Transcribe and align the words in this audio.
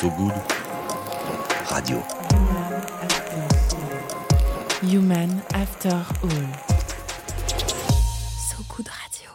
So 0.00 0.08
Good 0.16 0.32
Radio. 1.70 2.02
Human 4.82 5.42
After 5.52 5.92
All. 6.22 6.48
So 8.48 8.62
Good 8.68 8.88
Radio. 8.88 9.30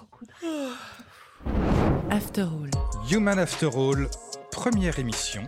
After 2.09 2.41
All. 2.43 2.69
Human 3.09 3.39
After 3.39 3.67
All, 3.75 4.09
première 4.51 4.97
émission. 4.99 5.43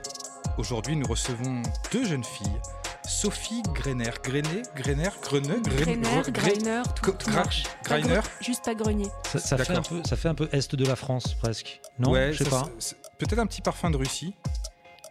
Aujourd'hui, 0.58 0.96
nous 0.96 1.08
recevons 1.08 1.62
deux 1.92 2.06
jeunes 2.06 2.24
filles. 2.24 2.62
Sophie 3.08 3.64
Greiner, 3.74 4.12
Greiner, 4.24 4.62
Greiner, 4.76 5.10
Greneux, 5.24 5.62
Greiner, 5.62 6.22
Greiner, 6.30 6.84
tout, 7.02 7.12
tout 7.12 7.30
marche. 7.32 7.64
Greiner, 7.84 8.18
gre- 8.18 8.24
Juste 8.42 8.66
pas 8.66 8.76
grenier. 8.76 9.08
Ça, 9.32 9.40
ça 9.40 9.58
fait 9.58 9.74
un 9.76 9.82
peu, 9.82 10.02
ça 10.06 10.16
fait 10.18 10.28
un 10.28 10.36
peu 10.36 10.50
est 10.52 10.76
de 10.76 10.86
la 10.86 10.96
France 10.96 11.34
presque. 11.36 11.80
Non, 12.00 12.12
ouais, 12.12 12.34
je 12.34 12.40
sais 12.44 12.50
ça, 12.50 12.50
pas. 12.50 12.70
Peut-être 13.18 13.40
un 13.40 13.48
petit 13.48 13.62
parfum 13.62 13.90
de 13.90 13.98
Russie. 13.98 14.36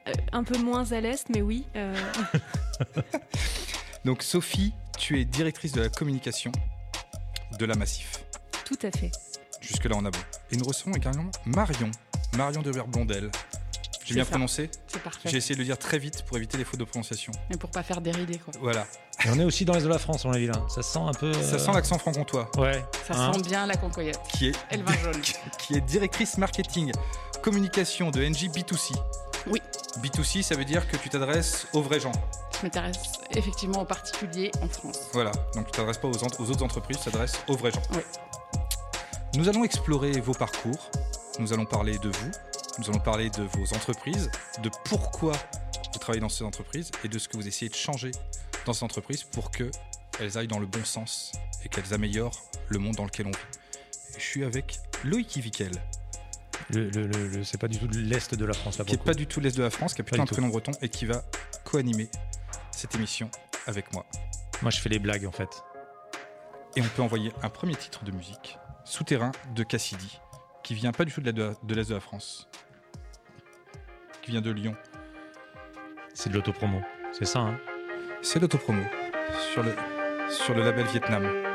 Euh, 0.09 0.13
un 0.33 0.45
peu 0.45 0.59
moins 0.59 0.93
à 0.93 1.01
l'est, 1.01 1.29
mais 1.31 1.43
oui. 1.43 1.67
euh, 1.77 1.95
Donc 4.05 4.23
Sophie, 4.23 4.73
tu 4.99 5.21
es 5.21 5.25
directrice 5.25 5.73
de 5.73 5.83
la 5.83 5.89
communication 5.89 6.53
de 7.59 7.65
la 7.65 7.75
Massif. 7.75 8.25
tout 8.65 8.79
à 8.83 8.91
fait. 8.91 9.11
Jusque-là, 9.61 9.97
on 9.99 10.05
a 10.05 10.11
bon. 10.11 10.19
Et 10.53 10.57
nous 10.57 10.65
recevons 10.65 10.95
également 10.95 11.31
Marion, 11.45 11.91
Marion 12.37 12.63
de 12.63 12.71
Blondel. 12.71 13.31
J'ai 14.05 14.15
bien 14.15 14.23
ça. 14.25 14.31
prononcé 14.31 14.71
C'est 14.87 15.03
parfait. 15.03 15.29
J'ai 15.29 15.39
essayé 15.39 15.57
de 15.57 15.61
le 15.61 15.65
dire 15.65 15.79
très 15.79 15.99
vite 15.99 16.23
pour 16.23 16.37
éviter 16.37 16.57
les 16.59 16.65
fautes 16.65 16.79
de 16.79 16.85
prononciation. 16.85 17.33
Mais 17.51 17.57
pour 17.57 17.71
pas 17.71 17.83
faire 17.83 18.01
dérider, 18.01 18.39
quoi. 18.39 18.55
Voilà. 18.61 18.87
Et 19.25 19.31
on 19.31 19.39
est 19.41 19.45
aussi 19.45 19.65
dans 19.65 19.75
les 19.75 19.83
de 19.83 19.89
la 19.89 19.99
France, 19.99 20.25
on 20.25 20.31
l'a 20.31 20.39
vu 20.39 20.47
là. 20.47 20.65
Ça 20.69 20.83
sent 20.83 21.01
un 21.01 21.13
peu. 21.13 21.33
Ça 21.33 21.57
euh, 21.57 21.59
sent 21.59 21.73
l'accent 21.73 21.99
franc-comtois, 21.99 22.49
Ouais. 22.57 22.85
Ça 23.09 23.15
hein. 23.15 23.33
sent 23.33 23.43
bien 23.43 23.67
la 23.67 23.75
concoyette. 23.77 24.21
qui 24.33 24.49
est, 24.49 24.55
Et 24.71 24.77
le 24.77 24.85
vin 24.85 24.97
jaune. 24.99 25.21
qui 25.59 25.75
est 25.75 25.81
directrice 25.81 26.39
marketing 26.39 26.93
communication 27.43 28.11
de 28.11 28.25
NJ 28.25 28.45
B2C. 28.47 28.95
Oui. 29.49 29.61
B2C, 29.99 30.43
ça 30.43 30.55
veut 30.55 30.65
dire 30.65 30.87
que 30.89 30.97
tu 30.97 31.09
t'adresses 31.09 31.67
aux 31.73 31.83
vrais 31.83 32.01
gens. 32.01 32.13
Je 32.59 32.67
m'intéresse 32.67 32.99
effectivement 33.31 33.83
aux 33.83 33.85
particuliers 33.85 34.51
en 34.63 34.69
France. 34.69 34.99
Voilà. 35.13 35.33
Donc 35.55 35.67
tu 35.67 35.73
t'adresses 35.73 35.99
pas 35.99 36.09
aux, 36.09 36.23
autres 36.23 36.63
entreprises, 36.63 36.99
tu 36.99 37.05
t'adresses 37.05 37.39
aux 37.49 37.57
vrais 37.57 37.71
gens. 37.71 37.83
Oui. 37.93 38.01
Nous 39.35 39.49
allons 39.49 39.65
explorer 39.65 40.13
vos 40.21 40.35
parcours. 40.35 40.91
Nous 41.39 41.53
allons 41.53 41.67
parler 41.67 41.99
de 41.99 42.09
vous. 42.09 42.31
Nous 42.79 42.91
allons 42.91 43.01
parler 43.01 43.31
de 43.31 43.43
vos 43.43 43.75
entreprises, 43.75 44.31
de 44.63 44.71
pourquoi 44.85 45.33
vous 45.93 45.99
travaillez 45.99 46.21
dans 46.21 46.29
ces 46.29 46.45
entreprises 46.45 46.91
et 47.05 47.09
de 47.09 47.19
ce 47.19 47.29
que 47.29 47.37
vous 47.37 47.49
essayez 47.49 47.71
de 47.71 47.75
changer 47.75 48.11
dans 48.67 48.75
ces 48.75 48.85
entreprises 48.85 49.25
pour 49.25 49.51
qu'elles 49.51 50.37
aillent 50.37 50.47
dans 50.47 50.59
le 50.59 50.67
bon 50.67 50.85
sens 50.85 51.33
et 51.65 51.69
qu'elles 51.69 51.95
améliorent 51.95 52.43
le 52.69 52.79
monde 52.79 52.97
dans 52.97 53.05
lequel 53.05 53.27
on 53.27 53.31
vit. 53.31 53.37
Je 54.19 54.23
suis 54.23 54.45
avec 54.45 54.79
Loïc 55.05 55.37
Ivikel, 55.37 55.73
Le, 56.71 56.89
le- 56.91 57.07
le- 57.29 57.45
c'est 57.45 57.59
pas 57.61 57.69
du 57.69 57.79
tout 57.79 57.87
de 57.87 57.97
l'est 57.99 58.35
de 58.35 58.45
la 58.45 58.53
France 58.53 58.79
là. 58.79 58.85
qui 58.85 58.93
n'est 58.93 58.99
le 58.99 59.05
pas 59.05 59.15
du 59.15 59.27
tout 59.27 59.39
l'Est 59.41 59.57
de 59.57 59.63
la 59.63 59.71
France, 59.71 59.95
qui 59.95 60.01
a 60.01 60.05
plutôt 60.05 60.17
Pas 60.17 60.23
un 60.23 60.27
prénom 60.27 60.49
breton 60.49 60.73
et 60.83 60.89
qui 60.89 61.07
va 61.07 61.23
co-animer 61.65 62.09
cette 62.73 62.95
émission 62.97 63.31
avec 63.67 63.93
moi. 63.93 64.05
Moi, 64.63 64.71
je 64.73 64.81
fais 64.81 64.89
les 64.89 64.99
blagues 64.99 65.27
en 65.27 65.33
fait. 65.33 65.63
Et 66.75 66.81
on 66.83 66.89
peut 66.89 67.03
envoyer 67.03 67.33
un 67.43 67.49
premier 67.51 67.75
titre 67.77 68.05
de 68.05 68.11
musique, 68.11 68.59
Souterrain 68.85 69.31
de 69.55 69.63
Cassidy, 69.63 70.19
qui 70.65 70.75
vient 70.75 70.93
pas 70.93 71.05
du 71.05 71.13
tout 71.13 71.21
de 71.21 71.27
l'Est 71.27 71.33
de, 71.35 71.43
la- 71.45 71.55
de 71.63 71.75
l'Est 71.75 71.89
de 71.89 71.95
la 71.95 72.01
France, 72.01 72.49
qui 74.23 74.33
vient 74.33 74.41
de 74.43 74.51
Lyon. 74.51 74.75
C'est 76.15 76.31
de 76.31 76.35
l'autopromo. 76.35 76.81
C'est 77.13 77.27
ça, 77.27 77.41
hein. 77.41 77.59
C'est 78.23 78.41
l'autopromo 78.41 78.83
sur 79.53 79.63
le, 79.63 79.75
sur 80.29 80.55
le 80.55 80.65
label 80.65 80.87
Vietnam. 80.87 81.46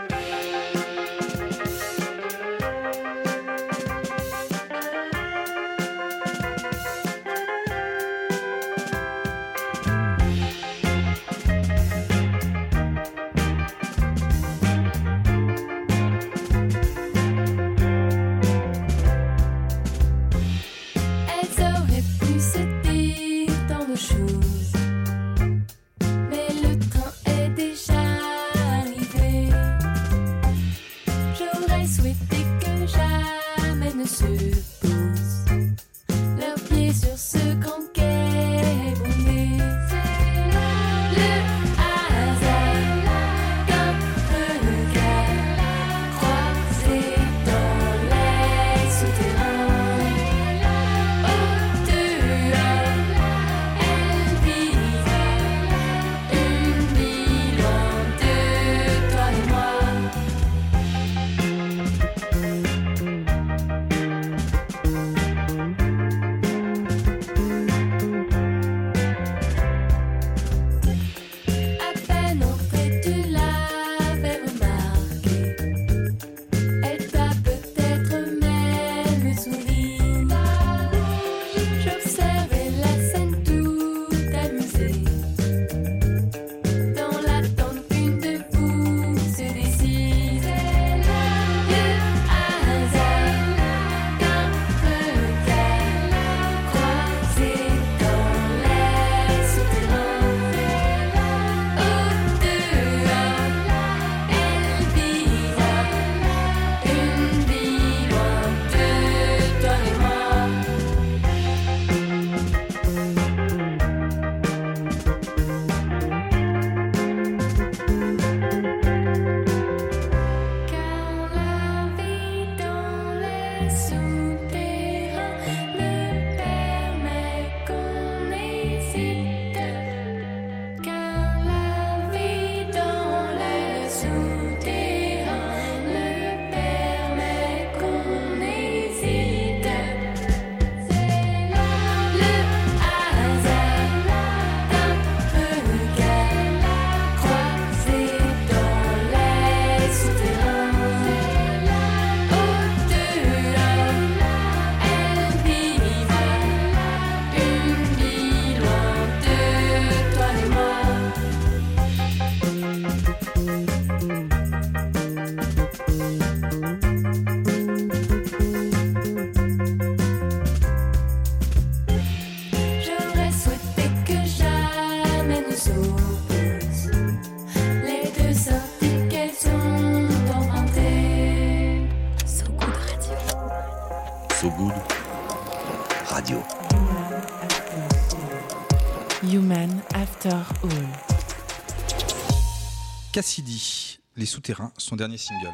Cassidy, 193.22 194.00
Les 194.16 194.26
Souterrains, 194.26 194.74
son 194.80 194.96
dernier 194.96 195.20
single. 195.20 195.54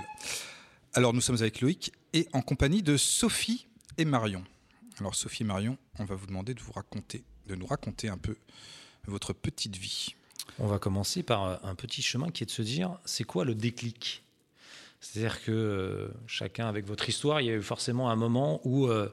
Alors 0.93 1.13
nous 1.13 1.19
sommes 1.19 1.35
avec 1.35 1.59
Loïc 1.59 1.91
et 2.13 2.29
en 2.31 2.41
compagnie 2.41 2.81
de 2.81 2.95
Sophie 2.95 3.67
et 3.97 4.05
Marion. 4.05 4.41
Alors 5.01 5.15
Sophie 5.15 5.43
et 5.43 5.45
Marion, 5.45 5.77
on 5.99 6.05
va 6.05 6.15
vous 6.15 6.27
demander 6.27 6.53
de 6.53 6.61
vous 6.61 6.71
raconter, 6.71 7.25
de 7.45 7.55
nous 7.55 7.65
raconter 7.65 8.07
un 8.07 8.17
peu 8.17 8.37
votre 9.05 9.33
petite 9.33 9.75
vie. 9.75 10.15
On 10.59 10.67
va 10.67 10.79
commencer 10.79 11.23
par 11.23 11.43
euh, 11.43 11.57
un 11.61 11.75
petit 11.75 12.01
chemin 12.01 12.29
qui 12.29 12.43
est 12.43 12.45
de 12.45 12.51
se 12.51 12.61
dire, 12.61 12.97
c'est 13.03 13.25
quoi 13.25 13.43
le 13.43 13.53
déclic? 13.53 14.23
C'est-à-dire 15.01 15.43
que 15.43 15.51
euh, 15.51 16.07
chacun 16.25 16.69
avec 16.69 16.85
votre 16.85 17.09
histoire, 17.09 17.41
il 17.41 17.47
y 17.47 17.49
a 17.49 17.55
eu 17.55 17.61
forcément 17.61 18.09
un 18.09 18.15
moment 18.15 18.61
où 18.63 18.87
euh, 18.87 19.09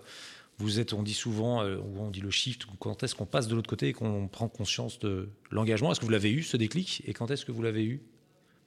vous 0.58 0.78
êtes, 0.78 0.92
on 0.92 1.02
dit 1.02 1.12
souvent, 1.12 1.64
euh, 1.64 1.78
où 1.78 2.02
on 2.04 2.08
dit 2.08 2.20
le 2.20 2.30
shift, 2.30 2.66
ou 2.66 2.76
quand 2.78 3.02
est-ce 3.02 3.16
qu'on 3.16 3.26
passe 3.26 3.48
de 3.48 3.56
l'autre 3.56 3.68
côté 3.68 3.88
et 3.88 3.92
qu'on 3.92 4.28
prend 4.28 4.48
conscience 4.48 5.00
de 5.00 5.28
l'engagement? 5.50 5.90
Est-ce 5.90 5.98
que 5.98 6.04
vous 6.04 6.12
l'avez 6.12 6.30
eu, 6.30 6.44
ce 6.44 6.56
déclic? 6.56 7.02
Et 7.04 7.14
quand 7.14 7.32
est-ce 7.32 7.44
que 7.44 7.50
vous 7.50 7.60
l'avez 7.60 7.82
eu? 7.82 8.00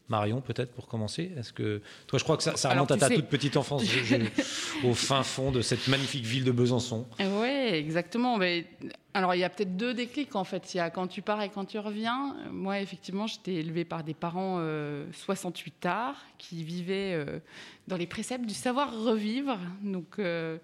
Marion, 0.09 0.39
peut-être 0.41 0.71
pour 0.73 0.87
commencer. 0.87 1.31
Est-ce 1.37 1.51
que 1.51 1.81
toi, 2.07 2.17
je 2.17 2.23
crois 2.23 2.37
que 2.37 2.43
ça, 2.43 2.69
remonte 2.69 2.91
à 2.91 2.97
ta 2.97 3.07
sais- 3.09 3.15
toute 3.15 3.27
petite 3.27 3.57
enfance, 3.57 3.83
je- 3.83 4.03
je- 4.03 4.87
au 4.87 4.93
fin 4.93 5.21
fond 5.23 5.51
de 5.51 5.61
cette 5.61 5.87
magnifique 5.89 6.23
ville 6.25 6.43
de 6.45 6.51
Besançon. 6.51 7.05
Oui, 7.19 7.47
exactement. 7.49 8.37
Mais, 8.37 8.65
alors, 9.13 9.35
il 9.35 9.39
y 9.39 9.43
a 9.43 9.49
peut-être 9.49 9.75
deux 9.75 9.93
déclics, 9.93 10.35
en 10.35 10.43
fait. 10.45 10.73
Il 10.73 10.77
y 10.77 10.79
a 10.79 10.89
quand 10.89 11.07
tu 11.07 11.21
pars 11.21 11.41
et 11.41 11.49
quand 11.49 11.65
tu 11.65 11.77
reviens. 11.79 12.35
Moi, 12.51 12.79
effectivement, 12.79 13.27
j'étais 13.27 13.55
élevée 13.55 13.83
par 13.85 14.03
des 14.03 14.13
parents 14.13 14.57
euh, 14.59 15.05
68 15.11 15.73
tard 15.79 16.15
qui 16.37 16.63
vivaient 16.63 17.13
euh, 17.13 17.39
dans 17.87 17.97
les 17.97 18.07
préceptes 18.07 18.45
du 18.45 18.53
savoir 18.53 18.97
revivre. 19.03 19.57
Donc, 19.83 20.19
euh, 20.19 20.57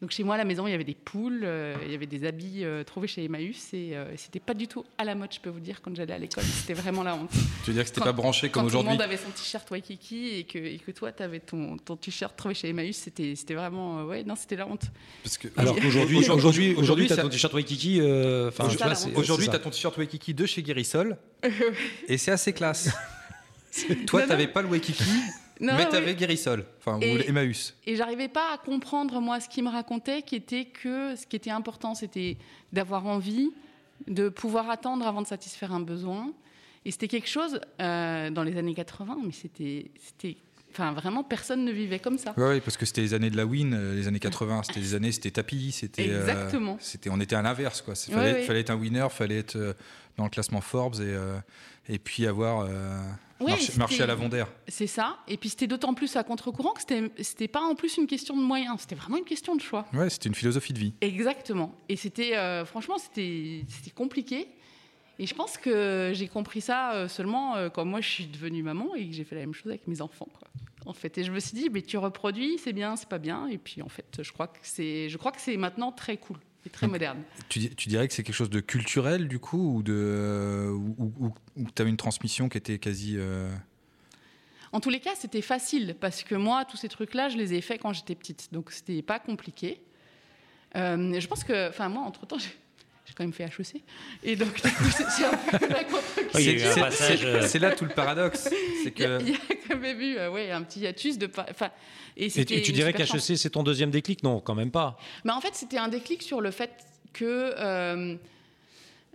donc, 0.00 0.12
chez 0.12 0.24
moi, 0.24 0.36
à 0.36 0.38
la 0.38 0.46
maison, 0.46 0.66
il 0.66 0.70
y 0.70 0.74
avait 0.74 0.82
des 0.84 0.94
poules, 0.94 1.42
euh, 1.44 1.74
il 1.84 1.92
y 1.92 1.94
avait 1.94 2.06
des 2.06 2.24
habits 2.24 2.64
euh, 2.64 2.84
trouvés 2.84 3.06
chez 3.06 3.22
Emmaüs. 3.22 3.74
Et 3.74 3.90
euh, 3.94 4.06
c'était 4.16 4.40
pas 4.40 4.54
du 4.54 4.66
tout 4.66 4.82
à 4.96 5.04
la 5.04 5.14
mode, 5.14 5.30
je 5.34 5.40
peux 5.40 5.50
vous 5.50 5.60
dire, 5.60 5.82
quand 5.82 5.94
j'allais 5.94 6.14
à 6.14 6.18
l'école. 6.18 6.42
C'était 6.60 6.72
vraiment 6.72 7.02
la 7.02 7.14
honte. 7.16 7.30
Tu 7.64 7.70
veux 7.70 7.74
dire 7.74 7.82
que 7.82 7.88
c'était 7.90 8.00
pas 8.00 8.12
branché 8.12 8.48
comme 8.48 8.62
Quand 8.62 8.68
tout 8.68 8.72
le 8.72 8.78
aujourd'hui 8.78 8.92
monde 8.92 9.02
avait 9.02 9.18
son 9.18 9.28
t-shirt 9.30 9.70
Waikiki 9.70 10.36
et 10.36 10.44
que, 10.44 10.58
et 10.58 10.78
que 10.78 10.90
toi, 10.92 11.12
tu 11.12 11.22
avais 11.22 11.40
ton, 11.40 11.76
ton 11.76 11.96
t-shirt 11.96 12.34
trouvé 12.34 12.54
chez 12.54 12.70
Emmaüs, 12.70 12.96
c'était 12.96 13.34
c'était 13.36 13.52
vraiment. 13.52 14.00
euh, 14.00 14.04
ouais, 14.04 14.24
non, 14.24 14.36
c'était 14.36 14.56
la 14.56 14.66
honte. 14.66 14.84
Parce 15.22 15.36
que 15.36 15.48
Alors 15.58 15.74
qu'aujourd'hui, 15.76 16.16
aujourd'hui, 16.16 16.30
aujourd'hui, 16.30 16.74
aujourd'hui, 16.76 17.06
t'as 17.06 17.16
ton 17.18 17.28
t-shirt 17.28 17.52
Waikiki. 17.52 18.00
euh, 18.00 18.48
Enfin. 18.48 18.64
Aujourd'hui, 18.64 18.96
c'est 19.26 19.36
tu 19.36 19.44
ça. 19.44 19.52
as 19.52 19.58
ton 19.58 19.70
t-shirt 19.70 19.98
Waikiki 19.98 20.32
de 20.32 20.46
chez 20.46 20.62
Guérisol 20.62 21.18
et 22.08 22.16
c'est 22.16 22.32
assez 22.32 22.54
classe. 22.54 22.88
Toi, 24.06 24.22
tu 24.22 24.28
n'avais 24.28 24.48
pas 24.48 24.62
le 24.62 24.68
Waikiki, 24.68 25.04
Non, 25.60 25.74
mais 25.74 25.84
oui. 25.84 25.90
tu 25.90 25.96
avais 25.96 26.14
Guérisol, 26.14 26.64
enfin, 26.78 26.98
ou 26.98 27.02
Emmaüs. 27.02 27.76
Et 27.86 27.94
j'arrivais 27.94 28.28
pas 28.28 28.54
à 28.54 28.58
comprendre, 28.58 29.20
moi, 29.20 29.40
ce 29.40 29.48
qu'il 29.48 29.62
me 29.62 29.68
racontait, 29.68 30.22
qui 30.22 30.36
était 30.36 30.64
que 30.64 31.14
ce 31.16 31.26
qui 31.26 31.36
était 31.36 31.50
important, 31.50 31.94
c'était 31.94 32.38
d'avoir 32.72 33.06
envie, 33.06 33.50
de 34.06 34.30
pouvoir 34.30 34.70
attendre 34.70 35.06
avant 35.06 35.20
de 35.20 35.26
satisfaire 35.26 35.72
un 35.72 35.80
besoin. 35.80 36.32
Et 36.86 36.90
c'était 36.90 37.08
quelque 37.08 37.28
chose, 37.28 37.60
euh, 37.80 38.30
dans 38.30 38.42
les 38.42 38.56
années 38.56 38.74
80, 38.74 39.18
mais 39.22 39.32
c'était. 39.32 39.90
Enfin, 40.72 40.92
vraiment, 40.92 41.24
personne 41.24 41.64
ne 41.64 41.72
vivait 41.72 41.98
comme 41.98 42.16
ça. 42.18 42.32
Oui, 42.36 42.44
ouais, 42.44 42.60
parce 42.60 42.76
que 42.76 42.86
c'était 42.86 43.00
les 43.00 43.14
années 43.14 43.30
de 43.30 43.36
la 43.36 43.44
Win, 43.46 43.74
euh, 43.74 43.94
les 43.94 44.06
années 44.08 44.20
80, 44.20 44.62
c'était 44.64 44.80
les 44.80 44.94
années, 44.94 45.12
c'était 45.12 45.30
tapis, 45.32 45.72
c'était. 45.72 46.08
euh, 46.08 46.20
Exactement. 46.20 46.76
c'était, 46.80 47.10
on 47.10 47.20
était 47.20 47.36
à 47.36 47.42
l'inverse, 47.42 47.82
quoi. 47.82 47.94
Il 48.06 48.14
fallait, 48.14 48.32
ouais. 48.34 48.42
fallait 48.42 48.60
être 48.60 48.70
un 48.70 48.76
winner, 48.76 49.06
fallait 49.10 49.38
être 49.38 49.56
euh, 49.56 49.72
dans 50.16 50.24
le 50.24 50.30
classement 50.30 50.60
Forbes 50.60 50.96
et, 50.96 51.00
euh, 51.02 51.38
et 51.88 51.98
puis 51.98 52.26
avoir 52.26 52.66
euh, 52.68 53.00
marché, 53.76 54.02
à 54.02 54.06
l'avant-d'air. 54.06 54.46
C'est 54.68 54.86
ça. 54.86 55.18
Et 55.26 55.36
puis 55.36 55.48
c'était 55.48 55.66
d'autant 55.66 55.94
plus 55.94 56.14
à 56.16 56.22
contre-courant 56.22 56.72
que 56.72 56.80
c'était 56.80 57.10
c'était 57.20 57.48
pas 57.48 57.62
en 57.62 57.74
plus 57.74 57.96
une 57.96 58.06
question 58.06 58.36
de 58.36 58.42
moyens, 58.42 58.76
c'était 58.80 58.94
vraiment 58.94 59.16
une 59.16 59.24
question 59.24 59.56
de 59.56 59.60
choix. 59.60 59.86
Ouais, 59.92 60.08
c'était 60.08 60.28
une 60.28 60.34
philosophie 60.34 60.72
de 60.72 60.78
vie. 60.78 60.94
Exactement. 61.00 61.74
Et 61.88 61.96
c'était, 61.96 62.34
franchement, 62.66 62.98
c'était 62.98 63.64
c'était 63.68 63.90
compliqué. 63.90 64.48
Et 65.22 65.26
je 65.26 65.34
pense 65.34 65.58
que 65.58 66.12
j'ai 66.14 66.28
compris 66.28 66.62
ça 66.62 66.94
euh, 66.94 67.06
seulement 67.08 67.54
euh, 67.56 67.68
quand 67.68 67.84
moi 67.84 68.00
je 68.00 68.08
suis 68.08 68.26
devenue 68.26 68.62
maman 68.62 68.94
et 68.94 69.06
que 69.06 69.12
j'ai 69.14 69.24
fait 69.24 69.34
la 69.34 69.42
même 69.42 69.52
chose 69.52 69.68
avec 69.70 69.86
mes 69.86 70.00
enfants. 70.00 70.28
Quoi. 70.38 70.48
En 70.86 70.94
fait, 70.94 71.18
et 71.18 71.24
je 71.24 71.30
me 71.30 71.38
suis 71.40 71.52
dit, 71.52 71.68
mais 71.70 71.82
tu 71.82 71.98
reproduis, 71.98 72.56
c'est 72.58 72.72
bien, 72.72 72.96
c'est 72.96 73.08
pas 73.08 73.18
bien. 73.18 73.46
Et 73.46 73.58
puis 73.58 73.82
en 73.82 73.88
fait, 73.90 74.20
je 74.22 74.32
crois 74.32 74.46
que 74.48 74.58
c'est, 74.62 75.10
je 75.10 75.18
crois 75.18 75.30
que 75.30 75.40
c'est 75.40 75.58
maintenant 75.58 75.92
très 75.92 76.16
cool 76.16 76.38
et 76.64 76.70
très 76.70 76.88
moderne. 76.88 77.18
Tu, 77.50 77.58
di- 77.58 77.74
tu 77.74 77.88
dirais 77.90 78.08
que 78.08 78.14
c'est 78.14 78.22
quelque 78.22 78.34
chose 78.34 78.48
de 78.50 78.60
culturel, 78.60 79.28
du 79.28 79.38
coup, 79.38 79.76
ou, 79.76 79.82
de, 79.82 79.92
euh, 79.94 80.70
ou, 80.70 81.12
ou- 81.20 81.34
ou 81.56 81.66
tu 81.74 81.82
avais 81.82 81.90
une 81.90 81.96
transmission 81.98 82.48
qui 82.48 82.56
était 82.56 82.78
quasi. 82.78 83.16
euh, 83.18 83.50
En 84.72 84.80
tous 84.80 84.88
les 84.90 85.00
cas, 85.00 85.14
c'était 85.16 85.42
facile 85.42 85.96
parce 86.00 86.22
que 86.22 86.34
moi, 86.34 86.64
tous 86.64 86.78
ces 86.78 86.88
trucs-là, 86.88 87.28
je 87.28 87.36
les 87.36 87.52
ai 87.52 87.60
faits 87.60 87.82
quand 87.82 87.92
j'étais 87.92 88.14
petite, 88.14 88.48
donc 88.52 88.70
c'était 88.72 89.02
pas 89.02 89.18
compliqué. 89.18 89.82
Euh, 90.76 91.20
je 91.20 91.26
pense 91.28 91.44
que, 91.44 91.68
enfin 91.68 91.88
moi, 91.90 92.02
entre 92.04 92.26
temps, 92.26 92.38
j'ai 93.06 93.14
quand 93.14 93.24
même 93.24 93.32
fait 93.32 93.44
HEC, 93.44 93.82
et 94.22 94.36
donc 94.36 94.54
du 94.54 94.62
coup, 94.62 94.84
c'est 94.90 95.24
un 95.24 95.36
peu 95.58 95.66
la 95.68 95.84
contre 95.84 96.04
c'est- 96.34 97.24
euh, 97.24 97.46
c'est 97.46 97.58
là 97.58 97.72
tout 97.72 97.84
le 97.84 97.90
paradoxe. 97.94 98.48
C'est 98.84 98.92
Il 98.96 99.02
y, 99.02 99.04
a, 99.04 99.18
que. 99.18 99.22
il 99.24 99.28
y 99.30 99.34
a 99.34 99.38
quand 99.68 99.78
même 99.78 100.00
eu 100.00 100.16
euh, 100.16 100.30
ouais, 100.30 100.50
un 100.50 100.62
petit 100.62 100.80
hiatus 100.80 101.18
de. 101.18 101.28
Enfin, 101.50 101.70
et, 102.16 102.26
Et, 102.26 102.30
c'était 102.30 102.56
et 102.58 102.62
tu 102.62 102.72
dirais 102.72 102.92
qu'HEC, 102.92 103.36
c'est 103.36 103.50
ton 103.50 103.62
deuxième 103.62 103.90
déclic? 103.90 104.22
Non, 104.22 104.40
quand 104.40 104.54
même 104.54 104.70
pas. 104.70 104.98
Mais 105.24 105.32
en 105.32 105.40
fait, 105.40 105.54
c'était 105.54 105.78
un 105.78 105.88
déclic 105.88 106.22
sur 106.22 106.40
le 106.40 106.50
fait 106.50 106.70
que. 107.12 107.52
euh, 107.58 108.16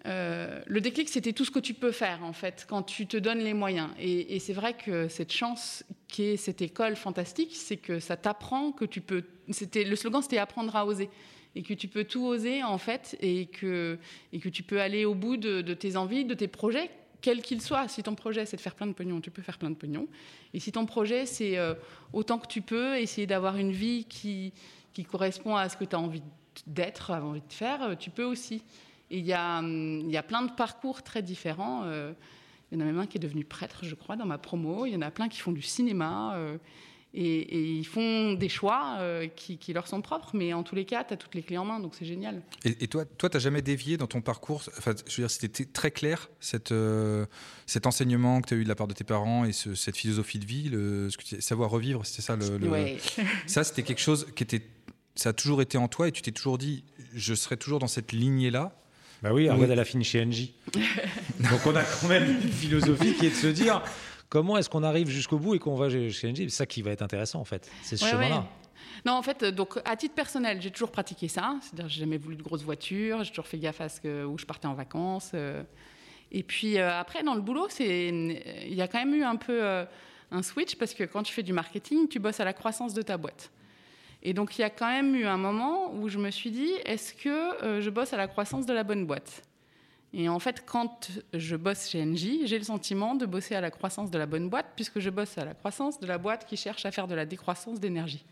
euh, 0.08 0.62
le 0.68 0.82
déclic, 0.82 1.10
c'était 1.10 1.34
tout 1.34 1.46
ce 1.46 1.52
que 1.52 1.58
tu 1.60 1.74
peux 1.74 1.92
faire, 1.92 2.20
en 2.24 2.34
fait, 2.34 2.66
quand 2.70 2.84
tu 2.84 3.08
te 3.08 3.18
donnes 3.18 3.40
les 3.40 3.56
moyens. 3.56 3.90
Et, 4.00 4.36
et 4.36 4.40
c'est 4.40 4.54
vrai 4.54 4.76
que 4.76 5.08
cette 5.08 5.32
chance 5.34 5.84
qu'est 6.08 6.38
cette 6.38 6.62
école 6.62 6.96
fantastique, 6.96 7.56
c'est 7.56 7.78
que 7.78 8.00
ça 8.00 8.16
t'apprend 8.16 8.72
que 8.72 8.86
tu 8.86 9.02
peux. 9.02 9.24
C'était 9.50 9.84
le 9.84 9.96
slogan, 9.96 10.22
c'était 10.22 10.38
apprendre 10.38 10.76
à 10.76 10.86
oser, 10.86 11.10
et 11.56 11.64
que 11.64 11.74
tu 11.74 11.88
peux 11.88 12.04
tout 12.04 12.26
oser, 12.26 12.64
en 12.64 12.78
fait, 12.78 13.18
et 13.22 13.46
que 13.46 13.98
et 14.34 14.40
que 14.40 14.50
tu 14.50 14.62
peux 14.62 14.82
aller 14.82 15.06
au 15.06 15.16
bout 15.16 15.38
de, 15.38 15.62
tes 15.74 15.96
envies, 15.96 16.26
de 16.26 16.34
tes 16.34 16.48
projets, 16.48 16.90
quels 17.22 17.42
qu'ils 17.42 17.62
soient. 17.62 17.88
Si 17.88 18.04
ton 18.04 18.14
projet 18.14 18.46
c'est 18.46 18.58
de 18.58 18.62
faire 18.62 18.76
plein 18.76 18.88
de 18.88 18.94
pognon, 18.94 19.22
tu 19.22 19.32
peux 19.32 19.42
faire 19.42 19.58
plein 19.58 19.70
de 19.70 19.76
pognon. 19.76 20.08
Et 20.54 20.60
si 20.60 20.72
ton 20.72 20.86
projet 20.86 21.26
c'est 21.26 21.58
euh, 21.58 21.74
autant 22.14 22.38
que 22.38 22.48
tu 22.48 22.62
peux 22.62 22.98
essayer 22.98 23.26
d'avoir 23.26 23.58
une 23.58 23.72
vie 23.72 24.06
qui 24.06 24.54
qui 24.94 25.04
correspond 25.04 25.56
à 25.56 25.68
ce 25.70 25.76
que 25.76 25.86
tu 25.86 25.96
as 25.96 26.00
envie 26.00 26.24
d'être, 26.68 27.12
envie 27.12 27.42
de 27.42 27.54
faire, 27.54 27.84
euh, 27.84 27.96
tu 27.96 28.10
peux 28.10 28.24
aussi. 28.24 28.64
Et 29.12 29.20
il 29.20 29.26
y, 29.26 29.34
a, 29.34 29.60
hum, 29.60 30.10
y 30.10 30.18
a 30.18 30.24
plein 30.24 30.42
de 30.42 30.52
parcours 30.52 31.04
très 31.04 31.22
différents. 31.22 31.84
euh, 31.84 32.14
Il 32.72 32.78
y 32.78 32.82
en 32.82 32.82
a 32.82 32.86
même 32.86 33.00
un 33.00 33.06
qui 33.06 33.18
est 33.18 33.20
devenu 33.20 33.44
prêtre, 33.44 33.80
je 33.84 33.94
crois, 33.94 34.16
dans 34.16 34.26
ma 34.26 34.38
promo. 34.38 34.86
Il 34.86 34.94
y 34.94 34.96
en 34.96 35.02
a 35.02 35.12
plein 35.12 35.28
qui 35.30 35.40
font 35.40 35.52
du 35.52 35.62
cinéma. 35.62 36.36
Et, 37.18 37.40
et 37.58 37.64
ils 37.78 37.86
font 37.88 38.34
des 38.34 38.50
choix 38.50 38.98
euh, 39.00 39.28
qui, 39.36 39.58
qui 39.58 39.72
leur 39.74 39.88
sont 39.88 40.02
propres. 40.02 40.32
Mais 40.34 40.52
en 40.54 40.64
tous 40.64 40.76
les 40.76 40.86
cas, 40.86 41.04
tu 41.04 41.14
as 41.14 41.18
toutes 41.18 41.34
les 41.34 41.42
clés 41.44 41.58
en 41.58 41.66
main, 41.66 41.80
donc 41.80 41.96
c'est 41.98 42.06
génial. 42.06 42.42
Et, 42.66 42.84
et 42.84 42.88
toi, 42.88 43.06
toi, 43.06 43.30
t'as 43.30 43.40
jamais 43.40 43.62
dévié 43.62 43.98
dans 43.98 44.08
ton 44.08 44.22
parcours? 44.22 44.62
Enfin, 44.78 44.94
je 45.08 45.16
veux 45.16 45.24
dire, 45.28 45.32
c'était 45.32 45.66
très 45.66 45.92
clair 45.92 46.30
cette, 46.40 46.72
euh, 46.74 47.26
cet 47.66 47.88
enseignement 47.88 48.42
que 48.42 48.50
tu 48.50 48.54
as 48.54 48.58
eu 48.58 48.64
de 48.64 48.70
la 48.70 48.76
part 48.76 48.88
de 48.88 48.94
tes 48.94 49.04
parents 49.06 49.46
et 49.46 49.54
ce- 49.54 49.76
cette 49.76 49.98
philosophie 49.98 50.40
de 50.40 50.46
vie, 50.46 50.70
le, 50.70 51.10
ce 51.10 51.18
que 51.18 51.24
tu- 51.24 51.42
savoir 51.42 51.70
revivre, 51.70 52.06
c'était 52.06 52.22
ça 52.22 52.36
le. 52.36 52.58
le- 52.58 52.70
Ouais. 52.70 52.98
Ça, 53.48 53.64
c'était 53.64 53.84
quelque 53.84 54.02
chose 54.02 54.28
qui 54.36 54.44
était, 54.44 54.62
ça 55.16 55.30
a 55.30 55.34
toujours 55.34 55.62
été 55.62 55.78
en 55.78 55.88
toi 55.88 56.10
et 56.10 56.12
tu 56.12 56.22
t'es 56.22 56.32
toujours 56.32 56.58
dit, 56.58 56.84
je 57.14 57.34
serai 57.34 57.56
toujours 57.56 57.80
dans 57.80 57.88
cette 57.88 58.12
lignée-là. 58.12 58.76
Bah 59.24 59.32
oui, 59.34 59.44
regarde, 59.44 59.62
Oui. 59.62 59.68
elle 59.72 59.80
a 59.80 59.86
fini 59.86 60.04
chez 60.04 60.24
NJ. 60.26 60.50
Donc 61.40 61.66
on 61.66 61.76
a 61.76 61.84
quand 61.84 62.08
même 62.10 62.30
une 62.44 62.52
philosophie 62.52 63.14
qui 63.14 63.28
est 63.28 63.30
de 63.30 63.36
se 63.36 63.48
dire 63.48 63.82
comment 64.30 64.58
est-ce 64.58 64.70
qu'on 64.70 64.84
arrive 64.84 65.08
jusqu'au 65.10 65.38
bout 65.40 65.56
et 65.56 65.60
qu'on 65.60 65.76
va 65.76 65.90
chez 65.90 66.32
NJ. 66.32 66.38
C'est 66.38 66.50
ça 66.50 66.66
qui 66.66 66.82
va 66.82 66.92
être 66.92 67.02
intéressant 67.02 67.40
en 67.40 67.46
fait. 67.46 67.70
C'est 67.84 67.98
ce 67.98 68.06
Ouais, 68.06 68.12
chemin-là. 68.12 68.38
ouais. 68.40 68.44
Non, 69.06 69.14
en 69.14 69.22
fait, 69.22 69.44
euh, 69.44 69.52
donc 69.52 69.80
à 69.86 69.96
titre 69.96 70.16
personnel, 70.16 70.62
j'ai 70.62 70.72
toujours 70.72 70.92
pratiqué 70.92 71.28
ça. 71.28 71.56
C'est-à-dire, 71.62 71.88
j'ai 71.90 72.00
jamais 72.02 72.18
voulu 72.18 72.36
de 72.36 72.44
grosses 72.44 72.64
voitures. 72.64 73.24
J'ai 73.24 73.30
toujours 73.30 73.48
fait 73.48 73.58
gaffe 73.60 73.82
à 73.82 73.90
ce 73.90 74.00
que, 74.02 74.24
où 74.26 74.38
je 74.38 74.46
partais 74.46 74.68
en 74.68 74.74
vacances. 74.74 75.32
euh. 75.34 75.64
Et 76.32 76.44
puis 76.44 76.78
euh, 76.78 76.92
après, 77.00 77.24
dans 77.24 77.36
le 77.36 77.42
boulot, 77.42 77.68
c'est, 77.70 78.08
il 78.10 78.74
y 78.74 78.82
a 78.82 78.88
quand 78.88 78.98
même 79.00 79.14
eu 79.14 79.24
un 79.24 79.36
peu 79.36 79.64
euh, 79.64 79.86
un 80.32 80.42
switch 80.42 80.76
parce 80.76 80.94
que 80.94 81.04
quand 81.04 81.24
tu 81.24 81.32
fais 81.34 81.44
du 81.44 81.54
marketing, 81.54 82.08
tu 82.08 82.20
bosses 82.20 82.40
à 82.40 82.46
la 82.46 82.54
croissance 82.54 82.94
de 82.94 83.02
ta 83.02 83.18
boîte. 83.18 83.52
Et 84.24 84.34
donc, 84.34 84.58
il 84.58 84.62
y 84.62 84.64
a 84.64 84.72
quand 84.72 84.88
même 84.90 85.14
eu 85.16 85.26
un 85.28 85.38
moment 85.38 85.94
où 85.94 86.10
je 86.10 86.18
me 86.18 86.32
suis 86.32 86.50
dit, 86.50 86.72
est-ce 86.84 87.14
que 87.14 87.80
je 87.82 87.90
bosse 87.92 88.12
à 88.12 88.18
la 88.18 88.28
croissance 88.28 88.66
de 88.66 88.74
la 88.74 88.84
bonne 88.84 89.06
boîte? 89.06 89.44
Et 90.18 90.30
en 90.30 90.40
fait, 90.40 90.64
quand 90.66 91.10
je 91.34 91.58
bosse 91.58 91.90
chez 91.90 92.04
NJ, 92.06 92.46
j'ai 92.46 92.58
le 92.58 92.64
sentiment 92.64 93.16
de 93.16 93.26
bosser 93.26 93.54
à 93.54 93.60
la 93.60 93.70
croissance 93.70 94.10
de 94.10 94.18
la 94.18 94.26
bonne 94.26 94.48
boîte, 94.50 94.68
puisque 94.78 95.00
je 95.02 95.10
bosse 95.10 95.38
à 95.38 95.44
la 95.44 95.54
croissance 95.54 96.00
de 96.00 96.08
la 96.08 96.18
boîte 96.18 96.46
qui 96.46 96.56
cherche 96.56 96.86
à 96.86 96.92
faire 96.92 97.08
de 97.08 97.16
la 97.16 97.26
décroissance 97.26 97.82
d'énergie. 97.82 98.24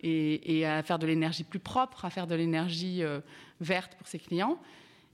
Et, 0.00 0.58
et 0.58 0.64
à 0.64 0.82
faire 0.82 0.98
de 0.98 1.06
l'énergie 1.06 1.44
plus 1.44 1.58
propre, 1.58 2.04
à 2.06 2.10
faire 2.10 2.26
de 2.26 2.34
l'énergie 2.34 3.02
euh, 3.02 3.20
verte 3.60 3.94
pour 3.98 4.06
ses 4.08 4.18
clients. 4.18 4.58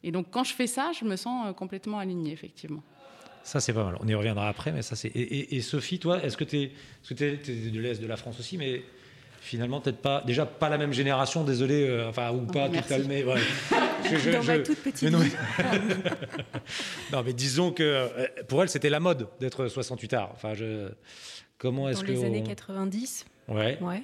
Et 0.04 0.12
donc, 0.12 0.26
quand 0.30 0.44
je 0.44 0.52
fais 0.54 0.66
ça, 0.68 0.92
je 0.98 1.04
me 1.04 1.16
sens 1.16 1.48
euh, 1.48 1.52
complètement 1.52 1.98
alignée, 1.98 2.30
effectivement. 2.32 2.82
Ça 3.42 3.60
c'est 3.60 3.72
pas 3.72 3.84
mal. 3.84 3.96
On 4.00 4.06
y 4.06 4.14
reviendra 4.14 4.48
après, 4.48 4.70
mais 4.72 4.82
ça 4.82 4.94
c'est. 4.96 5.08
Et, 5.08 5.20
et- 5.20 5.56
et 5.56 5.60
Sophie, 5.62 5.98
toi, 5.98 6.22
est-ce 6.22 6.36
que 6.36 6.44
tu 6.44 6.56
es, 6.62 7.70
de 7.70 7.80
l'est 7.80 8.00
de 8.00 8.06
la 8.06 8.16
France 8.16 8.38
aussi, 8.38 8.56
mais 8.56 8.82
finalement 9.40 9.80
peut-être 9.82 10.00
pas, 10.00 10.22
déjà 10.22 10.46
pas 10.46 10.70
la 10.70 10.78
même 10.78 10.92
génération, 10.94 11.44
désolé, 11.44 11.86
euh, 11.86 12.08
enfin 12.08 12.30
ou 12.32 12.46
pas, 12.46 12.68
tout 12.68 12.74
ouais. 12.76 13.40
Je- 14.10 14.16
je- 14.16 14.30
Dans 14.30 14.44
ma 14.44 14.58
toute 14.58 14.78
petite 14.82 15.02
mais 15.02 15.10
non, 15.10 15.18
mais- 15.18 15.30
non, 17.12 17.22
mais 17.24 17.32
disons 17.32 17.72
que 17.72 17.82
euh, 17.82 18.26
pour 18.48 18.62
elle 18.62 18.68
c'était 18.68 18.90
la 18.90 19.00
mode 19.00 19.28
d'être 19.40 19.68
68 19.68 20.12
art. 20.14 20.30
Enfin, 20.34 20.54
je... 20.54 20.88
comment 21.58 21.88
est-ce 21.88 22.00
Dans 22.00 22.06
que 22.06 22.12
les 22.12 22.24
années 22.24 22.42
on- 22.44 22.48
90, 22.48 23.24
Ouais. 23.48 23.78
ouais. 23.80 24.02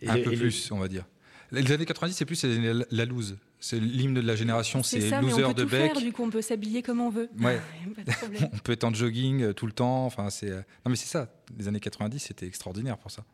Et 0.00 0.08
un 0.08 0.14
les- 0.16 0.22
peu 0.22 0.32
et 0.32 0.36
les- 0.36 0.40
plus, 0.40 0.70
on 0.72 0.78
va 0.78 0.88
dire. 0.88 1.04
Les 1.50 1.70
années 1.70 1.84
90, 1.86 2.14
c'est 2.14 2.24
plus 2.24 2.42
la, 2.44 2.84
la 2.90 3.04
loose. 3.04 3.36
C'est 3.60 3.78
l'hymne 3.78 4.14
de 4.14 4.20
la 4.20 4.34
génération, 4.34 4.82
c'est 4.82 4.98
loser 5.20 5.44
on 5.44 5.48
peut 5.54 5.62
de 5.62 5.62
tout 5.64 5.68
bec. 5.70 5.92
faire, 5.92 6.00
du 6.02 6.12
coup 6.12 6.24
on 6.24 6.30
peut 6.30 6.42
s'habiller 6.42 6.82
comme 6.82 7.00
on 7.00 7.10
veut. 7.10 7.28
Ouais. 7.38 7.60
On 8.52 8.58
peut 8.58 8.72
être 8.72 8.84
en 8.84 8.92
jogging 8.92 9.42
euh, 9.42 9.52
tout 9.52 9.66
le 9.66 9.72
temps. 9.72 10.04
Enfin, 10.04 10.30
c'est. 10.30 10.50
euh, 10.50 10.56
Non, 10.84 10.90
mais 10.90 10.96
c'est 10.96 11.06
ça. 11.06 11.28
Les 11.56 11.68
années 11.68 11.78
90, 11.78 12.18
c'était 12.18 12.46
extraordinaire 12.46 12.98
pour 12.98 13.10
ça. 13.12 13.24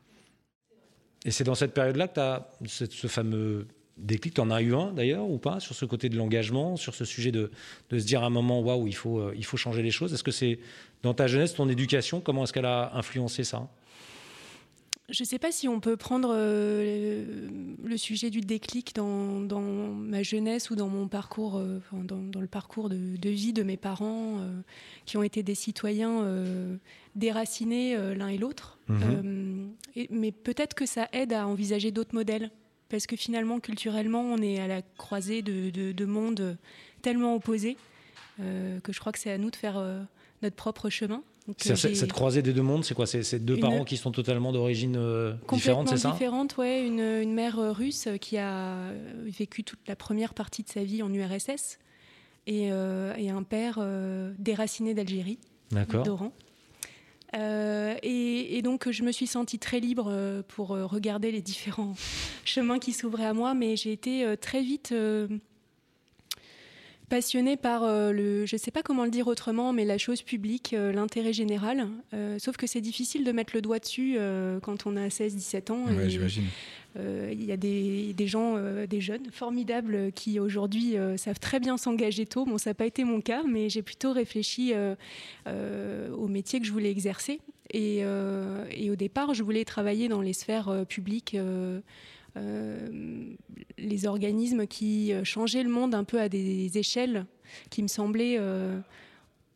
Et 1.24 1.30
c'est 1.30 1.44
dans 1.44 1.54
cette 1.54 1.72
période-là 1.72 2.08
que 2.08 2.14
tu 2.14 2.20
as 2.20 2.48
ce 2.90 3.06
fameux 3.06 3.66
déclic. 3.98 4.34
Tu 4.34 4.40
en 4.40 4.50
as 4.50 4.62
eu 4.62 4.74
un 4.74 4.92
d'ailleurs 4.92 5.28
ou 5.28 5.38
pas 5.38 5.60
sur 5.60 5.74
ce 5.74 5.84
côté 5.84 6.08
de 6.08 6.16
l'engagement, 6.16 6.76
sur 6.76 6.94
ce 6.94 7.04
sujet 7.04 7.32
de, 7.32 7.50
de 7.90 7.98
se 7.98 8.06
dire 8.06 8.22
à 8.22 8.26
un 8.26 8.30
moment, 8.30 8.60
waouh, 8.60 8.86
il 8.86 8.94
faut, 8.94 9.18
euh, 9.18 9.34
il 9.36 9.44
faut 9.44 9.56
changer 9.56 9.82
les 9.82 9.90
choses. 9.90 10.12
Est-ce 10.12 10.24
que 10.24 10.30
c'est 10.30 10.58
dans 11.02 11.14
ta 11.14 11.26
jeunesse, 11.26 11.54
ton 11.54 11.68
éducation, 11.68 12.20
comment 12.20 12.44
est-ce 12.44 12.52
qu'elle 12.52 12.66
a 12.66 12.92
influencé 12.94 13.44
ça? 13.44 13.68
Je 15.08 15.22
ne 15.22 15.26
sais 15.26 15.38
pas 15.38 15.50
si 15.50 15.68
on 15.68 15.80
peut 15.80 15.96
prendre 15.96 16.34
euh, 16.34 17.48
le, 17.82 17.96
sujet 17.96 18.28
du 18.28 18.42
déclic 18.42 18.94
dans, 18.94 19.40
dans 19.40 19.62
ma 19.62 20.22
jeunesse 20.22 20.68
ou 20.68 20.76
dans 20.76 20.88
mon 20.88 21.08
parcours, 21.08 21.56
euh, 21.56 21.80
dans, 21.92 22.18
dans 22.18 22.40
le 22.40 22.46
parcours 22.46 22.90
de, 22.90 23.16
de 23.16 23.30
vie 23.30 23.54
de 23.54 23.62
mes 23.62 23.78
parents, 23.78 24.36
euh, 24.38 24.60
qui 25.06 25.16
ont 25.16 25.22
été 25.22 25.42
des 25.42 25.54
citoyens 25.54 26.26
déracinés 27.16 27.96
l'un 28.14 28.28
et 28.28 28.36
l'autre. 28.36 28.78
Mhm. 28.88 29.72
Mais 30.10 30.30
peut-être 30.30 30.74
que 30.74 30.84
ça 30.84 31.08
aide 31.12 31.32
à 31.32 31.46
envisager 31.46 31.90
d'autres 31.90 32.14
modèles. 32.14 32.50
Parce 32.88 33.06
que 33.06 33.16
finalement, 33.16 33.60
culturellement, 33.60 34.22
on 34.22 34.38
est 34.38 34.58
à 34.60 34.66
la 34.66 34.82
croisée 34.96 35.42
de, 35.42 35.70
de- 35.70 35.92
de 35.92 36.04
mondes 36.04 36.56
tellement 37.02 37.34
opposés 37.34 37.76
euh, 38.40 38.80
que 38.80 38.92
je 38.92 39.00
crois 39.00 39.12
que 39.12 39.18
c'est 39.18 39.30
à 39.30 39.38
nous 39.38 39.50
de 39.50 39.56
faire 39.56 39.76
euh, 39.76 40.02
notre 40.42 40.56
propre 40.56 40.88
chemin. 40.88 41.22
Donc, 41.46 41.56
euh, 41.66 41.74
Cette 41.76 42.12
croisée 42.12 42.42
des 42.42 42.52
deux 42.52 42.62
mondes, 42.62 42.84
c'est 42.84 42.94
quoi? 42.94 43.06
C'est 43.06 43.38
deux 43.44 43.54
Une- 43.54 43.60
parents 43.60 43.84
qui 43.84 43.96
sont 43.96 44.10
totalement 44.12 44.52
d'origine 44.52 44.96
euh, 44.96 45.34
différente, 45.52 45.88
c'est 45.88 45.96
ça? 45.96 46.10
différente, 46.12 46.56
ouais. 46.58 46.86
Une, 46.86 47.00
une 47.00 47.32
mère 47.34 47.56
russe 47.74 48.08
qui 48.20 48.36
a 48.38 48.92
vécu 49.24 49.64
toute 49.64 49.80
la 49.88 49.96
première 49.96 50.34
partie 50.34 50.62
de 50.62 50.68
sa 50.68 50.84
vie 50.84 51.02
en 51.02 51.12
URSS 51.12 51.78
et, 52.46 52.68
et 52.68 53.30
un 53.30 53.42
père 53.42 53.78
déraciné 54.38 54.94
d'Algérie, 54.94 55.38
d'Oran. 56.04 56.32
Euh, 57.36 57.94
et, 58.02 58.56
et 58.56 58.62
donc 58.62 58.90
je 58.90 59.02
me 59.02 59.12
suis 59.12 59.26
sentie 59.26 59.58
très 59.58 59.80
libre 59.80 60.06
euh, 60.08 60.42
pour 60.48 60.72
euh, 60.72 60.86
regarder 60.86 61.30
les 61.30 61.42
différents 61.42 61.94
chemins 62.44 62.78
qui 62.78 62.92
s'ouvraient 62.92 63.26
à 63.26 63.34
moi, 63.34 63.54
mais 63.54 63.76
j'ai 63.76 63.92
été 63.92 64.24
très 64.40 64.62
vite 64.62 64.92
euh, 64.92 65.28
passionnée 67.08 67.56
par 67.56 67.86
le, 68.12 68.46
je 68.46 68.54
ne 68.54 68.58
sais 68.58 68.70
pas 68.70 68.82
comment 68.82 69.04
le 69.04 69.10
dire 69.10 69.26
autrement, 69.28 69.72
mais 69.72 69.84
la 69.84 69.98
chose 69.98 70.22
publique, 70.22 70.74
l'intérêt 70.76 71.32
général. 71.32 71.88
Euh, 72.12 72.38
sauf 72.38 72.56
que 72.56 72.66
c'est 72.66 72.82
difficile 72.82 73.24
de 73.24 73.32
mettre 73.32 73.52
le 73.54 73.62
doigt 73.62 73.78
dessus 73.78 74.18
quand 74.62 74.86
on 74.86 74.96
a 74.96 75.08
16-17 75.08 75.72
ans. 75.72 75.84
Ouais, 75.86 76.10
j'imagine. 76.10 76.44
Euh, 76.98 77.30
Il 77.32 77.44
y 77.44 77.52
a 77.52 77.56
des, 77.56 78.14
gens, 78.26 78.56
euh, 78.56 78.86
des 78.86 79.00
jeunes 79.00 79.30
formidables 79.30 80.12
qui 80.12 80.40
aujourd'hui 80.40 80.96
euh, 80.96 81.16
savent 81.16 81.38
très 81.38 81.60
bien 81.60 81.76
s'engager 81.76 82.26
tôt. 82.26 82.44
Bon, 82.44 82.58
ça 82.58 82.70
n'a 82.70 82.74
pas 82.74 82.86
été 82.86 83.04
mon 83.04 83.20
cas, 83.20 83.42
mais 83.46 83.68
j'ai 83.68 83.82
plutôt 83.82 84.12
réfléchi 84.12 84.72
au 85.46 86.28
métier 86.28 86.60
que 86.60 86.66
je 86.66 86.72
voulais 86.72 86.90
exercer. 86.90 87.40
Et, 87.72 88.04
au 88.04 88.96
départ, 88.96 89.34
je 89.34 89.42
voulais 89.42 89.64
travailler 89.64 90.08
dans 90.08 90.20
les 90.20 90.32
sphères 90.32 90.84
publiques, 90.88 91.36
les 93.78 94.06
organismes 94.06 94.66
qui 94.66 95.12
changeaient 95.24 95.62
le 95.62 95.70
monde 95.70 95.94
un 95.94 96.04
peu 96.04 96.20
à 96.20 96.28
des 96.28 96.78
échelles 96.78 97.26
qui 97.70 97.82
me 97.82 97.88
semblaient 97.88 98.38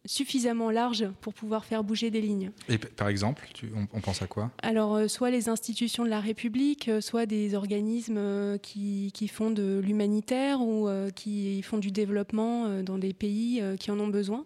suffisamment 0.04 0.71
larges 0.71 1.06
pour 1.21 1.32
pouvoir 1.32 1.64
faire 1.64 1.85
bouger 1.85 2.11
des 2.11 2.21
lignes. 2.21 2.50
Et 2.68 2.76
par 2.78 3.09
exemple, 3.09 3.47
tu- 3.54 3.71
on, 3.76 3.87
on 3.97 4.00
pense 4.00 4.21
à 4.23 4.26
quoi? 4.26 4.50
Alors, 4.62 4.94
euh, 4.97 5.06
soit 5.09 5.30
les 5.30 5.49
institutions 5.49 6.04
de 6.04 6.09
la 6.11 6.21
République, 6.21 6.88
euh, 6.88 7.00
soit 7.00 7.25
des 7.26 7.54
organismes 7.54 8.16
euh, 8.18 8.59
qui, 8.59 9.11
qui 9.14 9.28
font 9.28 9.50
de 9.50 9.80
l'humanitaire 9.85 10.61
ou 10.61 10.88
qui 11.14 11.62
font 11.62 11.78
du 11.78 11.90
développement 11.92 12.82
dans 12.82 12.99
des 12.99 13.12
pays 13.12 13.62
qui 13.78 13.90
en 13.90 14.00
ont 14.00 14.09
besoin. 14.09 14.44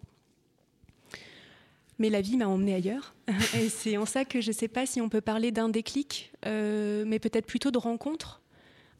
Mais 1.98 2.10
la 2.10 2.20
vie 2.20 2.36
m'a 2.36 2.46
emmené 2.46 2.74
ailleurs. 2.74 3.14
Et 3.58 3.68
c'est 3.70 3.96
en 3.96 4.04
ça 4.06 4.24
que 4.24 4.40
je 4.42 4.48
ne 4.48 4.52
sais 4.52 4.68
pas 4.68 4.84
si 4.84 5.00
on 5.00 5.08
peut 5.08 5.20
parler 5.22 5.50
d'un 5.50 5.68
déclic, 5.68 6.32
mais 6.44 7.18
peut-être 7.18 7.46
plutôt 7.46 7.70
de 7.70 7.78
rencontre, 7.78 8.42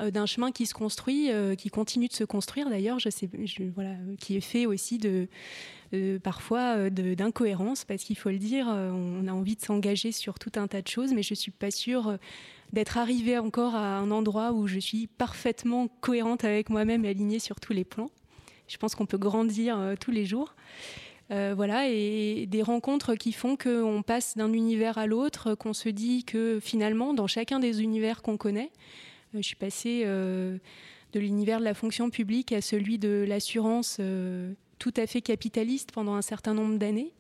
d'un 0.01 0.27
chemin 0.27 0.53
qui 0.53 0.67
se 0.67 0.75
construit, 0.75 1.31
euh, 1.31 1.55
qui 1.55 1.71
continue 1.71 2.09
de 2.09 2.13
se 2.13 2.25
construire 2.25 2.69
d'ailleurs, 2.69 2.99
je 2.99 3.09
sais, 3.09 3.29
voilà, 3.75 3.91
euh, 3.91 4.17
qui 4.19 4.37
est 4.37 4.41
fait 4.41 4.67
aussi 4.67 4.99
de, 4.99 5.29
euh, 5.95 6.19
parfois 6.19 6.77
euh, 6.77 6.91
d'incohérences, 6.91 7.85
parce 7.85 8.03
qu'il 8.05 8.17
faut 8.17 8.31
le 8.31 8.39
dire, 8.39 8.69
euh, 8.69 8.91
on 8.91 9.27
a 9.27 9.33
envie 9.33 9.57
de 9.57 9.63
s'engager 9.63 10.13
sur 10.13 10.39
tout 10.39 10.53
un 10.57 10.67
tas 10.67 10.83
de 10.83 10.89
choses, 10.89 11.13
mais 11.15 11.23
je 11.23 11.33
ne 11.33 11.37
suis 11.37 11.51
pas 11.53 11.71
sûre 11.71 12.09
euh, 12.09 12.17
d'être 12.73 12.99
arrivée 12.99 13.39
encore 13.39 13.75
à 13.75 13.99
un 13.99 14.11
endroit 14.11 14.53
où 14.53 14.67
je 14.67 14.79
suis 14.79 15.07
parfaitement 15.07 15.89
cohérente 16.01 16.45
avec 16.45 16.69
moi-même 16.71 17.05
et 17.05 17.09
alignée 17.09 17.39
sur 17.39 17.61
tous 17.61 17.73
les 17.73 17.85
plans. 17.85 18.11
Je 18.69 18.77
pense 18.79 18.95
qu'on 18.95 19.07
peut 19.07 19.19
grandir 19.19 19.79
euh, 19.79 19.95
tous 19.99 20.11
les 20.11 20.27
jours. 20.27 20.55
Euh, 21.33 21.55
voilà, 21.57 21.89
et 21.89 22.47
des 22.47 22.63
rencontres 22.63 23.17
qui 23.17 23.33
font 23.33 23.57
qu'on 23.57 24.03
passe 24.07 24.37
d'un 24.37 24.53
univers 24.53 24.97
à 24.97 25.07
l'autre, 25.07 25.55
qu'on 25.55 25.73
se 25.73 25.89
dit 25.89 26.23
que 26.25 26.61
finalement, 26.61 27.15
dans 27.15 27.27
chacun 27.27 27.59
des 27.59 27.83
univers 27.83 28.23
qu'on 28.23 28.37
connaît, 28.37 28.71
euh, 28.71 29.16
je 29.35 29.41
suis 29.41 29.57
passée 29.57 30.03
euh, 30.05 30.59
de 31.13 31.21
l'univers 31.21 31.59
de 31.59 31.65
la 31.65 31.75
fonction 31.75 32.11
publique 32.11 32.53
à 32.53 32.61
celui 32.61 32.99
de 32.99 33.25
l'assurance 33.27 33.99
euh, 34.01 34.53
tout 34.79 34.95
à 34.97 35.07
fait 35.07 35.21
capitaliste 35.21 35.93
pendant 35.93 36.15
un 36.15 36.23
certain 36.23 36.55
nombre 36.55 36.79
d'années. 36.79 37.13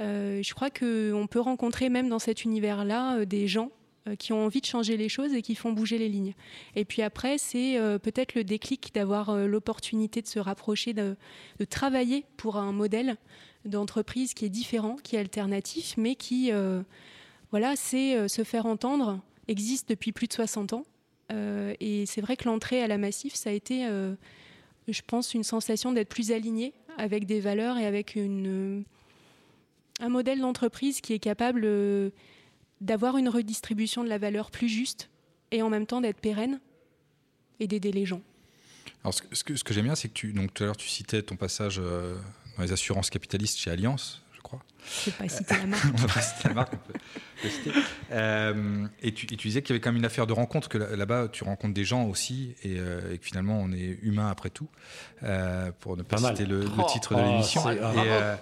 Euh, 0.00 0.42
je 0.42 0.54
crois 0.54 0.70
qu'on 0.70 1.26
peut 1.30 1.40
rencontrer 1.40 1.88
même 1.88 2.08
dans 2.08 2.18
cet 2.18 2.44
univers-là 2.44 3.18
euh, 3.18 3.24
des 3.24 3.48
gens 3.48 3.70
euh, 4.08 4.14
qui 4.14 4.32
ont 4.32 4.44
envie 4.44 4.60
de 4.60 4.66
changer 4.66 4.96
les 4.96 5.08
choses 5.08 5.32
et 5.32 5.42
qui 5.42 5.54
font 5.54 5.72
bouger 5.72 5.98
les 5.98 6.08
lignes. 6.08 6.34
Et 6.74 6.84
puis 6.84 7.02
après, 7.02 7.38
c'est 7.38 7.78
euh, 7.78 7.98
peut-être 7.98 8.34
le 8.34 8.44
déclic 8.44 8.90
d'avoir 8.94 9.30
euh, 9.30 9.46
l'opportunité 9.46 10.22
de 10.22 10.26
se 10.26 10.38
rapprocher, 10.38 10.92
de, 10.92 11.16
travailler 11.68 12.24
pour 12.36 12.56
un 12.56 12.72
modèle 12.72 13.16
d'entreprise 13.64 14.34
qui 14.34 14.44
est 14.44 14.50
différent, 14.50 14.96
qui 15.02 15.16
est 15.16 15.18
alternatif, 15.18 15.94
mais 15.96 16.14
qui, 16.14 16.52
euh, 16.52 16.82
voilà, 17.50 17.74
euh, 17.94 18.28
se 18.28 18.44
faire 18.44 18.66
entendre, 18.66 19.20
existe 19.48 19.88
depuis 19.88 20.12
plus 20.12 20.28
de 20.28 20.32
60 20.34 20.72
ans. 20.72 20.84
Euh, 21.32 21.74
et 21.80 22.06
c'est 22.06 22.20
vrai 22.20 22.36
que 22.36 22.44
l'entrée 22.44 22.82
à 22.82 22.86
la 22.86 22.98
Massif, 22.98 23.34
ça 23.34 23.50
a 23.50 23.52
été, 23.52 23.86
euh, 23.86 24.14
je 24.88 25.02
pense, 25.06 25.34
une 25.34 25.44
sensation 25.44 25.92
d'être 25.92 26.08
plus 26.08 26.32
aligné 26.32 26.72
avec 26.98 27.26
des 27.26 27.40
valeurs 27.40 27.78
et 27.78 27.86
avec 27.86 28.14
une, 28.14 28.84
un 30.00 30.08
modèle 30.08 30.40
d'entreprise 30.40 31.00
qui 31.00 31.12
est 31.12 31.18
capable 31.18 31.62
euh, 31.64 32.10
d'avoir 32.80 33.16
une 33.16 33.28
redistribution 33.28 34.04
de 34.04 34.08
la 34.08 34.18
valeur 34.18 34.50
plus 34.50 34.68
juste 34.68 35.10
et 35.50 35.62
en 35.62 35.70
même 35.70 35.86
temps 35.86 36.00
d'être 36.00 36.20
pérenne 36.20 36.60
et 37.60 37.66
d'aider 37.66 37.92
les 37.92 38.04
gens. 38.04 38.22
Alors, 39.02 39.14
ce 39.14 39.44
que, 39.44 39.74
j'aime 39.74 39.84
bien, 39.84 39.94
c'est 39.94 40.08
que 40.08 40.14
tu, 40.14 40.32
donc, 40.32 40.52
tout 40.52 40.64
à 40.64 40.66
l'heure, 40.66 40.76
tu 40.76 40.88
citais 40.88 41.22
ton 41.22 41.36
passage 41.36 41.78
euh, 41.78 42.16
dans 42.56 42.62
les 42.62 42.72
assurances 42.72 43.10
capitalistes 43.10 43.58
chez 43.58 43.70
Allianz, 43.70 44.22
je 44.25 44.25
crois. 44.46 44.60
Je 45.04 45.10
ne 45.10 45.14
vais 45.16 45.22
pas 45.24 45.28
citer 45.28 45.54
la 45.56 45.66
marque. 45.66 45.84
on 45.92 45.96
va 45.96 46.14
pas 46.14 46.20
citer 46.20 46.48
la 46.48 46.54
marque, 46.54 46.72
on 46.72 46.92
peut 46.92 46.98
le 47.44 47.48
citer. 47.50 47.70
Euh, 48.12 48.86
et, 49.02 49.12
tu, 49.12 49.26
et 49.26 49.36
tu 49.36 49.48
disais 49.48 49.62
qu'il 49.62 49.70
y 49.70 49.72
avait 49.74 49.80
quand 49.80 49.90
même 49.90 49.98
une 49.98 50.04
affaire 50.04 50.26
de 50.26 50.32
rencontre, 50.32 50.68
que 50.68 50.78
là- 50.78 50.94
là-bas, 50.96 51.28
tu 51.28 51.44
rencontres 51.44 51.74
des 51.74 51.84
gens 51.84 52.04
aussi, 52.04 52.54
et, 52.62 52.76
euh, 52.78 53.12
et 53.12 53.18
que 53.18 53.24
finalement, 53.24 53.58
on 53.60 53.72
est 53.72 53.98
humain 54.02 54.28
après 54.30 54.50
tout, 54.50 54.68
euh, 55.22 55.70
pour 55.80 55.96
ne 55.96 56.02
pas, 56.02 56.18
citer 56.18 56.46
le, 56.46 56.60
le 56.60 56.66
Oh, 56.78 56.86
titre 56.90 57.14
de 57.14 57.20
oh, 57.20 57.24
l'émission. 57.24 57.62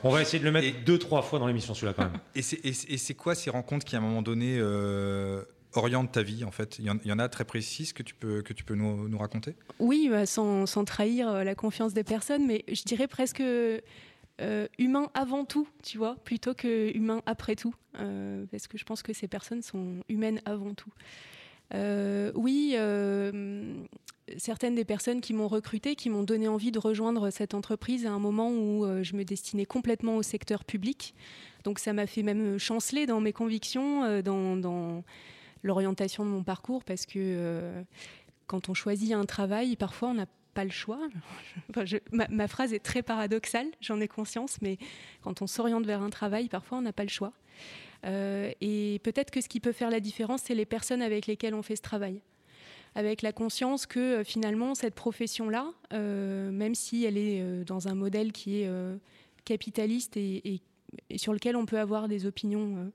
On 0.05 0.11
va 0.11 0.23
essayer 0.23 0.39
de 0.39 0.45
le 0.45 0.53
mettre 0.53 0.67
Et- 0.69 0.73
deux, 0.85 0.99
trois 0.99 1.23
fois 1.23 1.39
dans 1.39 1.47
l'émission, 1.47 1.75
celui-là, 1.75 1.95
quand 1.97 2.05
même. 2.05 2.21
et 2.35 2.43
c'est- 2.43 2.61
et 2.65 2.73
c'est 2.73 2.91
et 2.91 2.99
c'est 2.99 3.15
quoi 3.15 3.35
ces 3.35 3.51
rencontres 3.51 3.85
qui, 3.85 3.97
à 3.97 3.99
un 3.99 4.03
moment 4.03 4.23
donné, 4.23 4.57
euh, 4.59 5.43
orientent 5.73 6.13
ta 6.13 6.23
vie, 6.23 6.45
en 6.45 6.51
fait? 6.53 6.79
Il 6.79 6.85
y, 6.85 6.91
en, 6.91 6.99
il 7.05 7.09
y 7.09 7.13
en 7.13 7.19
a 7.19 7.29
très 7.29 7.45
précises 7.45 7.93
que 7.93 8.03
tu 8.05 8.15
peux, 8.15 8.43
que 8.43 8.53
tu 8.53 8.63
peux 8.63 8.75
nous, 8.77 9.09
nous 9.09 9.19
raconter? 9.19 9.57
Oui, 9.81 10.09
bah, 10.11 10.25
sans, 10.27 10.67
sans 10.67 10.85
trahir 10.85 11.33
la 11.45 11.55
confiance 11.57 11.95
des 11.95 12.05
personnes, 12.05 12.47
mais 12.47 12.65
je 12.73 12.83
dirais 12.85 13.09
presque 13.09 13.43
euh, 14.41 14.67
humain 14.79 15.11
avant 15.15 15.45
tout, 15.45 15.69
tu 15.85 15.97
vois, 15.97 16.17
plutôt 16.25 16.55
que 16.55 16.91
humain 16.97 17.23
après 17.25 17.55
tout, 17.55 17.75
euh, 18.01 18.47
parce 18.51 18.67
que 18.67 18.77
je 18.77 18.85
pense 18.85 19.03
que 19.03 19.13
ces 19.13 19.29
personnes 19.29 19.63
sont 19.63 20.01
humaines 20.09 20.41
avant 20.45 20.75
tout. 20.75 20.91
Euh, 21.73 22.33
oui, 22.35 22.75
certaines 24.37 24.75
des 24.75 24.85
personnes 24.85 25.21
qui 25.21 25.35
m'ont 25.35 25.47
recruté, 25.47 25.95
qui 25.95 26.11
m'ont 26.11 26.25
donné 26.25 26.49
envie 26.49 26.73
de 26.73 26.81
rejoindre 26.81 27.31
cette 27.31 27.55
entreprise 27.55 28.07
à 28.07 28.11
un 28.11 28.19
moment 28.19 28.51
où 28.51 28.85
je 29.03 29.15
me 29.15 29.25
destinais 29.25 29.67
complètement 29.67 30.17
au 30.17 30.23
secteur 30.23 30.65
public. 30.65 31.15
Donc 31.63 31.79
ça 31.79 31.93
m'a 31.93 32.07
fait 32.07 32.23
même 32.23 32.59
chanceler 32.59 33.07
dans 33.07 33.21
mes 33.21 33.33
convictions, 33.33 34.21
dans, 34.23 35.05
l'orientation 35.63 36.25
de 36.25 36.31
mon 36.31 36.43
parcours, 36.43 36.83
parce 36.83 37.07
que 37.07 37.85
quand 38.49 38.69
on 38.69 38.75
choisit 38.75 39.13
un 39.13 39.25
travail, 39.27 39.77
parfois 39.77 40.09
on 40.09 40.15
n'a 40.15 40.27
pas 40.55 40.65
le 40.65 40.71
choix. 40.71 41.01
Ma, 42.13 42.49
phrase 42.49 42.73
est 42.73 42.83
très 42.83 43.03
paradoxale, 43.03 43.67
j'en 43.81 44.01
ai 44.01 44.09
conscience, 44.09 44.59
mais 44.63 44.79
quand 45.23 45.43
on 45.43 45.47
s'oriente 45.47 45.85
vers 45.85 46.03
un 46.03 46.11
travail, 46.11 46.49
parfois 46.49 46.79
on 46.79 46.83
n'a 46.83 46.93
pas 46.93 47.03
le 47.03 47.11
choix. 47.11 47.33
Euh, 48.07 48.51
et 48.61 49.01
peut-être 49.03 49.31
que 49.31 49.41
ce 49.41 49.49
qui 49.49 49.61
peut 49.61 49.73
faire 49.73 49.91
la 49.91 50.01
différence, 50.01 50.43
c'est 50.43 50.55
les 50.55 50.67
personnes 50.67 51.03
avec 51.03 51.27
lesquelles 51.27 51.55
on 51.55 51.63
fait 51.63 51.77
ce 51.77 51.83
travail. 51.83 52.21
Avec 52.95 53.23
la 53.23 53.33
conscience 53.33 53.87
que 53.87 53.99
euh, 53.99 54.25
finalement, 54.25 54.75
cette 54.75 54.95
profession-là, 54.95 55.73
euh, 55.93 56.51
même 56.51 56.75
si 56.75 57.05
elle 57.05 57.19
est 57.19 57.65
dans 57.65 57.89
un 57.89 57.95
modèle 57.95 58.33
qui 58.33 58.63
est 58.63 58.71
capitaliste 59.45 60.17
et, 60.17 60.61
sur 61.17 61.33
lequel 61.33 61.57
on 61.57 61.67
peut 61.67 61.79
avoir 61.79 62.09
des 62.09 62.27
opinions 62.27 62.93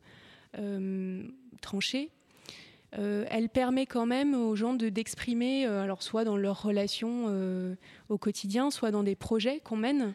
tranchées, 1.61 2.11
euh, 2.97 3.25
elle 3.29 3.49
permet 3.49 3.85
quand 3.85 4.05
même 4.05 4.33
aux 4.33 4.55
gens 4.55 4.73
de 4.73 4.89
d'exprimer, 4.89 5.67
euh, 5.67 5.83
alors 5.83 6.01
soit 6.01 6.23
dans 6.23 6.37
leurs 6.37 6.63
relations 6.63 7.25
euh, 7.27 7.75
au 8.09 8.17
quotidien, 8.17 8.71
soit 8.71 8.89
dans 8.91 9.03
des 9.03 9.15
projets 9.15 9.59
qu'on 9.59 9.77
mène. 9.77 10.13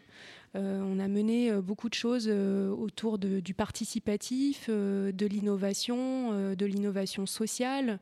On 0.56 1.00
a 1.00 1.08
mené 1.08 1.50
beaucoup 1.50 1.88
de 1.88 1.94
choses 1.94 2.28
autour 2.28 3.18
du 3.18 3.54
participatif, 3.54 4.70
de 4.70 5.26
l'innovation, 5.26 6.54
de 6.54 6.64
l'innovation 6.64 7.26
sociale. 7.26 7.98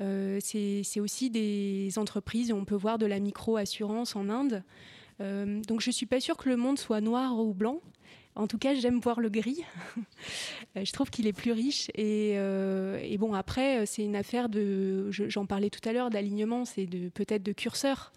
C'est 0.00 0.98
aussi 0.98 1.30
des 1.30 1.92
entreprises, 1.96 2.50
on 2.52 2.64
peut 2.64 2.74
voir 2.74 2.98
de 2.98 3.06
la 3.06 3.20
micro-assurance 3.20 4.16
en 4.16 4.28
Inde. 4.28 4.64
Donc 5.20 5.82
je 5.82 5.90
ne 5.90 5.92
suis 5.92 6.06
pas 6.06 6.18
sûre 6.18 6.36
que 6.36 6.48
le 6.48 6.56
monde 6.56 6.80
soit 6.80 7.00
noir 7.00 7.38
ou 7.38 7.54
blanc. 7.54 7.80
En 8.36 8.46
tout 8.48 8.58
cas, 8.58 8.74
j'aime 8.74 9.00
voir 9.00 9.20
le 9.20 9.28
gris. 9.28 9.62
Euh, 10.76 10.84
je 10.84 10.92
trouve 10.92 11.08
qu'il 11.08 11.28
est 11.28 11.32
plus 11.32 11.52
riche. 11.52 11.88
Et, 11.94 12.32
euh, 12.36 12.98
bon, 13.18 13.32
après, 13.32 13.78
euh, 13.78 13.86
c'est 13.86 14.02
une 14.02 14.16
affaire 14.16 14.48
de, 14.48 15.08
je- 15.12 15.28
j'en 15.28 15.46
parlais 15.46 15.70
tout 15.70 15.86
à 15.88 15.92
l'heure, 15.92 16.10
d'alignement, 16.10 16.64
c'est 16.64 16.86
de 16.86 17.08
peut-être 17.10 17.44
de 17.44 17.52
curseur. 17.52 18.12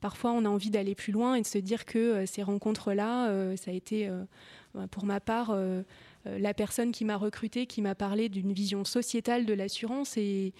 Parfois, 0.00 0.30
on 0.30 0.44
a 0.44 0.48
envie 0.48 0.70
d'aller 0.70 0.94
plus 0.94 1.12
loin 1.12 1.34
et 1.34 1.40
de 1.42 1.46
se 1.46 1.58
dire 1.58 1.84
que 1.86 2.24
ces 2.24 2.44
rencontres-là, 2.44 3.56
ça 3.56 3.72
a 3.72 3.74
été, 3.74 4.08
pour 4.92 5.04
ma 5.06 5.18
part, 5.18 5.52
la 6.26 6.52
personne 6.54 6.92
qui 6.92 7.04
m'a 7.04 7.16
recrutée, 7.16 7.66
qui 7.66 7.80
m'a 7.82 7.94
parlé 7.94 8.28
d'une 8.28 8.52
vision 8.52 8.84
sociétale 8.84 9.46
de 9.46 9.54
l'assurance. 9.54 10.16
Et 10.16 10.52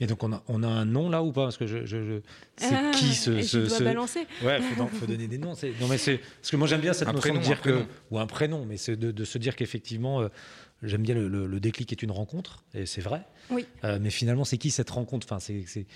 Et 0.00 0.06
donc, 0.06 0.22
on 0.24 0.32
a, 0.32 0.42
on 0.48 0.62
a 0.62 0.66
un 0.68 0.84
nom 0.84 1.08
là 1.10 1.22
ou 1.22 1.30
pas? 1.32 1.44
Parce 1.44 1.56
que 1.58 1.66
je, 1.66 1.84
je- 1.86 2.02
je- 2.04 2.20
c'est 2.56 2.74
Ah, 2.74 2.90
qui 2.92 3.14
ce. 3.14 3.40
ce- 3.42 3.62
je 3.62 3.66
dois 3.68 3.78
ce- 3.78 3.84
balancer. 3.84 4.26
Ouais, 4.42 4.60
faut, 4.60 4.74
don- 4.76 4.88
faut 4.88 5.06
donner 5.06 5.28
des 5.28 5.38
noms. 5.38 5.52
Non, 5.80 5.88
mais 5.88 5.98
c'est 5.98 6.18
parce 6.18 6.50
que 6.50 6.56
moi 6.56 6.66
j'aime 6.66 6.80
bien 6.80 6.92
cette 6.92 7.08
Un 7.08 7.12
notion 7.12 7.20
prénom, 7.34 7.38
de 7.40 7.44
dire 7.44 7.60
que 7.60 7.84
ou 8.10 8.18
un 8.18 8.26
prénom, 8.26 8.64
mais 8.64 8.76
c'est 8.78 8.96
de, 8.96 9.12
de 9.12 9.24
se 9.24 9.38
dire 9.38 9.54
qu'effectivement, 9.54 10.20
euh, 10.22 10.28
j'aime 10.82 11.02
bien 11.02 11.14
le, 11.14 11.28
le- 11.28 11.46
le 11.46 11.60
déclic 11.60 11.92
est 11.92 12.02
une 12.02 12.10
rencontre 12.10 12.64
et 12.74 12.86
c'est 12.86 13.02
vrai. 13.02 13.22
Oui. 13.50 13.66
Euh, 13.84 13.98
mais 14.00 14.10
finalement, 14.10 14.44
c'est 14.44 14.58
qui 14.58 14.70
cette 14.70 14.90
rencontre? 14.90 15.26
Enfin, 15.30 15.38
c'est 15.38 15.64
c'est- 15.66 15.86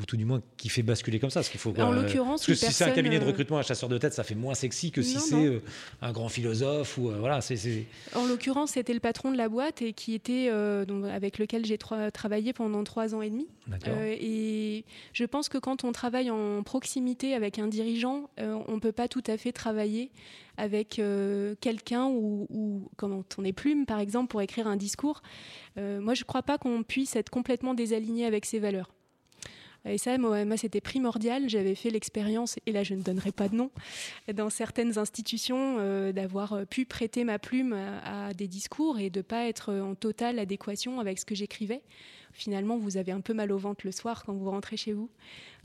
ou 0.00 0.04
tout 0.04 0.16
du 0.16 0.24
moins 0.24 0.40
qui 0.56 0.68
fait 0.68 0.82
basculer 0.82 1.18
comme 1.18 1.30
ça. 1.30 1.40
Parce 1.40 1.48
qu'il 1.50 1.60
faut. 1.60 1.70
En 1.78 1.92
euh, 1.92 2.02
l'occurrence, 2.02 2.40
parce 2.46 2.46
que 2.46 2.54
si 2.66 2.72
c'est 2.72 2.84
un 2.84 2.90
cabinet 2.90 3.18
de 3.18 3.24
euh, 3.24 3.28
recrutement, 3.28 3.58
un 3.58 3.62
chasseur 3.62 3.88
de 3.88 3.98
tête, 3.98 4.14
ça 4.14 4.24
fait 4.24 4.34
moins 4.34 4.54
sexy 4.54 4.90
que 4.90 5.02
si 5.02 5.18
c'est 5.18 5.34
euh, 5.46 5.62
un 6.02 6.12
grand 6.12 6.28
philosophe 6.28 6.96
ou 6.98 7.10
euh, 7.10 7.16
voilà. 7.18 7.40
C'est 7.40 7.86
En 8.14 8.26
l'occurrence, 8.26 8.72
c'était 8.72 8.94
le 8.94 9.00
patron 9.00 9.30
de 9.32 9.36
la 9.36 9.48
boîte 9.48 9.82
et 9.82 9.92
qui 9.92 10.14
était 10.14 10.50
donc, 10.86 11.04
avec 11.06 11.38
lequel 11.38 11.64
j'ai 11.66 11.76
tra- 11.76 12.10
travaillé 12.10 12.52
pendant 12.52 12.82
trois 12.84 13.14
ans 13.14 13.22
et 13.22 13.30
demi. 13.30 13.46
et 13.86 14.84
je 15.12 15.24
pense 15.24 15.48
que 15.48 15.58
quand 15.58 15.84
on 15.84 15.92
travaille 15.92 16.30
en 16.30 16.62
proximité 16.62 17.34
avec 17.34 17.58
un 17.58 17.66
dirigeant, 17.68 18.30
on 18.38 18.74
ne 18.74 18.80
peut 18.80 18.92
pas 18.92 19.08
tout 19.08 19.22
à 19.26 19.36
fait 19.36 19.52
travailler 19.52 20.10
avec 20.56 21.00
quelqu'un 21.60 22.06
ou, 22.06 22.46
ou 22.50 22.88
quand 22.96 23.24
on 23.38 23.44
est 23.44 23.52
plume, 23.52 23.86
par 23.86 23.98
exemple, 24.00 24.28
pour 24.30 24.42
écrire 24.42 24.66
un 24.66 24.76
discours. 24.76 25.22
Moi, 25.76 26.14
je 26.14 26.22
ne 26.22 26.26
crois 26.26 26.42
pas 26.42 26.58
qu'on 26.58 26.82
puisse 26.82 27.16
être 27.16 27.30
complètement 27.30 27.74
désaligné 27.74 28.26
avec 28.26 28.44
ses 28.46 28.58
valeurs. 28.58 28.90
Et 29.84 29.98
ça, 29.98 30.18
moi, 30.18 30.44
moi, 30.44 30.56
c'était 30.56 30.80
primordial. 30.80 31.48
J'avais 31.48 31.74
fait 31.74 31.90
l'expérience, 31.90 32.58
et 32.66 32.72
là, 32.72 32.82
je 32.82 32.94
ne 32.94 33.02
donnerai 33.02 33.32
pas 33.32 33.48
de 33.48 33.56
nom, 33.56 33.70
dans 34.32 34.50
certaines 34.50 34.98
institutions, 34.98 35.76
euh, 35.78 36.12
d'avoir 36.12 36.52
euh, 36.52 36.64
pu 36.64 36.84
prêter 36.84 37.24
ma 37.24 37.38
plume 37.38 37.72
à, 37.72 38.28
à 38.28 38.34
des 38.34 38.48
discours 38.48 38.98
et 38.98 39.10
de 39.10 39.20
ne 39.20 39.22
pas 39.22 39.46
être 39.46 39.72
en 39.72 39.94
totale 39.94 40.38
adéquation 40.38 41.00
avec 41.00 41.18
ce 41.18 41.24
que 41.24 41.34
j'écrivais. 41.34 41.82
Finalement, 42.32 42.78
vous 42.78 42.96
avez 42.96 43.12
un 43.12 43.20
peu 43.20 43.34
mal 43.34 43.50
au 43.52 43.58
ventre 43.58 43.82
le 43.84 43.92
soir 43.92 44.24
quand 44.24 44.32
vous 44.34 44.50
rentrez 44.50 44.76
chez 44.76 44.92
vous. 44.92 45.10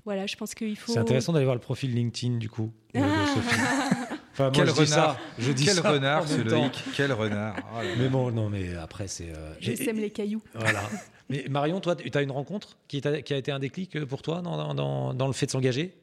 Voilà, 0.05 0.27
je 0.27 0.35
pense 0.35 0.53
qu'il 0.53 0.75
faut. 0.75 0.91
C'est 0.91 0.99
intéressant 0.99 1.33
d'aller 1.33 1.45
voir 1.45 1.55
le 1.55 1.61
profil 1.61 1.93
LinkedIn 1.93 2.37
du 2.37 2.49
coup. 2.49 2.71
Ah. 2.95 2.99
Sophie. 4.35 4.41
Enfin, 4.41 4.43
moi, 4.43 4.51
Quel 4.53 4.67
je 4.67 4.73
dis 4.81 4.87
ça, 4.87 5.01
renard. 5.01 5.19
je 5.39 5.51
dis 5.51 5.65
Quel 5.65 5.73
ça 5.75 5.91
renard, 5.91 6.23
en 6.23 6.27
ce. 6.27 6.41
Loïc. 6.41 6.83
Quel 6.95 7.13
renard. 7.13 7.55
Oh 7.73 7.77
là 7.77 7.83
là. 7.83 7.95
Mais 7.97 8.09
bon, 8.09 8.31
non, 8.31 8.49
mais 8.49 8.75
après, 8.75 9.07
c'est. 9.07 9.29
euh, 9.29 9.53
Je 9.59 9.73
sème 9.75 9.97
les 9.97 10.09
cailloux. 10.11 10.41
Voilà. 10.53 10.81
Mais 11.29 11.45
Marion, 11.49 11.79
toi, 11.79 11.95
tu 11.95 12.15
as 12.15 12.21
une 12.21 12.31
rencontre 12.31 12.77
qui, 12.87 13.01
a 13.05 13.17
été 13.17 13.51
un 13.51 13.59
déclic 13.59 14.05
pour 14.05 14.21
toi 14.21 14.41
dans, 14.41 14.57
dans- 14.57 14.73
dans- 14.75 15.13
dans 15.13 15.27
le 15.27 15.33
fait 15.33 15.47
de 15.47 15.51
s'engager? 15.51 15.95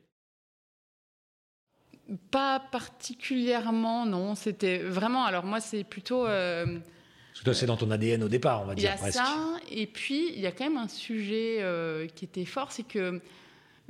Pas 2.31 2.61
particulièrement, 2.61 4.05
non. 4.07 4.35
C'était 4.35 4.79
vraiment. 4.79 5.25
Alors, 5.25 5.45
moi, 5.45 5.61
c'est 5.61 5.85
plutôt. 5.85 6.27
euh, 6.27 6.65
Parce 6.67 7.39
que 7.41 7.45
toi, 7.45 7.55
c'est 7.55 7.67
dans 7.67 7.77
ton 7.77 7.91
ADN 7.91 8.23
au 8.25 8.29
départ, 8.29 8.63
on 8.63 8.67
va 8.67 8.73
Il 8.75 8.79
y 8.79 8.83
dire 8.83 8.93
a 8.93 8.97
presque. 8.97 9.15
ça, 9.19 9.55
et 9.71 9.87
puis 9.87 10.31
il 10.35 10.41
y 10.41 10.47
a 10.47 10.53
quand 10.53 10.65
même 10.65 10.77
un 10.77 10.89
sujet 10.89 11.59
euh, 11.61 12.07
qui 12.09 12.25
était 12.25 12.45
fort, 12.45 12.73
c'est 12.73 12.83
que 12.83 13.21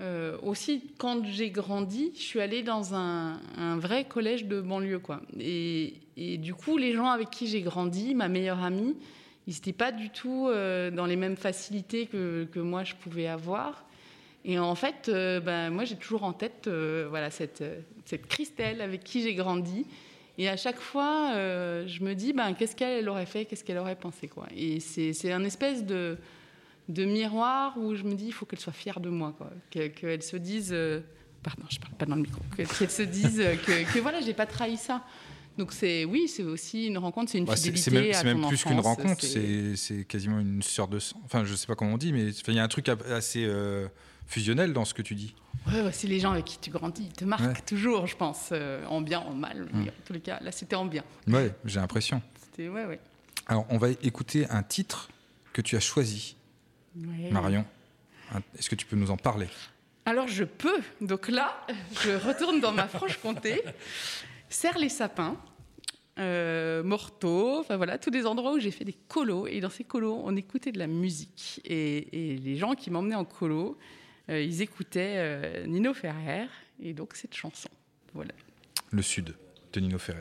euh, 0.00 0.36
aussi 0.42 0.90
quand 0.98 1.24
j'ai 1.26 1.50
grandi, 1.50 2.12
je 2.14 2.22
suis 2.22 2.40
allée 2.40 2.62
dans 2.62 2.94
un, 2.94 3.38
vrai 3.76 4.04
collège 4.04 4.46
de 4.46 4.60
banlieue, 4.60 4.98
quoi. 4.98 5.20
Et, 5.38 5.94
du 6.16 6.54
coup, 6.54 6.76
les 6.76 6.92
gens 6.92 7.08
avec 7.08 7.30
qui 7.30 7.46
j'ai 7.46 7.62
grandi, 7.62 8.14
ma 8.14 8.28
meilleure 8.28 8.62
amie, 8.62 8.96
ils 9.46 9.54
n'étaient 9.54 9.72
pas 9.72 9.92
du 9.92 10.10
tout 10.10 10.48
euh, 10.48 10.90
dans 10.90 11.06
les 11.06 11.16
mêmes 11.16 11.36
facilités 11.36 12.06
que, 12.06 12.58
moi 12.58 12.84
je 12.84 12.94
pouvais 12.94 13.26
avoir. 13.26 13.84
Et 14.44 14.58
en 14.58 14.74
fait, 14.74 15.08
euh, 15.08 15.40
ben, 15.40 15.70
moi 15.70 15.84
j'ai 15.84 15.96
toujours 15.96 16.24
en 16.24 16.32
tête 16.32 16.68
voilà, 16.68 17.30
cette, 17.30 17.62
cette 18.04 18.26
Christelle 18.26 18.80
avec 18.80 19.04
qui 19.04 19.22
j'ai 19.22 19.34
grandi. 19.34 19.86
Et 20.38 20.48
à 20.48 20.56
chaque 20.56 20.80
fois, 20.80 21.32
je 21.34 22.02
me 22.02 22.14
dis, 22.14 22.32
ben, 22.32 22.54
qu'est-ce 22.54 22.74
qu'elle 22.74 23.08
aurait 23.08 23.26
fait, 23.26 23.44
qu'est-ce 23.44 23.62
qu'elle 23.62 23.78
aurait 23.78 23.96
pensé. 23.96 24.28
Quoi. 24.28 24.46
Et 24.56 24.80
c'est 24.80 25.32
un 25.32 25.44
espèce 25.44 25.84
de, 25.84 26.16
de 26.92 27.04
miroir 27.04 27.76
où 27.78 27.94
je 27.94 28.02
me 28.04 28.14
dis, 28.14 28.26
il 28.26 28.32
faut 28.32 28.46
qu'elle 28.46 28.60
soit 28.60 28.72
fière 28.72 29.00
de 29.00 29.08
moi. 29.10 29.34
Qu'elle 29.70 30.22
se 30.22 30.36
dise, 30.36 30.70
euh, 30.72 31.00
pardon, 31.42 31.64
je 31.70 31.78
parle 31.78 31.94
pas 31.94 32.06
dans 32.06 32.16
le 32.16 32.22
micro, 32.22 32.40
Que- 32.56 32.62
qu'elle 32.78 32.90
se 32.90 33.02
dise 33.02 33.40
euh, 33.40 33.56
que, 33.56 33.92
que 33.92 33.98
voilà, 34.00 34.20
j'ai 34.20 34.34
pas 34.34 34.46
trahi 34.46 34.76
ça. 34.76 35.02
Donc 35.58 35.72
c'est 35.72 36.04
oui, 36.06 36.28
c'est 36.28 36.42
aussi 36.44 36.86
une 36.86 36.96
rencontre, 36.98 37.30
c'est 37.30 37.38
une 37.38 37.44
Bah, 37.44 37.56
c'est 37.56 37.72
fidélité 37.72 38.14
c'est 38.14 38.24
même, 38.24 38.36
à 38.38 38.40
même 38.40 38.48
plus 38.48 38.64
qu'une 38.64 38.80
rencontre, 38.80 39.22
c'est- 39.22 40.04
quasiment 40.06 40.40
une 40.40 40.62
sœur 40.62 40.88
de 40.88 40.98
sang. 40.98 41.20
Enfin, 41.24 41.44
je 41.44 41.54
sais 41.54 41.66
pas 41.66 41.74
comment 41.74 41.92
on 41.94 41.98
dit, 41.98 42.12
mais 42.12 42.28
il 42.30 42.54
y 42.54 42.58
a 42.58 42.62
un 42.64 42.68
truc 42.68 42.88
assez 42.88 43.44
euh, 43.44 43.86
fusionnel 44.26 44.72
dans 44.72 44.84
ce 44.86 44.94
que 44.94 45.02
tu 45.02 45.14
dis. 45.14 45.34
Ouais, 45.66 45.92
c'est 45.92 46.06
les 46.08 46.20
gens 46.20 46.32
avec 46.32 46.46
qui 46.46 46.58
tu 46.58 46.70
grandis, 46.70 47.04
ils 47.04 47.12
te 47.12 47.24
marquent 47.26 47.42
Ouais. 47.44 47.60
toujours, 47.66 48.06
je 48.06 48.16
pense, 48.16 48.48
euh, 48.52 48.84
en 48.86 49.00
bien, 49.02 49.20
en 49.20 49.34
mal. 49.34 49.68
Mm. 49.72 49.82
En 49.82 49.86
tous 50.06 50.12
les 50.14 50.20
cas, 50.20 50.40
là, 50.40 50.50
c'était 50.52 50.74
en 50.74 50.86
bien. 50.86 51.04
Ouais, 51.28 51.52
j'ai 51.66 51.80
l'impression. 51.80 52.22
C'était 52.42 52.68
ouais, 52.68 52.86
ouais. 52.86 52.98
Alors, 53.46 53.66
on 53.68 53.76
va 53.78 53.90
écouter 53.90 54.48
un 54.48 54.62
titre 54.62 55.10
que 55.52 55.60
tu 55.60 55.76
as 55.76 55.80
choisi, 55.80 56.36
Marion. 56.94 57.64
Est-ce 58.58 58.70
que 58.70 58.74
tu 58.74 58.86
peux 58.86 58.96
nous 58.96 59.10
en 59.10 59.16
parler? 59.16 59.48
Alors 60.04 60.28
je 60.28 60.44
peux. 60.44 60.80
Donc 61.00 61.28
là, 61.28 61.64
je 62.02 62.10
retourne 62.10 62.60
dans 62.60 62.72
ma 62.72 62.88
Franche-Comté, 62.88 63.62
serre 64.48 64.78
les 64.78 64.88
sapins, 64.88 65.36
euh, 66.18 66.82
Morteau, 66.82 67.60
enfin 67.60 67.76
voilà, 67.76 67.98
tous 67.98 68.10
des 68.10 68.26
endroits 68.26 68.54
où 68.54 68.58
j'ai 68.58 68.70
fait 68.70 68.84
des 68.84 68.96
colos. 69.08 69.46
Et 69.46 69.60
dans 69.60 69.70
ces 69.70 69.84
colos, 69.84 70.20
on 70.24 70.36
écoutait 70.36 70.72
de 70.72 70.78
la 70.78 70.86
musique. 70.86 71.60
Et, 71.64 72.32
et 72.32 72.36
les 72.36 72.56
gens 72.56 72.74
qui 72.74 72.90
m'emmenaient 72.90 73.14
en 73.14 73.24
colo, 73.24 73.78
euh, 74.28 74.42
ils 74.42 74.62
écoutaient 74.62 75.14
euh, 75.16 75.66
Nino 75.66 75.94
Ferrer 75.94 76.46
et 76.80 76.92
donc 76.94 77.14
cette 77.14 77.34
chanson. 77.34 77.68
Voilà. 78.14 78.32
Le 78.90 79.02
Sud, 79.02 79.34
de 79.72 79.80
Nino 79.80 79.98
Ferrer. 79.98 80.20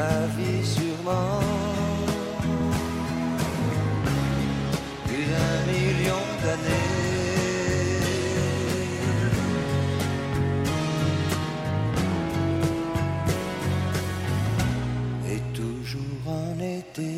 la 0.00 0.26
vie 0.36 0.64
sûrement. 0.74 1.40
Plus 5.06 5.26
d'un 5.32 5.58
million 5.72 6.24
d'années. 6.42 6.98
Et 15.32 15.40
toujours 15.58 16.22
en 16.26 16.54
été. 16.78 17.12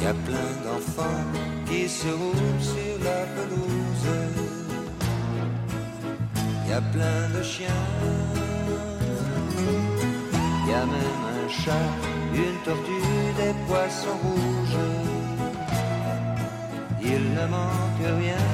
Y 0.00 0.06
a 0.06 0.14
plein 0.26 0.50
d'enfants 0.64 1.57
qui 1.68 1.88
se 1.88 2.08
roulent 2.08 2.62
sur 2.72 2.94
la 3.04 3.20
pelouse. 3.34 4.08
y 6.68 6.72
a 6.72 6.80
plein 6.80 7.22
de 7.36 7.42
chiens. 7.42 7.84
Y 10.68 10.72
a 10.72 10.84
même 10.96 11.24
un 11.36 11.48
chat, 11.48 11.90
une 12.34 12.58
tortue, 12.64 13.32
des 13.40 13.54
poissons 13.66 14.18
rouges. 14.22 14.84
Il 17.00 17.22
ne 17.38 17.46
manque 17.56 18.06
rien. 18.22 18.44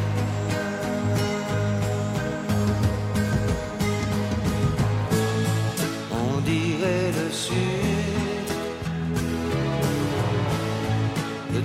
On 6.12 6.40
dirait 6.40 7.10
le 7.18 7.30
sud. 7.32 7.83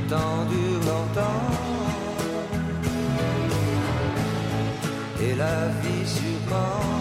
Temps 0.10 0.46
dure 0.50 0.82
longtemps. 0.92 1.46
Et 5.22 5.36
la 5.36 5.68
vie 5.82 6.08
surprend. 6.08 6.99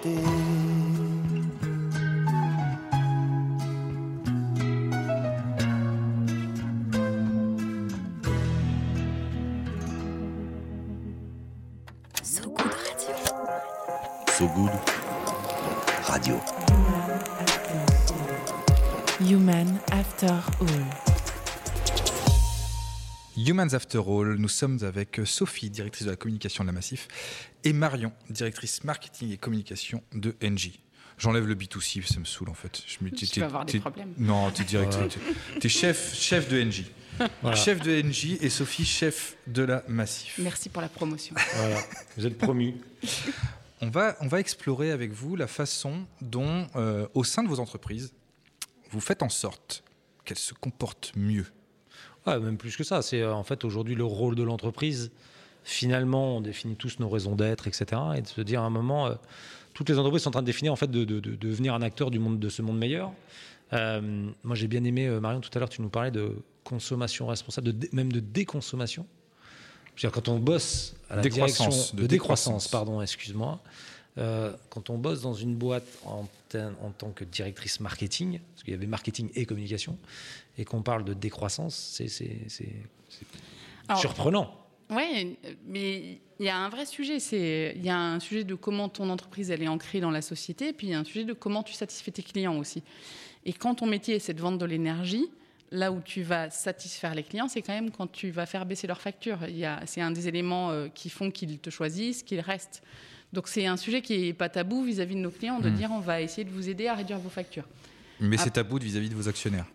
So 0.00 0.10
Good 12.50 12.74
Radio. 12.74 13.16
So 14.28 14.46
Good 14.54 14.70
Radio. 16.08 16.36
Human 19.18 19.80
After 19.90 20.40
All. 20.60 20.87
Humans 23.48 23.72
After 23.72 24.02
All, 24.06 24.34
nous 24.34 24.48
sommes 24.48 24.78
avec 24.82 25.22
Sophie, 25.24 25.70
directrice 25.70 26.04
de 26.04 26.10
la 26.10 26.16
communication 26.16 26.64
de 26.64 26.68
la 26.68 26.72
Massif, 26.72 27.08
et 27.64 27.72
Marion, 27.72 28.12
directrice 28.28 28.84
marketing 28.84 29.32
et 29.32 29.38
communication 29.38 30.02
de 30.12 30.36
NJ. 30.42 30.72
J'enlève 31.16 31.46
le 31.46 31.54
B2C, 31.54 32.06
ça 32.06 32.20
me 32.20 32.26
saoule 32.26 32.50
en 32.50 32.54
fait. 32.54 32.82
Je 32.86 33.02
me, 33.02 33.10
Tu 33.10 33.40
vas 33.40 33.46
avoir 33.46 33.64
des 33.64 33.80
problèmes. 33.80 34.12
Non, 34.18 34.50
tu 34.50 34.60
es 34.60 34.64
directrice. 34.66 35.14
Tu 35.60 35.66
es 35.66 35.70
chef, 35.70 36.14
chef 36.14 36.50
de 36.50 36.62
NJ. 36.62 36.84
Voilà. 37.40 37.56
Chef 37.56 37.80
de 37.80 38.02
NJ 38.02 38.36
et 38.42 38.50
Sophie, 38.50 38.84
chef 38.84 39.38
de 39.46 39.62
la 39.62 39.82
Massif. 39.88 40.38
Merci 40.38 40.68
pour 40.68 40.82
la 40.82 40.90
promotion. 40.90 41.34
Voilà. 41.56 41.80
Vous 42.18 42.26
êtes 42.26 42.36
promus. 42.36 42.74
On 43.80 43.88
va, 43.88 44.16
on 44.20 44.26
va 44.26 44.40
explorer 44.40 44.90
avec 44.90 45.12
vous 45.12 45.36
la 45.36 45.46
façon 45.46 46.04
dont, 46.20 46.66
euh, 46.74 47.06
au 47.14 47.22
sein 47.22 47.44
de 47.44 47.48
vos 47.48 47.60
entreprises, 47.60 48.12
vous 48.90 49.00
faites 49.00 49.22
en 49.22 49.28
sorte 49.28 49.84
qu'elles 50.24 50.36
se 50.36 50.52
comportent 50.52 51.12
mieux. 51.14 51.46
Ouais, 52.28 52.38
même 52.40 52.56
plus 52.56 52.76
que 52.76 52.84
ça. 52.84 53.02
C'est 53.02 53.20
euh, 53.22 53.32
en 53.34 53.42
fait 53.42 53.64
aujourd'hui 53.64 53.94
le 53.94 54.04
rôle 54.04 54.34
de 54.34 54.42
l'entreprise. 54.42 55.10
Finalement, 55.64 56.36
on 56.36 56.40
définit 56.40 56.76
tous 56.76 56.98
nos 56.98 57.08
raisons 57.08 57.34
d'être, 57.36 57.66
etc. 57.66 57.86
Et 58.16 58.22
de 58.22 58.26
se 58.26 58.40
dire 58.40 58.62
à 58.62 58.64
un 58.66 58.70
moment, 58.70 59.06
euh, 59.06 59.14
toutes 59.74 59.88
les 59.90 59.98
entreprises 59.98 60.22
sont 60.22 60.28
en 60.30 60.32
train 60.32 60.42
de 60.42 60.46
définir 60.46 60.72
en 60.72 60.76
fait 60.76 60.90
de, 60.90 61.04
de- 61.04 61.20
de 61.20 61.34
devenir 61.34 61.74
un 61.74 61.82
acteur 61.82 62.10
du 62.10 62.18
monde 62.18 62.38
de 62.38 62.48
ce 62.48 62.62
monde 62.62 62.78
meilleur. 62.78 63.12
Euh, 63.74 64.30
moi, 64.44 64.56
j'ai 64.56 64.66
bien 64.66 64.82
aimé 64.84 65.08
Marion 65.20 65.40
tout 65.40 65.50
à 65.54 65.58
l'heure. 65.58 65.68
Tu 65.68 65.82
nous 65.82 65.90
parlais 65.90 66.10
de 66.10 66.32
consommation 66.64 67.26
responsable, 67.26 67.76
de 67.78 67.88
même 67.92 68.10
de 68.12 68.20
déconsommation. 68.20 69.06
Je 69.94 70.06
veux 70.06 70.10
dire, 70.10 70.12
quand 70.12 70.28
on 70.28 70.38
bosse 70.38 70.94
à 71.10 71.16
la 71.16 71.22
Décroissance, 71.22 71.68
direction 71.68 71.96
de 71.96 72.02
de 72.02 72.06
décroissance, 72.06 72.64
décroissance. 72.64 72.68
pardon, 72.68 73.02
excuse-moi. 73.02 73.60
Euh, 74.16 74.52
quand 74.70 74.90
on 74.90 74.96
bosse 74.98 75.20
dans 75.22 75.34
une 75.34 75.54
boîte 75.54 75.86
en, 76.04 76.26
en 76.82 76.90
tant 76.90 77.10
que 77.10 77.24
directrice 77.24 77.78
marketing, 77.80 78.40
parce 78.54 78.64
qu'il 78.64 78.72
y 78.72 78.76
avait 78.76 78.86
marketing 78.86 79.30
et 79.34 79.44
communication, 79.44 79.96
et 80.58 80.64
qu'on 80.64 80.82
parle 80.82 81.04
de 81.04 81.14
décroissance, 81.14 81.74
c'est 81.74 82.08
surprenant. 83.96 84.54
Oui, 84.90 85.36
mais 85.66 86.18
il 86.40 86.46
y 86.46 86.48
a 86.48 86.56
un 86.56 86.68
vrai 86.68 86.86
sujet. 86.86 87.20
C'est 87.20 87.74
il 87.76 87.84
y 87.84 87.90
a 87.90 87.98
un 87.98 88.20
sujet 88.20 88.44
de 88.44 88.54
comment 88.54 88.88
ton 88.88 89.10
entreprise 89.10 89.50
elle 89.50 89.62
est 89.62 89.68
ancrée 89.68 90.00
dans 90.00 90.10
la 90.10 90.22
société, 90.22 90.72
puis 90.72 90.88
il 90.88 90.90
y 90.90 90.94
a 90.94 90.98
un 90.98 91.04
sujet 91.04 91.24
de 91.24 91.34
comment 91.34 91.62
tu 91.62 91.74
satisfais 91.74 92.10
tes 92.10 92.22
clients 92.22 92.58
aussi. 92.58 92.82
Et 93.44 93.52
quand 93.52 93.76
ton 93.76 93.86
métier 93.86 94.18
c'est 94.18 94.34
de 94.34 94.40
vendre 94.40 94.58
de 94.58 94.64
l'énergie, 94.64 95.26
là 95.70 95.92
où 95.92 96.00
tu 96.00 96.22
vas 96.22 96.48
satisfaire 96.48 97.14
les 97.14 97.22
clients, 97.22 97.48
c'est 97.48 97.60
quand 97.60 97.74
même 97.74 97.90
quand 97.90 98.10
tu 98.10 98.30
vas 98.30 98.46
faire 98.46 98.64
baisser 98.64 98.86
leurs 98.86 99.00
factures. 99.02 99.38
C'est 99.84 100.00
un 100.00 100.10
des 100.10 100.26
éléments 100.26 100.70
euh, 100.70 100.88
qui 100.88 101.10
font 101.10 101.30
qu'ils 101.30 101.58
te 101.58 101.68
choisissent, 101.70 102.22
qu'ils 102.22 102.40
restent. 102.40 102.82
Donc 103.34 103.46
c'est 103.46 103.66
un 103.66 103.76
sujet 103.76 104.00
qui 104.00 104.28
est 104.28 104.32
pas 104.32 104.48
tabou 104.48 104.82
vis-à-vis 104.84 105.14
de 105.16 105.20
nos 105.20 105.30
clients 105.30 105.60
de 105.60 105.68
Hmm. 105.68 105.74
dire 105.74 105.90
on 105.92 106.00
va 106.00 106.22
essayer 106.22 106.44
de 106.44 106.50
vous 106.50 106.70
aider 106.70 106.88
à 106.88 106.94
réduire 106.94 107.18
vos 107.18 107.28
factures. 107.28 107.68
Mais 108.20 108.38
c'est 108.38 108.50
tabou 108.50 108.78
vis-à-vis 108.78 109.10
de 109.10 109.14
vos 109.14 109.28
actionnaires. 109.28 109.66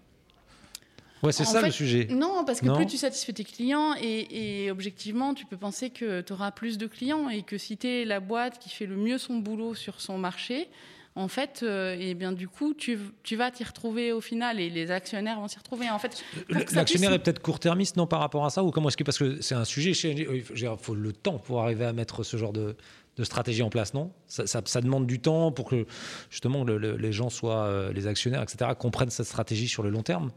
Ouais, 1.24 1.32
c'est 1.32 1.46
ça 1.46 1.62
fait, 1.62 1.68
le 1.68 1.72
sujet. 1.72 2.08
Non, 2.12 2.44
parce 2.46 2.60
que 2.62 2.66
Non. 2.66 2.76
plus 2.76 2.86
tu 2.86 2.98
satisfais 2.98 3.34
tes 3.34 3.44
clients 3.46 3.96
et, 4.02 4.66
et 4.66 4.72
objectivement, 4.72 5.34
tu 5.34 5.46
peux 5.46 5.58
penser 5.58 5.90
que 5.90 6.22
tu 6.22 6.34
auras 6.34 6.52
plus 6.52 6.78
de 6.78 6.86
clients 6.88 7.30
et 7.30 7.44
que 7.44 7.58
si 7.58 7.78
tu 7.78 7.88
es 7.88 8.06
la 8.06 8.20
boîte 8.20 8.60
qui 8.60 8.70
fait 8.70 8.86
le 8.86 8.98
mieux 8.98 9.18
son 9.18 9.38
boulot 9.38 9.74
sur 9.74 10.02
son 10.02 10.18
marché, 10.18 10.68
en 11.16 11.28
fait, 11.28 11.62
euh, 11.62 11.96
et 12.00 12.16
bien 12.16 12.32
du 12.32 12.48
coup, 12.48 12.74
tu, 12.74 12.98
tu 13.22 13.36
vas 13.36 13.52
t'y 13.52 13.64
retrouver 13.64 14.12
au 14.12 14.20
final 14.20 14.60
et 14.60 14.70
les 14.70 14.90
actionnaires 14.92 15.40
vont 15.40 15.48
s'y 15.48 15.58
retrouver. 15.60 15.90
En 15.90 16.00
fait, 16.00 16.24
L'actionnaire 16.50 16.86
puisse- 16.86 17.04
est 17.04 17.20
peut-être 17.20 17.40
court-termiste, 17.42 17.98
non, 17.98 18.08
par 18.08 18.20
rapport 18.20 18.44
à 18.46 18.50
ça 18.50 18.64
Ou 18.64 18.72
comment 18.72 18.90
est-ce 18.90 18.98
que. 18.98 19.04
Parce 19.04 19.20
que 19.20 19.40
c'est 19.40 19.56
un 19.56 19.64
sujet 19.66 19.94
chez 19.94 20.12
Il 20.12 20.44
faut 20.82 20.96
le 20.96 21.14
temps 21.14 21.38
pour 21.38 21.62
arriver 21.62 21.86
à 21.86 21.94
mettre 21.94 22.24
ce 22.24 22.36
genre 22.36 22.52
de, 22.52 22.76
de 23.16 23.24
stratégie 23.24 23.62
en 23.62 23.70
place, 23.70 23.94
non? 23.94 24.12
Ça, 24.28 24.48
ça- 24.48 24.62
ça 24.66 24.82
demande 24.82 25.06
du 25.06 25.20
temps 25.20 25.52
pour 25.52 25.70
que, 25.70 25.86
justement, 26.32 26.64
le- 26.64 26.80
le- 26.80 26.98
les 26.98 27.12
gens 27.12 27.30
soient. 27.30 27.66
euh, 27.66 27.94
les 27.94 28.08
actionnaires, 28.08 28.42
etc., 28.42 28.72
comprennent 28.78 29.12
cette 29.12 29.28
stratégie 29.28 29.68
sur 29.68 29.84
le 29.84 29.92
long 29.92 30.02
terme 30.02 30.32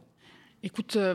Écoute, 0.62 0.96
euh, 0.96 1.14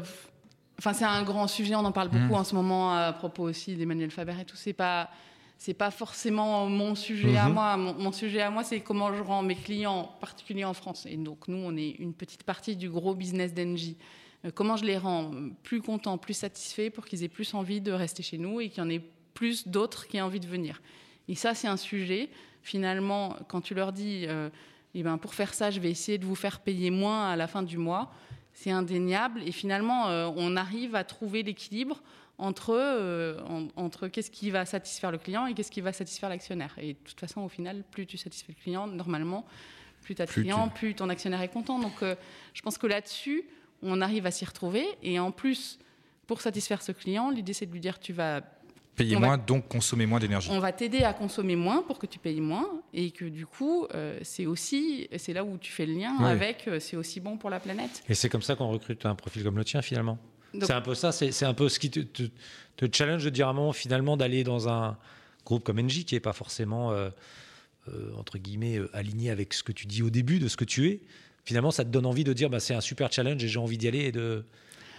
enfin 0.79 0.93
c'est 0.93 1.05
un 1.05 1.23
grand 1.23 1.47
sujet, 1.47 1.75
on 1.75 1.79
en 1.85 1.91
parle 1.91 2.09
beaucoup 2.09 2.33
Mm. 2.33 2.35
en 2.35 2.43
ce 2.43 2.55
moment 2.55 2.93
à 2.95 3.13
propos 3.13 3.43
aussi 3.43 3.75
d'Emmanuel 3.75 4.11
Faber 4.11 4.35
et 4.41 4.45
tout. 4.45 4.55
C'est 4.55 4.73
pas 4.73 5.09
c'est 5.57 5.75
pas 5.75 5.91
forcément 5.91 6.67
mon 6.67 6.95
sujet 6.95 7.37
à 7.37 7.45
Mhm. 7.47 7.53
moi. 7.53 7.77
Mon, 7.77 7.93
mon 7.93 8.11
sujet 8.11 8.41
à 8.41 8.49
moi, 8.49 8.63
c'est 8.63 8.79
comment 8.79 9.13
je 9.13 9.21
rends 9.21 9.43
mes 9.43 9.53
clients 9.55 10.09
particuliers 10.19 10.65
en 10.65 10.73
France. 10.73 11.05
Et 11.07 11.17
donc 11.17 11.47
nous, 11.47 11.57
on 11.57 11.77
est 11.77 11.91
une 11.99 12.13
petite 12.15 12.41
partie 12.43 12.75
du 12.75 12.89
gros 12.89 13.13
business 13.13 13.53
d'Engie. 13.53 13.95
Euh, 14.43 14.49
comment 14.51 14.75
je 14.75 14.85
les 14.85 14.97
rends 14.97 15.29
plus 15.61 15.79
contents, 15.83 16.17
plus 16.17 16.33
satisfaits 16.33 16.89
pour 16.89 17.05
qu'ils 17.05 17.23
aient 17.23 17.27
plus 17.29 17.53
envie 17.53 17.79
de 17.79 17.91
rester 17.91 18.23
chez 18.23 18.39
nous 18.39 18.59
et 18.59 18.69
qu'il 18.69 18.79
y 18.83 18.87
en 18.87 18.89
ait 18.89 19.03
plus 19.35 19.67
d'autres 19.67 20.07
qui 20.07 20.17
aient 20.17 20.21
envie 20.21 20.39
de 20.39 20.47
venir. 20.47 20.81
Et 21.27 21.35
ça, 21.35 21.53
c'est 21.53 21.67
un 21.67 21.77
sujet. 21.77 22.29
Finalement, 22.63 23.35
quand 23.47 23.61
tu 23.61 23.75
leur 23.75 23.93
dis, 23.93 24.25
euh, 24.27 24.49
eh 24.95 25.03
ben, 25.03 25.19
pour 25.19 25.35
faire 25.35 25.53
ça, 25.53 25.69
je 25.69 25.79
vais 25.79 25.91
essayer 25.91 26.17
de 26.17 26.25
vous 26.25 26.33
faire 26.35 26.59
payer 26.61 26.89
moins 26.89 27.29
à 27.29 27.35
la 27.35 27.45
fin 27.45 27.61
du 27.61 27.77
mois, 27.77 28.11
c'est 28.53 28.71
indéniable. 28.71 29.41
Et 29.45 29.51
finalement, 29.51 30.07
euh, 30.09 30.29
on 30.35 30.55
arrive 30.55 30.95
à 30.95 31.03
trouver 31.03 31.43
l'équilibre 31.43 32.01
entre, 32.37 32.71
euh, 32.75 33.39
en- 33.47 33.67
entre 33.75 34.07
qu'est-ce 34.07 34.31
qui 34.31 34.49
va 34.51 34.65
satisfaire 34.65 35.11
le 35.11 35.17
client 35.17 35.45
et 35.45 35.53
qu'est-ce 35.53 35.71
qui 35.71 35.81
va 35.81 35.93
satisfaire 35.93 36.29
l'actionnaire. 36.29 36.73
Et 36.79 36.93
de 36.93 36.97
toute 37.03 37.19
façon, 37.19 37.41
au 37.41 37.49
final, 37.49 37.83
plus 37.91 38.05
tu 38.07 38.17
satisfais 38.17 38.53
le 38.57 38.61
client, 38.61 38.87
normalement, 38.87 39.45
plus 40.01 40.15
tu 40.15 40.21
as 40.21 40.25
de 40.25 40.31
Plus 40.31 40.41
clients, 40.41 40.67
tu- 40.69 40.73
plus 40.79 40.95
ton 40.95 41.09
actionnaire 41.09 41.41
est 41.41 41.49
content. 41.49 41.77
Donc, 41.79 42.01
euh, 42.01 42.15
je 42.53 42.61
pense 42.61 42.77
que 42.77 42.87
là-dessus, 42.87 43.43
on 43.83 44.01
arrive 44.01 44.25
à 44.25 44.31
s'y 44.31 44.45
retrouver. 44.45 44.85
Et 45.03 45.19
en 45.19 45.31
plus, 45.31 45.77
pour 46.27 46.41
satisfaire 46.41 46.81
ce 46.81 46.91
client, 46.91 47.29
l'idée, 47.29 47.53
c'est 47.53 47.65
de 47.67 47.71
lui 47.71 47.79
dire, 47.79 47.99
tu 47.99 48.13
vas 48.13 48.41
Payer 48.95 49.15
va- 49.15 49.19
moins, 49.21 49.37
donc 49.37 49.67
consommer 49.69 50.05
moins 50.05 50.19
d'énergie. 50.19 50.49
on 50.51 50.59
va 50.59 50.71
t'aider 50.73 50.99
à 51.03 51.13
consommer 51.13 51.55
moins 51.55 51.81
pour 51.81 51.97
que 51.97 52.05
tu 52.05 52.19
payes 52.19 52.41
moins 52.41 52.67
et 52.93 53.11
que 53.11 53.25
du 53.25 53.45
coup, 53.45 53.87
euh, 53.95 54.19
c'est 54.21 54.45
aussi, 54.45 55.07
c'est 55.17 55.33
là 55.33 55.43
où 55.45 55.57
tu 55.57 55.71
fais 55.71 55.85
le 55.85 55.93
lien 55.93 56.17
avec, 56.19 56.67
euh, 56.67 56.79
c'est 56.79 56.97
aussi 56.97 57.19
bon 57.21 57.37
pour 57.37 57.49
la 57.49 57.59
planète. 57.59 58.03
Et 58.09 58.13
c'est 58.13 58.27
comme 58.29 58.41
ça 58.41 58.55
qu'on 58.55 58.67
recrute 58.69 59.05
un 59.05 59.15
profil 59.15 59.43
comme 59.43 59.57
le 59.57 59.63
tien, 59.63 59.81
finalement 59.81 60.17
C'est 60.59 60.71
un 60.73 60.81
peu 60.81 60.93
ça, 60.93 61.11
c'est 61.13 61.31
c'est 61.31 61.45
un 61.45 61.53
peu 61.53 61.69
ce 61.69 61.79
qui 61.79 61.89
te, 61.89 62.01
te- 62.01 62.29
te 62.75 62.85
challenge 62.95 63.23
de 63.23 63.29
dire 63.29 63.47
à 63.47 63.51
un 63.51 63.53
moment, 63.53 63.71
finalement, 63.73 64.17
d'aller 64.17 64.43
dans 64.43 64.67
un 64.67 64.97
groupe 65.45 65.63
comme 65.63 65.79
Engie, 65.79 66.03
qui 66.05 66.15
n'est 66.15 66.19
pas 66.19 66.33
forcément, 66.33 66.91
euh, 66.91 67.09
euh, 67.87 68.11
entre 68.17 68.37
guillemets, 68.37 68.77
euh, 68.77 68.89
aligné 68.93 69.31
avec 69.31 69.53
ce 69.53 69.63
que 69.63 69.71
tu 69.71 69.87
dis 69.87 70.03
au 70.03 70.09
début 70.09 70.39
de 70.39 70.47
ce 70.49 70.57
que 70.57 70.65
tu 70.65 70.87
es. 70.89 70.99
Finalement, 71.45 71.71
ça 71.71 71.83
te 71.85 71.89
donne 71.89 72.05
envie 72.05 72.23
de 72.25 72.33
dire, 72.33 72.49
bah, 72.49 72.59
c'est 72.59 72.75
un 72.75 72.81
super 72.81 73.11
challenge 73.11 73.43
et 73.43 73.47
j'ai 73.47 73.57
envie 73.57 73.77
d'y 73.77 73.87
aller. 73.87 73.99
et 74.05 74.11
de... 74.11 74.45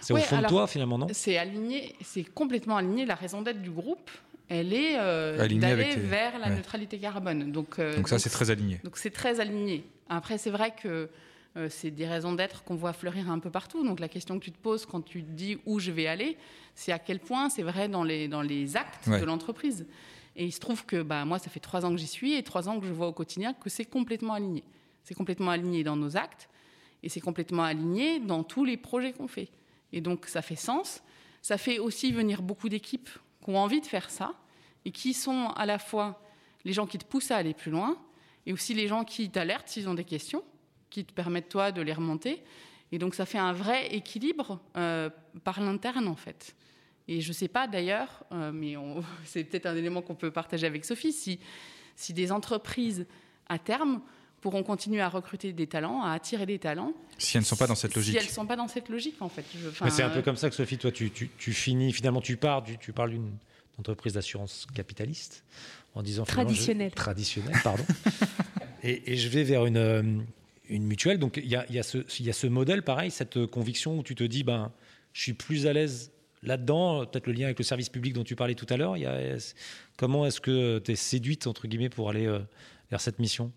C'est 0.03 0.13
Ouais, 0.13 0.21
au 0.21 0.23
fond 0.23 0.37
alors, 0.37 0.51
de 0.51 0.55
toi, 0.55 0.67
finalement, 0.67 0.97
non? 0.97 1.07
C'est 1.11 1.37
aligné, 1.37 1.95
c'est 2.03 2.23
complètement 2.23 2.77
aligné. 2.77 3.05
La 3.05 3.15
raison 3.15 3.41
d'être 3.41 3.61
du 3.61 3.71
groupe, 3.71 4.09
elle 4.49 4.73
est 4.73 4.97
euh, 4.99 5.37
d'aller 5.57 5.95
vers 5.95 6.37
la 6.39 6.47
ouais. 6.49 6.55
neutralité 6.55 6.97
carbone. 6.99 7.51
Donc, 7.51 7.79
euh, 7.79 7.95
Donc 7.95 8.09
ça, 8.09 8.19
c'est 8.19 8.29
très 8.29 8.51
aligné. 8.51 8.79
Donc 8.83 8.97
c'est 8.97 9.09
très 9.11 9.39
aligné. 9.39 9.85
Après, 10.09 10.37
c'est 10.37 10.51
vrai 10.51 10.73
que 10.75 11.09
euh, 11.55 11.67
c'est 11.69 11.91
des 11.91 12.07
raisons 12.07 12.33
d'être 12.33 12.63
qu'on 12.63 12.75
voit 12.75 12.93
fleurir 12.93 13.29
un 13.31 13.39
peu 13.39 13.49
partout. 13.49 13.83
Donc 13.85 13.99
la 13.99 14.09
question 14.09 14.37
que 14.39 14.43
tu 14.45 14.51
te 14.51 14.57
poses 14.57 14.85
quand 14.85 15.01
tu 15.01 15.23
te 15.23 15.31
dis 15.31 15.57
où 15.65 15.79
je 15.79 15.91
vais 15.91 16.07
aller, 16.07 16.37
c'est 16.75 16.91
à 16.91 16.99
quel 16.99 17.19
point 17.19 17.49
c'est 17.49 17.63
vrai 17.63 17.87
dans 17.87 18.03
les, 18.03 18.27
dans 18.27 18.41
les 18.41 18.75
actes 18.75 19.07
Ouais. 19.07 19.19
de 19.19 19.25
l'entreprise. 19.25 19.85
Et 20.35 20.45
il 20.45 20.51
se 20.51 20.59
trouve 20.59 20.85
que 20.85 21.01
bah, 21.03 21.25
moi, 21.25 21.37
ça 21.39 21.49
fait 21.49 21.59
trois 21.59 21.85
ans 21.85 21.91
que 21.91 21.97
j'y 21.97 22.07
suis 22.07 22.33
et 22.33 22.43
trois 22.43 22.67
ans 22.67 22.79
que 22.79 22.85
je 22.87 22.91
vois 22.91 23.07
au 23.07 23.13
quotidien 23.13 23.53
que 23.53 23.69
c'est 23.69 23.85
complètement 23.85 24.33
aligné. 24.33 24.63
C'est 25.03 25.13
complètement 25.13 25.51
aligné 25.51 25.83
dans 25.83 25.95
nos 25.95 26.17
actes 26.17 26.49
et 27.03 27.09
c'est 27.09 27.19
complètement 27.21 27.63
aligné 27.63 28.19
dans 28.19 28.43
tous 28.43 28.65
les 28.65 28.77
projets 28.77 29.13
qu'on 29.13 29.27
fait. 29.27 29.49
Et 29.93 30.01
donc 30.01 30.25
ça 30.27 30.41
fait 30.41 30.57
sens. 30.57 31.01
Ça 31.41 31.57
fait 31.57 31.79
aussi 31.79 32.11
venir 32.11 32.41
beaucoup 32.41 32.67
d'équipes 32.67 33.09
qui 33.43 33.49
ont 33.49 33.57
envie 33.57 33.79
de 33.79 33.85
faire 33.85 34.09
ça 34.09 34.33
et 34.83 34.91
qui 34.91 35.13
sont 35.13 35.49
à 35.55 35.65
la 35.65 35.79
fois 35.79 36.21
les 36.65 36.73
gens 36.73 36.87
qui 36.87 36.97
te 36.97 37.05
poussent 37.05 37.31
à 37.31 37.37
aller 37.37 37.53
plus 37.53 37.71
loin 37.71 37.97
et 38.45 38.51
aussi 38.51 38.73
les 38.73 38.87
gens 38.87 39.05
qui 39.05 39.29
t'alertent 39.29 39.69
s'ils 39.69 39.87
ont 39.87 39.93
des 39.93 40.03
questions, 40.03 40.43
qui 40.89 41.05
te 41.05 41.13
permettent 41.13 41.49
toi 41.49 41.71
de 41.71 41.81
les 41.81 41.93
remonter. 41.93 42.43
Et 42.91 42.97
donc 42.97 43.15
ça 43.15 43.25
fait 43.25 43.37
un 43.37 43.53
vrai 43.53 43.93
équilibre 43.93 44.59
euh, 44.75 45.09
par 45.43 45.61
l'interne 45.61 46.07
en 46.07 46.15
fait. 46.15 46.55
Et 47.07 47.21
je 47.21 47.29
ne 47.29 47.33
sais 47.33 47.47
pas 47.47 47.67
d'ailleurs, 47.67 48.23
euh, 48.31 48.51
mais 48.51 48.75
c'est 49.25 49.43
peut-être 49.43 49.67
un 49.67 49.75
élément 49.75 50.01
qu'on 50.01 50.15
peut 50.15 50.31
partager 50.31 50.65
avec 50.65 50.85
Sophie, 50.85 51.13
si 51.95 52.13
des 52.13 52.31
entreprises 52.31 53.05
à 53.47 53.59
terme 53.59 54.01
pourront 54.43 54.61
continuer 54.63 55.01
à 55.01 55.09
recruter 55.09 55.53
des 55.53 55.65
talents, 55.67 56.03
à 56.03 56.11
attirer 56.11 56.45
des 56.45 56.59
talents. 56.59 56.93
Si 57.17 57.37
elles 57.37 57.41
ne 57.43 57.45
sont 57.47 57.55
pas 57.55 57.65
dans 57.65 57.75
cette 57.75 57.95
logique. 57.95 58.11
Si 58.13 58.17
elles 58.19 58.25
ne 58.29 58.31
sont 58.31 58.45
pas 58.45 58.55
dans 58.57 58.67
cette 58.67 58.89
logique 58.89 59.19
en 59.21 59.29
fait. 59.29 59.45
Je- 59.59 59.69
enfin, 59.69 59.85
Mais 59.85 59.91
c'est 59.91 60.03
un 60.03 60.09
peu 60.09 60.21
comme 60.21 60.35
ça 60.35 60.49
que 60.49 60.55
Sophie, 60.55 60.77
toi, 60.77 60.91
tu, 60.91 61.09
tu- 61.11 61.29
tu 61.37 61.53
finis, 61.53 61.91
finalement, 61.93 62.21
tu 62.21 62.35
pars, 62.37 62.63
tu 62.79 62.91
parles 62.93 63.11
d'une 63.11 63.31
entreprise 63.79 64.13
d'assurance 64.13 64.67
capitaliste 64.75 65.43
en 65.95 66.03
disant 66.03 66.25
Traditionnelle. 66.25 66.91
traditionnelle, 66.91 67.55
pardon. 67.63 67.85
et, 68.83 69.13
et 69.13 69.17
je 69.17 69.29
vais 69.29 69.43
vers 69.43 69.65
une, 69.65 69.77
euh, 69.77 70.03
une 70.69 70.83
mutuelle. 70.83 71.17
Donc 71.19 71.37
il 71.37 71.47
y 71.49 71.55
a, 71.55 71.65
il 71.69 71.75
y, 71.75 71.79
a 71.79 71.83
ce- 71.83 72.05
il 72.19 72.25
y 72.25 72.29
a 72.29 72.33
ce 72.33 72.45
modèle, 72.47 72.83
pareil, 72.83 73.09
cette 73.11 73.45
conviction 73.47 73.97
où 73.97 74.03
tu 74.03 74.13
te 74.15 74.23
dis, 74.23 74.43
ben, 74.43 74.71
je 75.13 75.21
suis 75.21 75.33
plus 75.33 75.67
à 75.67 75.73
l'aise 75.73 76.11
là-dedans. 76.41 77.05
Peut-être 77.05 77.27
le 77.27 77.33
lien 77.33 77.45
avec 77.45 77.57
le 77.59 77.63
service 77.63 77.89
public 77.89 78.13
dont 78.13 78.23
tu 78.25 78.35
parlais 78.35 78.55
tout 78.55 78.67
à 78.69 78.75
l'heure. 78.77 78.95
Comment 79.97 80.25
est-ce 80.25 80.41
que 80.41 80.79
tu 80.79 80.91
es 80.91 80.95
séduite, 80.95 81.47
entre 81.47 81.67
guillemets, 81.67 81.89
pour 81.89 82.09
aller 82.09 82.25
euh, 82.25 82.39
vers 82.91 82.99
cette 82.99 83.19
mission? 83.19 83.51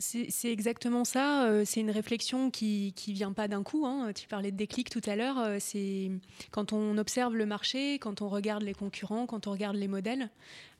C'est 0.00 0.50
exactement 0.50 1.04
ça. 1.04 1.46
euh, 1.46 1.62
C'est 1.64 1.80
une 1.80 1.90
réflexion 1.90 2.50
qui 2.50 2.92
qui 2.96 3.12
vient 3.12 3.32
pas 3.32 3.46
d'un 3.46 3.62
coup. 3.62 3.86
hein. 3.86 4.12
Tu 4.12 4.26
parlais 4.26 4.50
de 4.50 4.56
déclic 4.56 4.90
tout 4.90 5.00
à 5.06 5.14
l'heure. 5.14 5.38
euh, 5.38 5.58
C'est 5.60 6.10
quand 6.50 6.72
on 6.72 6.98
observe 6.98 7.36
le 7.36 7.46
marché, 7.46 7.98
quand 8.00 8.20
on 8.20 8.28
regarde 8.28 8.62
les 8.64 8.74
concurrents, 8.74 9.26
quand 9.26 9.46
on 9.46 9.52
regarde 9.52 9.76
les 9.76 9.86
modèles. 9.88 10.30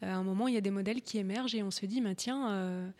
euh, 0.03 0.12
À 0.12 0.16
un 0.16 0.24
moment, 0.24 0.48
il 0.48 0.55
y 0.55 0.57
a 0.57 0.61
des 0.61 0.70
modèles 0.72 1.00
qui 1.00 1.18
émergent 1.18 1.55
et 1.55 1.62
on 1.62 1.70
se 1.70 1.87
dit, 1.87 2.00
bah, 2.00 2.14
tiens. 2.16 2.92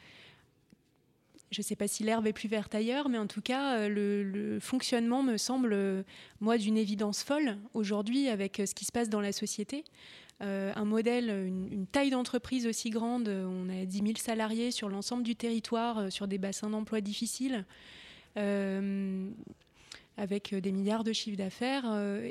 je 1.51 1.61
ne 1.61 1.65
sais 1.65 1.77
pas 1.77 1.89
si 1.89 2.05
l'herbe 2.05 2.27
est 2.27 2.33
plus 2.33 2.49
verte 2.49 2.75
ailleurs, 2.75 3.09
mais 3.09 3.19
en 3.19 3.27
tout 3.27 3.43
cas, 3.43 3.89
le, 3.89 4.59
fonctionnement 4.61 5.23
me 5.23 5.37
semble, 5.37 6.05
moi, 6.41 6.59
d'une 6.59 6.77
évidence 6.77 7.23
folle 7.23 7.59
aujourd'hui 7.75 8.29
avec 8.29 8.63
ce 8.67 8.75
qui 8.75 8.85
se 8.85 8.93
passe 8.93 9.09
dans 9.09 9.21
la 9.21 9.33
société. 9.33 9.85
Euh, 10.43 10.73
un 10.75 10.85
modèle, 10.85 11.31
une, 11.31 11.87
taille 11.87 12.11
d'entreprise 12.11 12.67
aussi 12.67 12.91
grande, 12.91 13.29
euh, 13.29 13.47
on 13.47 13.69
a 13.69 13.85
10 13.85 13.99
000 13.99 14.13
salariés 14.17 14.73
sur 14.73 14.89
l'ensemble 14.89 15.23
du 15.23 15.37
territoire, 15.37 15.99
euh, 15.99 16.11
sur 16.11 16.27
des 16.27 16.39
bassins 16.39 16.71
d'emploi 16.71 17.01
difficiles, 17.01 17.65
avec 20.17 20.55
des 20.55 20.73
milliards 20.73 21.05
de 21.05 21.13
chiffres 21.13 21.37
d'affaires. 21.37 21.85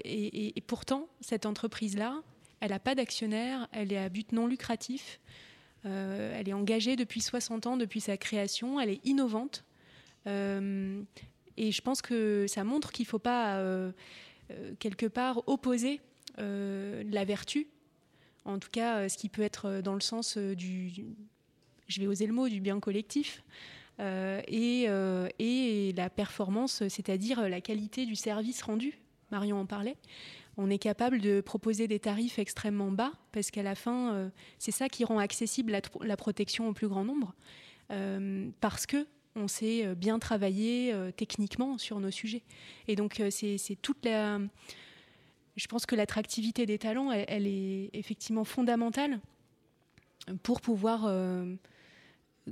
et, 0.04 0.54
pourtant, 0.68 1.08
cette 1.22 1.46
entreprise-là, 1.46 2.22
elle 2.60 2.72
n'a 2.72 2.80
pas 2.80 2.94
d'actionnaire, 2.94 3.70
elle 3.72 3.94
est 3.94 3.98
à 3.98 4.10
but 4.10 4.34
non 4.34 4.48
lucratif. 4.48 5.22
Elle 5.86 6.50
est 6.50 6.54
engagée 6.54 6.98
depuis 6.98 7.22
60 7.22 7.68
ans, 7.68 7.78
depuis 7.78 8.02
sa 8.02 8.18
création. 8.18 8.82
Elle 8.82 8.90
est 8.90 9.06
innovante. 9.06 9.64
Et 10.26 10.32
je 11.58 11.82
pense 11.82 12.02
que 12.02 12.48
ça 12.50 12.66
montre 12.66 12.92
qu'il 12.92 13.04
ne 13.04 13.10
faut 13.10 13.20
pas, 13.20 13.64
quelque 14.80 15.06
part, 15.06 15.42
opposer 15.48 16.02
la 16.38 17.24
vertu, 17.24 17.68
en 18.46 18.60
tout 18.60 18.70
cas 18.72 18.98
euh, 18.98 19.10
ce 19.10 19.18
qui 19.18 19.30
peut 19.30 19.42
être 19.42 19.66
euh, 19.66 19.82
dans 19.82 19.94
le 19.94 20.02
sens 20.02 20.38
euh, 20.38 20.56
du, 20.56 20.92
je 21.88 22.00
vais 22.00 22.08
oser 22.08 22.28
le 22.28 22.34
mot, 22.34 22.50
du 22.50 22.60
bien 22.60 22.80
collectif, 22.80 23.44
et, 24.00 24.88
et 25.40 25.94
la 25.96 26.10
performance, 26.10 26.88
c'est-à-dire 26.88 27.48
la 27.48 27.62
qualité 27.62 28.08
du 28.08 28.16
service 28.16 28.64
rendu. 28.64 28.98
Marion 29.30 29.60
en 29.60 29.66
parlait. 29.68 29.98
On 30.58 30.72
est 30.72 30.80
capable 30.80 31.22
de 31.22 31.42
proposer 31.42 31.88
des 31.88 32.00
tarifs 32.00 32.40
extrêmement 32.40 32.92
bas 32.92 33.12
parce 33.32 33.52
qu'à 33.52 33.62
la 33.62 33.76
fin, 33.76 34.32
c'est 34.58 34.72
ça 34.72 34.90
qui 34.90 35.06
rend 35.06 35.20
accessible 35.20 35.80
la, 36.02 36.18
protection 36.18 36.68
au 36.68 36.74
plus 36.74 36.88
grand 36.88 37.06
nombre. 37.06 37.36
Parce 38.62 38.88
que 38.88 39.06
on 39.36 39.48
sait 39.48 39.94
bien 39.94 40.18
travailler 40.18 40.94
techniquement 41.16 41.78
sur 41.78 42.00
nos 42.00 42.12
sujets. 42.12 42.44
Et 42.88 42.96
donc, 42.96 43.22
c'est 43.30 43.78
toute 43.82 44.04
la. 44.06 44.40
Je 45.56 45.68
pense 45.68 45.86
que 45.86 45.96
l'attractivité 45.96 46.66
des 46.66 46.80
talents, 46.80 47.12
elle, 47.12 47.46
est 47.46 47.90
effectivement 47.94 48.44
fondamentale 48.44 49.20
pour 50.42 50.62
pouvoir 50.62 51.06
euh, 51.06 51.46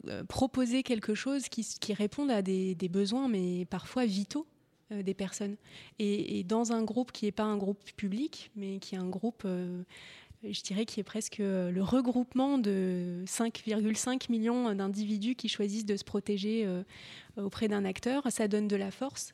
euh, 0.08 0.24
proposer 0.26 0.84
quelque 0.84 1.16
chose 1.16 1.50
qui, 1.50 1.64
qui 1.64 1.94
réponde 1.94 2.30
à 2.30 2.42
des, 2.42 2.76
besoins, 2.92 3.28
mais 3.28 3.66
parfois 3.66 4.06
vitaux 4.06 4.46
euh, 4.92 5.02
des 5.02 5.16
personnes. 5.16 5.56
Et, 5.98 6.44
dans 6.44 6.74
un 6.74 6.84
groupe 6.84 7.12
qui 7.12 7.26
n'est 7.26 7.32
pas 7.32 7.44
un 7.44 7.58
groupe 7.58 7.84
public, 7.96 8.52
mais 8.56 8.78
qui 8.78 8.94
est 8.94 9.00
un 9.00 9.10
groupe, 9.10 9.48
je 10.44 10.62
dirais, 10.62 10.86
qui 10.86 11.00
est 11.00 11.04
presque 11.04 11.38
le 11.40 11.82
regroupement 11.82 12.60
de 12.60 13.24
5,5 13.26 14.30
millions 14.30 14.76
d'individus 14.76 15.34
qui 15.34 15.50
choisissent 15.50 15.86
de 15.86 15.98
se 15.98 16.04
protéger 16.04 16.68
auprès 17.36 17.68
d'un 17.68 17.84
acteur, 17.84 18.24
ça 18.30 18.48
donne 18.48 18.68
de 18.68 18.76
la 18.76 18.92
force. 18.92 19.34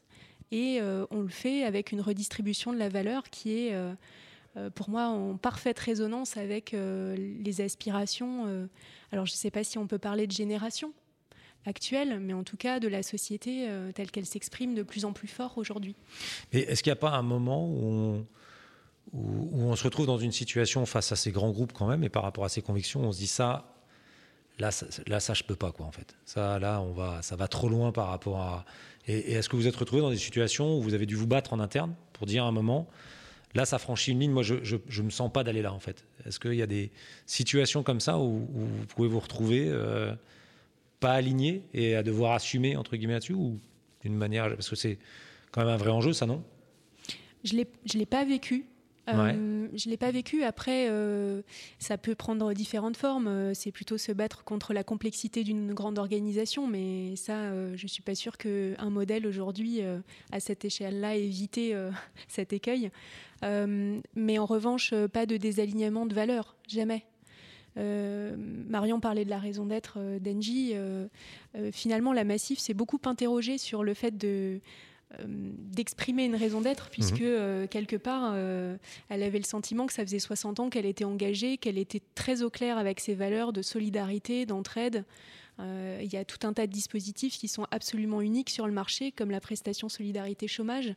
Et 0.52 0.80
euh, 0.82 1.06
on 1.12 1.22
le 1.22 1.28
fait 1.28 1.64
avec 1.64 1.92
une 1.92 2.02
redistribution 2.02 2.72
de 2.72 2.78
la 2.78 2.90
valeur 2.90 3.24
qui 3.30 3.60
est, 3.60 3.74
euh, 3.74 3.94
euh, 4.56 4.70
pour 4.70 4.90
moi, 4.90 5.08
en 5.08 5.38
parfaite 5.38 5.78
résonance 5.80 6.38
avec 6.38 6.74
les 6.74 7.62
aspirations. 7.62 8.68
alors, 9.12 9.26
je 9.26 9.34
ne 9.34 9.38
sais 9.38 9.52
pas 9.52 9.64
si 9.64 9.78
on 9.78 9.88
peut 9.88 10.00
parler 10.00 10.28
de 10.28 10.32
génération, 10.32 10.94
actuelle, 11.66 12.22
mais 12.22 12.32
en 12.32 12.44
tout 12.44 12.56
cas 12.56 12.80
de 12.80 12.88
la 12.88 13.04
société 13.04 13.68
telle 13.94 14.10
qu'elle 14.10 14.26
s'exprime 14.26 14.74
de 14.74 14.84
plus 14.84 15.04
en 15.04 15.12
plus 15.12 15.28
fort 15.28 15.58
aujourd'hui. 15.58 15.96
Mais 16.54 16.62
est-ce 16.62 16.82
qu'il 16.82 16.92
n'y 16.92 16.98
a 16.98 17.02
pas 17.02 17.12
un 17.12 17.24
moment 17.24 17.68
où 17.68 18.26
on, 19.14 19.76
se 19.76 19.84
retrouve 19.84 20.06
dans 20.06 20.18
une 20.18 20.32
situation 20.32 20.86
face 20.86 21.12
à 21.12 21.18
ces 21.18 21.32
grands 21.32 21.52
groupes 21.52 21.74
quand 21.74 21.88
même, 21.88 22.04
et 22.04 22.10
par 22.10 22.24
rapport 22.24 22.46
à 22.46 22.50
ses 22.50 22.62
convictions, 22.62 23.02
on 23.02 23.12
se 23.12 23.20
dit 23.20 23.28
ça, 23.28 23.76
là, 24.60 24.72
ça, 24.72 24.86
là, 25.08 25.20
ça 25.20 25.34
je 25.34 25.44
peux 25.44 25.56
pas 25.56 25.72
quoi 25.74 25.86
en 25.86 25.92
fait. 25.92 26.16
Ça, 26.26 26.58
là, 26.60 26.82
on 26.82 26.94
va, 26.94 27.22
ça 27.22 27.36
va 27.36 27.48
trop 27.48 27.70
loin 27.70 27.92
par 27.92 28.08
rapport 28.08 28.40
à. 28.40 28.66
Et, 29.08 29.34
est-ce 29.34 29.50
que 29.50 29.56
vous 29.56 29.68
êtes 29.68 29.76
retrouvé 29.76 30.02
dans 30.02 30.10
des 30.10 30.18
situations 30.18 30.78
où 30.78 30.82
vous 30.82 30.94
avez 30.94 31.06
dû 31.06 31.16
vous 31.16 31.28
battre 31.28 31.54
en 31.54 31.60
interne 31.60 31.96
pour 32.14 32.28
dire 32.28 32.44
à 32.44 32.48
un 32.48 32.52
moment, 32.52 32.88
là, 33.56 33.66
ça 33.66 33.80
franchit 33.80 34.12
une 34.12 34.20
ligne. 34.20 34.32
Moi, 34.32 34.44
je, 34.44 34.56
je 34.64 35.02
me 35.02 35.10
sens 35.10 35.32
pas 35.32 35.44
d'aller 35.44 35.62
là 35.62 35.74
en 35.74 35.80
fait. 35.80 36.06
Est-ce 36.26 36.40
qu'il 36.40 36.56
y 36.56 36.62
a 36.62 36.68
des 36.68 36.92
situations 37.26 37.84
comme 37.84 38.00
ça 38.00 38.20
où, 38.20 38.48
vous 38.54 38.86
pouvez 38.88 39.08
vous 39.08 39.20
retrouver 39.20 39.68
euh, 39.68 40.14
pas 41.00 41.14
aligné 41.14 41.64
et 41.74 41.96
à 41.96 42.04
devoir 42.04 42.34
assumer 42.34 42.76
entre 42.76 42.96
guillemets 42.98 43.14
là-dessus 43.14 43.34
ou 43.34 43.60
d'une 44.04 44.16
manière 44.16 44.50
parce 44.50 44.70
que 44.70 44.76
c'est 44.76 45.00
quand 45.52 45.62
même 45.62 45.74
un 45.74 45.78
vrai 45.78 45.92
enjeu, 45.92 46.14
ça 46.14 46.26
non? 46.26 46.44
Je 47.44 47.56
je 47.86 47.98
l'ai 47.98 48.06
pas 48.06 48.26
vécu. 48.26 48.66
Euh, 49.08 49.68
Je 49.74 49.90
l'ai 49.90 49.98
pas 49.98 50.12
vécu. 50.12 50.44
Après, 50.44 50.88
euh, 50.90 51.42
ça 51.80 51.98
peut 51.98 52.16
prendre 52.16 52.54
différentes 52.54 52.98
formes. 52.98 53.28
Euh, 53.28 53.54
C'est 53.54 53.72
plutôt 53.72 53.98
se 53.98 54.12
battre 54.12 54.44
contre 54.44 54.74
la 54.74 54.84
complexité 54.84 55.44
d'une 55.44 55.74
grande 55.74 55.98
organisation, 55.98 56.68
mais 56.68 57.16
ça, 57.16 57.76
je 57.76 57.88
suis 57.88 58.04
pas 58.04 58.16
sûre 58.16 58.38
qu'un 58.38 58.90
modèle 58.90 59.26
aujourd'hui, 59.28 59.82
à 60.32 60.40
cette 60.40 60.66
échelle-là, 60.66 61.16
euh, 61.16 61.92
cet 62.28 62.54
écueil. 62.54 62.92
Mais 63.44 64.40
en 64.40 64.46
revanche, 64.46 64.94
pas 65.14 65.26
de 65.26 65.38
désalignement 65.38 66.06
de 66.06 66.14
valeurs, 66.14 66.56
jamais. 66.68 67.06
Marion 67.78 69.00
parlait 69.00 69.26
de 69.26 69.30
la 69.30 69.38
raison 69.38 69.66
d'être 69.66 69.98
euh, 69.98 70.20
d'Engie. 70.20 70.74
Finalement, 71.72 72.14
la 72.14 72.24
Massif 72.24 72.60
s'est 72.60 72.74
beaucoup 72.74 73.00
interrogée 73.06 73.58
sur 73.58 73.84
le 73.84 73.94
fait 73.94 74.18
de 74.18 74.60
d'exprimer 75.26 76.26
une 76.26 76.36
raison 76.36 76.62
d'être, 76.62 76.90
puisque 76.90 77.22
euh, 77.22 77.66
quelque 77.68 77.96
part, 77.96 78.32
euh, 78.34 78.78
elle 79.10 79.24
avait 79.24 79.38
le 79.38 79.46
sentiment 79.46 79.86
que 79.88 79.94
ça 79.94 80.04
faisait 80.04 80.20
60 80.20 80.60
ans 80.60 80.70
qu'elle 80.70 80.86
était 80.86 81.06
engagée, 81.06 81.58
qu'elle 81.58 81.78
était 81.78 82.02
très 82.14 82.42
au 82.42 82.50
clair 82.50 82.78
avec 82.78 83.00
ses 83.00 83.16
valeurs 83.16 83.54
de 83.54 83.62
solidarité, 83.62 84.46
d'entraide. 84.46 85.06
Euh, 85.60 86.00
Il 86.04 86.12
y 86.12 86.18
a 86.18 86.26
tout 86.26 86.46
un 86.46 86.54
tas 86.54 86.68
de 86.68 86.72
dispositifs 86.72 87.38
qui 87.38 87.48
sont 87.48 87.66
absolument 87.72 88.22
uniques 88.22 88.50
sur 88.50 88.68
le 88.68 88.74
marché, 88.74 89.12
comme 89.12 89.32
la 89.32 89.40
prestation 89.40 89.90
solidarité 89.90 90.48
chômage, 90.48 90.94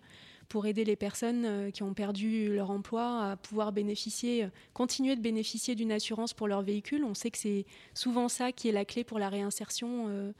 pour 0.49 0.67
aider 0.67 0.85
les 0.85 0.97
personnes 0.97 1.45
euh, 1.47 1.71
qui 1.71 1.83
ont 1.85 1.95
perdu 1.95 2.53
leur 2.53 2.71
emploi 2.71 3.31
à 3.31 3.37
pouvoir 3.37 3.73
bénéficier, 3.73 4.45
euh, 4.45 4.49
continuer 4.75 5.15
de 5.15 5.21
bénéficier 5.23 5.77
d'une 5.77 5.93
assurance 5.93 6.35
pour 6.35 6.49
leur 6.49 6.63
véhicule. 6.63 7.05
On 7.05 7.15
sait 7.15 7.31
que 7.31 7.39
c'est 7.39 7.65
souvent 7.95 8.29
ça 8.29 8.51
qui 8.51 8.69
est 8.69 8.73
la 8.73 8.85
clé 8.85 9.05
pour 9.05 9.21
la 9.21 9.29
réinsertion 9.29 10.07
euh, 10.09 10.33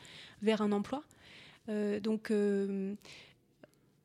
vers 0.43 0.61
un 0.61 0.73
emploi. 0.73 1.05
Euh, 1.69 2.01
donc, 2.01 2.31
euh, 2.31 2.95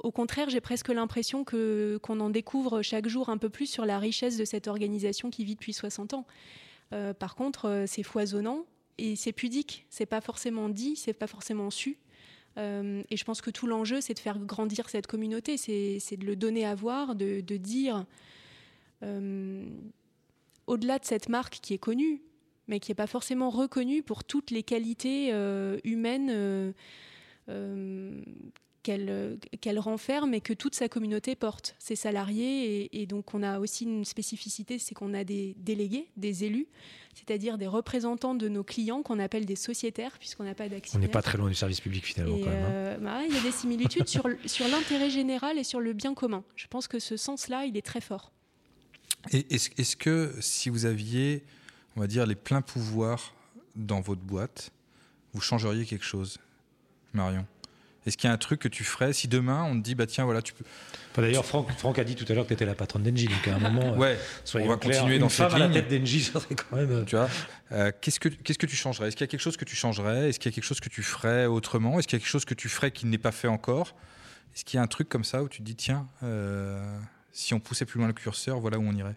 au 0.05 0.11
contraire, 0.11 0.51
j'ai 0.51 0.61
presque 0.61 0.89
l'impression 0.89 1.43
qu'on 1.43 2.19
en 2.19 2.29
découvre 2.29 2.83
chaque 2.83 3.07
jour 3.07 3.29
un 3.29 3.39
peu 3.39 3.49
plus 3.49 3.65
sur 3.65 3.87
la 3.87 3.97
richesse 3.97 4.37
de 4.37 4.45
cette 4.45 4.67
organisation 4.67 5.31
qui 5.31 5.43
vit 5.43 5.55
depuis 5.55 5.73
60 5.73 6.13
ans. 6.13 6.27
Euh, 6.93 7.15
par 7.15 7.33
contre, 7.33 7.65
euh, 7.65 7.85
c'est 7.87 8.03
foisonnant 8.03 8.67
et 8.99 9.15
c'est 9.15 9.31
pudique. 9.31 9.87
C'est 9.89 10.05
pas 10.05 10.21
forcément 10.21 10.69
dit, 10.69 10.95
c'est 10.95 11.13
pas 11.13 11.25
forcément 11.25 11.71
su. 11.71 11.97
Euh, 12.57 13.01
et 13.09 13.17
je 13.17 13.25
pense 13.25 13.41
que 13.41 13.49
tout 13.49 13.65
l'enjeu, 13.65 13.99
c'est 13.99 14.13
de 14.13 14.19
faire 14.19 14.37
grandir 14.37 14.89
cette 14.91 15.07
communauté, 15.07 15.57
c'est 15.57 16.17
de 16.17 16.25
le 16.25 16.35
donner 16.35 16.67
à 16.67 16.75
voir, 16.75 17.15
de, 17.15 17.41
de 17.41 17.57
dire, 17.57 18.05
au-delà 20.67 20.99
de 20.99 21.05
cette 21.05 21.29
marque 21.29 21.55
qui 21.63 21.73
est 21.73 21.79
connue, 21.79 22.21
mais 22.67 22.79
qui 22.79 22.91
n'est 22.91 22.95
pas 22.95 23.07
forcément 23.07 23.49
reconnue 23.49 24.03
pour 24.03 24.23
toutes 24.23 24.51
les 24.51 24.61
qualités 24.61 25.29
humaines 25.83 26.73
qu'elle 28.85 29.07
euh, 29.09 29.35
qu'elle 29.61 29.79
renferme 29.79 30.33
et 30.33 30.41
que 30.41 30.53
toute 30.53 30.75
sa 30.75 30.87
communauté 30.87 31.35
porte, 31.35 31.75
ses 31.79 31.95
salariés. 31.95 32.83
Et, 32.83 33.01
et 33.01 33.05
donc 33.07 33.33
on 33.33 33.41
a 33.43 33.59
aussi 33.59 33.83
une 33.85 34.05
spécificité, 34.05 34.77
c'est 34.79 34.93
qu'on 34.93 35.13
a 35.13 35.23
des 35.23 35.55
délégués, 35.57 36.07
des 36.17 36.43
élus, 36.43 36.67
c'est-à-dire 37.15 37.57
des 37.57 37.67
représentants 37.67 38.35
de 38.35 38.47
nos 38.47 38.63
clients 38.63 39.01
qu'on 39.01 39.19
appelle 39.19 39.45
des 39.45 39.55
sociétaires, 39.55 40.17
puisqu'on 40.19 40.43
n'a 40.43 40.53
pas 40.55 40.65
On 40.65 40.69
d'actionnaires. 40.69 41.07
n'est 41.07 41.11
pas 41.11 41.21
très 41.23 41.37
loin 41.37 41.49
du 41.49 41.55
service 41.55 41.81
public 41.81 42.05
finalement 42.05 42.37
Et, 42.37 42.41
quand 42.41 42.49
même. 42.49 42.63
hein. 42.63 42.69
euh, 42.69 42.97
bah, 42.99 43.21
il 43.27 43.33
y 43.33 43.37
a 43.37 43.41
des 43.41 43.51
similitudes 43.51 44.07
sur, 44.07 44.27
l'intérêt 44.69 45.09
général 45.09 45.57
et 45.57 45.63
sur 45.63 45.79
le 45.81 45.93
bien 45.93 46.13
commun. 46.13 46.43
Je 46.55 46.67
pense 46.67 46.87
que 46.87 46.99
ce 46.99 47.17
sens-là, 47.17 47.65
il 47.65 47.75
est 47.77 47.85
très 47.85 48.01
fort. 48.01 48.31
Et 49.31 49.45
est-ce 49.53 49.69
est-ce 49.77 49.95
que 49.95 50.35
si 50.39 50.69
vous 50.69 50.85
aviez, 50.85 51.43
on 51.95 51.99
va 52.01 52.07
dire, 52.07 52.25
les 52.27 52.35
pleins 52.35 52.61
pouvoirs 52.61 53.33
dans 53.75 53.99
votre 54.01 54.21
boîte, 54.21 54.71
vous 55.33 55.41
changeriez 55.41 55.85
quelque 55.85 56.05
chose, 56.05 56.37
Marion? 57.13 57.45
Est-ce 58.05 58.17
qu'il 58.17 58.27
y 58.27 58.31
a 58.31 58.33
un 58.33 58.37
truc 58.37 58.59
que 58.59 58.67
tu 58.67 58.83
ferais 58.83 59.13
si 59.13 59.27
demain 59.27 59.63
on 59.63 59.75
te 59.77 59.83
dit, 59.83 59.95
bah 59.95 60.05
tiens, 60.05 60.25
voilà, 60.25 60.41
tu 60.41 60.53
peux. 60.53 60.63
D'ailleurs, 61.21 61.45
Franck, 61.45 61.71
Franck 61.77 61.97
a 61.97 62.03
dit 62.03 62.15
tout 62.15 62.25
à 62.29 62.33
l'heure 62.35 62.43
que 62.43 62.49
tu 62.49 62.53
étais 62.53 62.65
la 62.65 62.75
patronne 62.75 63.01
d'Engie, 63.03 63.27
donc 63.27 63.47
à 63.47 63.55
un 63.55 63.59
moment, 63.59 63.93
euh, 63.93 63.97
Ouais, 63.97 64.19
soyons 64.43 64.67
on 64.67 64.69
va 64.69 64.77
clairs, 64.77 64.97
continuer 64.97 65.15
une 65.15 65.21
dans 65.21 65.29
femme 65.29 65.49
cette 65.49 65.55
à 65.55 65.59
la 65.59 65.67
ligne. 65.67 65.81
tête 65.81 65.99
d'Engie, 65.99 66.21
ça 66.33 66.39
serait 66.39 66.55
quand 66.55 66.75
même. 66.75 66.91
euh, 66.91 67.03
tu 67.05 67.15
vois. 67.15 67.29
Euh, 67.71 67.91
Qu'est-ce 68.01 68.19
que 68.19 68.29
qu'est-ce 68.29 68.59
que 68.59 68.65
tu 68.65 68.75
changerais? 68.75 69.07
Est-ce 69.07 69.15
qu'il 69.15 69.23
y 69.25 69.29
a 69.29 69.31
quelque 69.31 69.39
chose 69.41 69.57
que 69.57 69.65
tu 69.65 69.75
changerais? 69.75 70.29
Est-ce 70.29 70.39
qu'il 70.39 70.51
y 70.51 70.53
a 70.53 70.55
quelque 70.55 70.63
chose 70.65 70.79
que 70.81 70.89
tu 70.89 71.01
ferais 71.03 71.45
autrement? 71.45 71.97
Est-ce 71.97 72.07
qu'il 72.07 72.17
y 72.17 72.19
a 72.19 72.23
quelque 72.23 72.29
chose 72.29 72.45
que 72.45 72.53
tu 72.53 72.69
ferais 72.69 72.91
qui 72.91 73.05
n'est 73.07 73.17
pas 73.17 73.31
fait 73.31 73.47
encore? 73.47 73.95
Est-ce 74.53 74.65
qu'il 74.65 74.77
y 74.77 74.79
a 74.79 74.83
un 74.83 74.87
truc 74.87 75.09
comme 75.09 75.23
ça 75.23 75.41
où 75.43 75.49
tu 75.49 75.59
te 75.59 75.63
dis, 75.63 75.75
tiens, 75.75 76.07
euh, 76.23 76.97
si 77.31 77.53
on 77.53 77.59
poussait 77.59 77.85
plus 77.85 77.97
loin 77.97 78.07
le 78.07 78.13
curseur, 78.13 78.59
voilà 78.59 78.77
où 78.77 78.83
on 78.83 78.93
irait? 78.95 79.15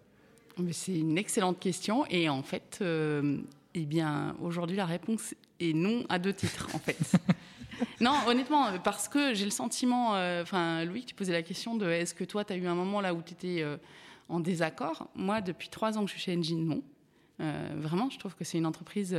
Mais 0.57 0.73
C'est 0.73 0.97
une 0.97 1.19
excellente 1.19 1.61
question 1.61 2.07
et 2.07 2.29
en 2.29 2.43
fait, 2.43 2.79
euh, 2.81 3.39
eh 3.75 3.85
bien, 3.87 4.35
aujourd'hui 4.41 4.77
la 4.77 4.87
réponse 4.87 5.35
est 5.61 5.73
non 5.75 6.05
à 6.09 6.19
deux 6.19 6.33
titres 6.33 6.69
en 6.75 6.79
fait. 6.79 6.97
non, 8.01 8.15
honnêtement, 8.27 8.79
parce 8.83 9.09
que 9.09 9.35
j'ai 9.35 9.45
le 9.45 9.51
sentiment, 9.51 10.15
euh, 10.17 10.43
enfin, 10.43 10.85
Louis, 10.85 11.05
tu 11.05 11.15
posais 11.15 11.33
la 11.33 11.43
question 11.43 11.77
de 11.77 11.89
est-ce 11.89 12.15
que 12.15 12.25
toi, 12.25 12.45
tu 12.45 12.53
as 12.53 12.57
eu 12.57 12.67
un 12.67 12.75
moment 12.75 13.01
là 13.01 13.15
où 13.15 13.23
tu 13.23 13.33
étais 13.33 13.63
euh, 13.63 13.77
en 14.29 14.41
désaccord 14.41 15.09
Moi, 15.15 15.41
depuis 15.41 15.69
trois 15.69 15.97
ans 15.99 16.03
que 16.03 16.07
je 16.11 16.13
suis 16.15 16.23
chez 16.23 16.37
Engine, 16.37 16.67
non. 16.67 16.83
Euh, 17.41 17.75
vraiment, 17.77 18.11
je 18.11 18.19
trouve 18.19 18.35
que 18.35 18.45
c'est 18.45 18.59
une 18.59 18.67
entreprise 18.67 19.17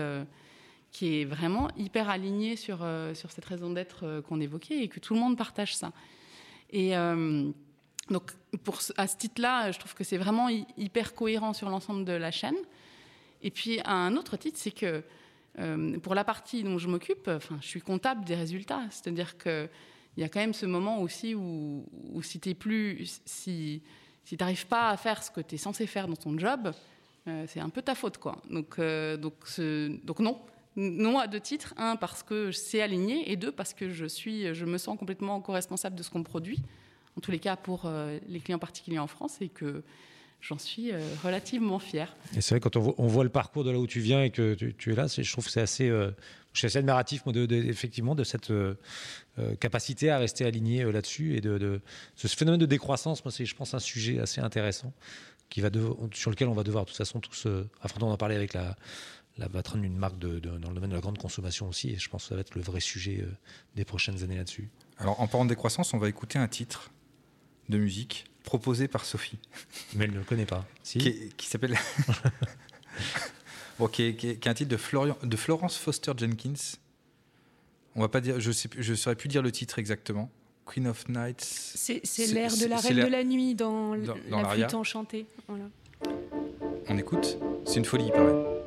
qui 0.91 1.21
est 1.21 1.25
vraiment 1.25 1.69
hyper 1.77 2.09
alignée 2.09 2.55
sur, 2.55 2.85
sur 3.13 3.31
cette 3.31 3.45
raison 3.45 3.69
d'être 3.71 4.23
qu'on 4.27 4.41
évoquait 4.41 4.79
et 4.83 4.87
que 4.87 4.99
tout 4.99 5.13
le 5.13 5.19
monde 5.19 5.37
partage 5.37 5.75
ça. 5.75 5.91
Et. 6.71 6.93
donc, 8.09 8.31
pour, 8.63 8.79
à 8.97 9.07
ce 9.07 9.15
titre-là, 9.17 9.71
je 9.71 9.77
trouve 9.79 9.93
que 9.93 10.03
c'est 10.03 10.17
vraiment 10.17 10.49
hy- 10.49 10.65
hyper 10.77 11.13
cohérent 11.13 11.53
sur 11.53 11.69
l'ensemble 11.69 12.05
de 12.05 12.13
la 12.13 12.31
chaîne. 12.31 12.55
Et 13.43 13.51
puis, 13.51 13.79
à 13.85 13.93
un 13.93 14.15
autre 14.17 14.35
titre, 14.35 14.57
c'est 14.59 14.71
que 14.71 15.03
pour 16.03 16.15
la 16.15 16.23
partie 16.23 16.63
dont 16.63 16.77
je 16.77 16.87
m'occupe, 16.87 17.27
enfin, 17.27 17.57
je 17.61 17.67
suis 17.67 17.81
comptable 17.81 18.23
des 18.25 18.35
résultats. 18.35 18.83
C'est-à-dire 18.89 19.37
qu'il 19.37 19.69
y 20.17 20.23
a 20.23 20.29
quand 20.29 20.39
même 20.39 20.53
ce 20.53 20.65
moment 20.65 21.01
aussi 21.01 21.35
où, 21.35 21.85
si 22.21 22.39
tu 22.39 22.55
plus, 22.55 23.21
pas 24.69 24.89
à 24.89 24.97
faire 24.97 25.23
ce 25.23 25.31
que 25.31 25.41
tu 25.41 25.55
es 25.55 25.57
censé 25.57 25.85
faire 25.85 26.07
dans 26.07 26.15
ton 26.15 26.37
job, 26.37 26.71
euh, 27.27 27.45
c'est 27.47 27.59
un 27.59 27.69
peu 27.69 27.81
ta 27.81 27.95
faute. 27.95 28.17
Quoi. 28.17 28.41
Donc, 28.49 28.79
euh, 28.79 29.17
donc, 29.17 30.19
non. 30.19 30.39
Non 30.75 31.19
à 31.19 31.27
deux 31.27 31.41
titres. 31.41 31.73
Un, 31.77 31.95
parce 31.97 32.23
que 32.23 32.51
c'est 32.51 32.81
aligné. 32.81 33.29
Et 33.31 33.35
deux, 33.35 33.51
parce 33.51 33.73
que 33.73 33.89
je, 33.89 34.05
suis, 34.05 34.53
je 34.53 34.65
me 34.65 34.77
sens 34.77 34.97
complètement 34.97 35.41
co-responsable 35.41 35.95
de 35.95 36.03
ce 36.03 36.09
qu'on 36.09 36.23
produit 36.23 36.61
en 37.17 37.21
tous 37.21 37.31
les 37.31 37.39
cas 37.39 37.57
pour 37.57 37.81
euh, 37.85 38.17
les 38.27 38.39
clients 38.39 38.59
particuliers 38.59 38.99
en 38.99 39.07
France, 39.07 39.41
et 39.41 39.49
que 39.49 39.83
j'en 40.41 40.57
suis 40.57 40.91
euh, 40.91 40.99
relativement 41.23 41.79
fière. 41.79 42.15
Et 42.35 42.41
c'est 42.41 42.55
vrai, 42.55 42.59
quand 42.59 42.75
on 42.77 42.81
voit, 42.81 42.93
on 42.97 43.07
voit 43.07 43.23
le 43.23 43.29
parcours 43.29 43.63
de 43.63 43.71
là 43.71 43.79
où 43.79 43.87
tu 43.87 43.99
viens 43.99 44.23
et 44.23 44.29
que 44.31 44.53
tu, 44.53 44.73
tu 44.73 44.91
es 44.91 44.95
là, 44.95 45.07
je 45.07 45.31
trouve 45.31 45.45
que 45.45 45.51
c'est 45.51 45.61
assez, 45.61 45.89
euh, 45.89 46.11
je 46.53 46.59
suis 46.59 46.65
assez 46.67 46.77
admiratif, 46.79 47.25
moi, 47.25 47.33
de, 47.33 47.45
de- 47.45 47.55
effectivement, 47.55 48.15
de 48.15 48.23
cette 48.23 48.51
euh, 48.51 48.75
euh, 49.37 49.55
capacité 49.55 50.09
à 50.09 50.17
rester 50.17 50.45
aligné 50.45 50.83
euh, 50.83 50.91
là-dessus 50.91 51.35
et 51.35 51.41
de, 51.41 51.57
de- 51.57 51.81
ce 52.15 52.27
phénomène 52.27 52.59
de 52.59 52.65
décroissance. 52.65 53.23
Moi, 53.25 53.31
c'est, 53.31 53.45
je 53.45 53.55
pense, 53.55 53.73
un 53.73 53.79
sujet 53.79 54.19
assez 54.19 54.41
intéressant 54.41 54.93
qui 55.49 55.61
va 55.61 55.69
sur 56.13 56.29
lequel 56.29 56.47
on 56.47 56.53
va 56.53 56.63
devoir, 56.63 56.85
de 56.85 56.89
toute 56.89 56.97
façon, 56.97 57.19
tous 57.19 57.45
euh, 57.47 57.67
affronter. 57.81 58.05
On 58.05 58.11
en 58.11 58.17
parlait 58.17 58.35
avec 58.35 58.53
la, 58.53 58.75
la 59.37 59.49
patronne 59.49 59.81
d'une 59.81 59.97
marque 59.97 60.19
de- 60.19 60.39
de- 60.39 60.57
dans 60.57 60.69
le 60.69 60.75
domaine 60.75 60.91
de 60.91 60.95
la 60.95 61.01
grande 61.01 61.17
consommation 61.17 61.67
aussi, 61.67 61.89
et 61.89 61.97
je 61.97 62.07
pense 62.09 62.23
que 62.23 62.29
ça 62.29 62.35
va 62.35 62.41
être 62.41 62.55
le 62.55 62.61
vrai 62.61 62.79
sujet 62.79 63.21
euh, 63.23 63.31
des 63.75 63.83
prochaines 63.85 64.23
années 64.23 64.37
là-dessus. 64.37 64.69
Alors, 64.99 65.19
en 65.19 65.27
parlant 65.27 65.45
de 65.45 65.49
décroissance, 65.49 65.93
on 65.93 65.97
va 65.97 66.07
écouter 66.07 66.37
un 66.39 66.47
titre 66.47 66.91
de 67.69 67.77
musique 67.77 68.25
proposé 68.43 68.87
par 68.87 69.05
Sophie, 69.05 69.37
Mais 69.95 70.05
elle 70.05 70.11
ne 70.13 70.17
le 70.19 70.23
connaît 70.23 70.45
pas. 70.45 70.65
Si 70.83 70.97
qui, 71.37 71.47
s'appelle. 71.47 71.77
bon, 73.79 73.87
qui, 73.87 74.03
est, 74.03 74.15
qui 74.15 74.29
est- 74.29 74.35
qui 74.37 74.47
est 74.47 74.51
un 74.51 74.53
titre 74.53 74.69
de, 74.71 74.77
Florian, 74.77 75.17
de 75.23 75.37
Florence 75.37 75.77
Foster 75.77 76.11
Jenkins. 76.17 76.53
On 77.95 78.01
va 78.01 78.07
pas 78.09 78.21
dire, 78.21 78.39
je 78.39 78.51
sais, 78.51 78.69
je 78.77 78.93
saurais 78.93 79.15
plus 79.15 79.27
dire 79.29 79.41
le 79.41 79.51
titre 79.51 79.79
exactement. 79.79 80.29
Queen 80.65 80.87
of 80.87 81.07
Nights. 81.09 81.41
C'est 81.41 82.01
c'est 82.03 82.27
C'est- 82.27 82.33
l'air 82.33 82.55
de 82.55 82.65
la 82.65 82.77
reine 82.77 82.97
de 82.97 83.07
la 83.07 83.23
nuit 83.23 83.55
dans, 83.55 83.95
dans- 83.97 84.15
dans 84.29 84.41
la 84.41 84.49
flûte 84.49 84.73
enchantée. 84.73 85.25
Voilà. 85.47 85.65
On 86.87 86.97
écoute. 86.97 87.37
C'est 87.65 87.75
une 87.75 87.85
folie, 87.85 88.05
il 88.05 88.11
paraît. 88.11 88.58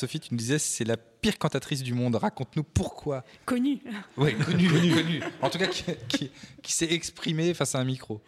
Sophie, 0.00 0.20
tu 0.20 0.28
nous 0.32 0.38
disais 0.38 0.58
c'est 0.58 0.84
la 0.84 0.96
pire 0.96 1.38
cantatrice 1.38 1.82
du 1.82 1.92
monde. 1.94 2.14
Raconte-nous 2.16 2.62
pourquoi. 2.64 3.22
Connu. 3.44 3.78
Oui, 4.16 4.34
connue, 4.34 4.68
connue. 4.68 5.20
En 5.42 5.50
tout 5.50 5.58
cas, 5.58 5.66
qui, 5.66 5.84
qui- 6.08 6.30
qui 6.62 6.72
s'est 6.72 6.90
exprimée 6.92 7.52
face 7.54 7.74
à 7.74 7.78
un 7.80 7.84
micro. 7.84 8.20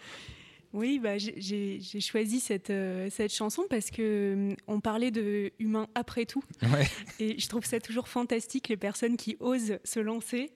Oui, 0.75 0.99
bah, 0.99 1.19
j'ai- 1.19 1.81
choisi 2.01 2.41
cette, 2.41 2.71
euh, 2.71 3.09
cette 3.11 3.33
chanson 3.33 3.65
parce 3.69 3.91
que 3.91 4.33
hum, 4.35 4.57
on 4.69 4.81
parlait 4.81 5.11
de 5.11 5.51
humain 5.59 5.87
après 5.95 6.25
tout. 6.27 6.43
Ouais. 6.63 6.87
Et 7.21 7.39
je 7.39 7.47
trouve 7.49 7.65
ça 7.65 7.79
toujours 7.81 8.09
fantastique, 8.09 8.69
les 8.69 8.77
personnes 8.79 9.17
qui 9.19 9.37
osent 9.41 9.79
se 9.85 10.01
lancer 10.01 10.51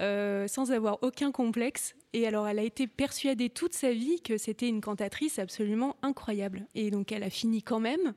euh, 0.00 0.48
sans 0.48 0.72
avoir 0.72 0.98
aucun 1.02 1.30
complexe. 1.32 1.94
Et 2.12 2.26
alors, 2.26 2.46
elle 2.48 2.58
a 2.58 2.64
été 2.64 2.86
persuadée 2.88 3.50
toute 3.50 3.74
sa 3.74 3.92
vie 3.92 4.20
que 4.22 4.36
c'était 4.36 4.68
une 4.68 4.80
cantatrice 4.80 5.38
absolument 5.38 5.96
incroyable. 6.02 6.66
Et 6.74 6.90
donc, 6.90 7.10
elle 7.12 7.22
a 7.22 7.30
fini 7.30 7.62
quand 7.62 7.80
même. 7.80 8.14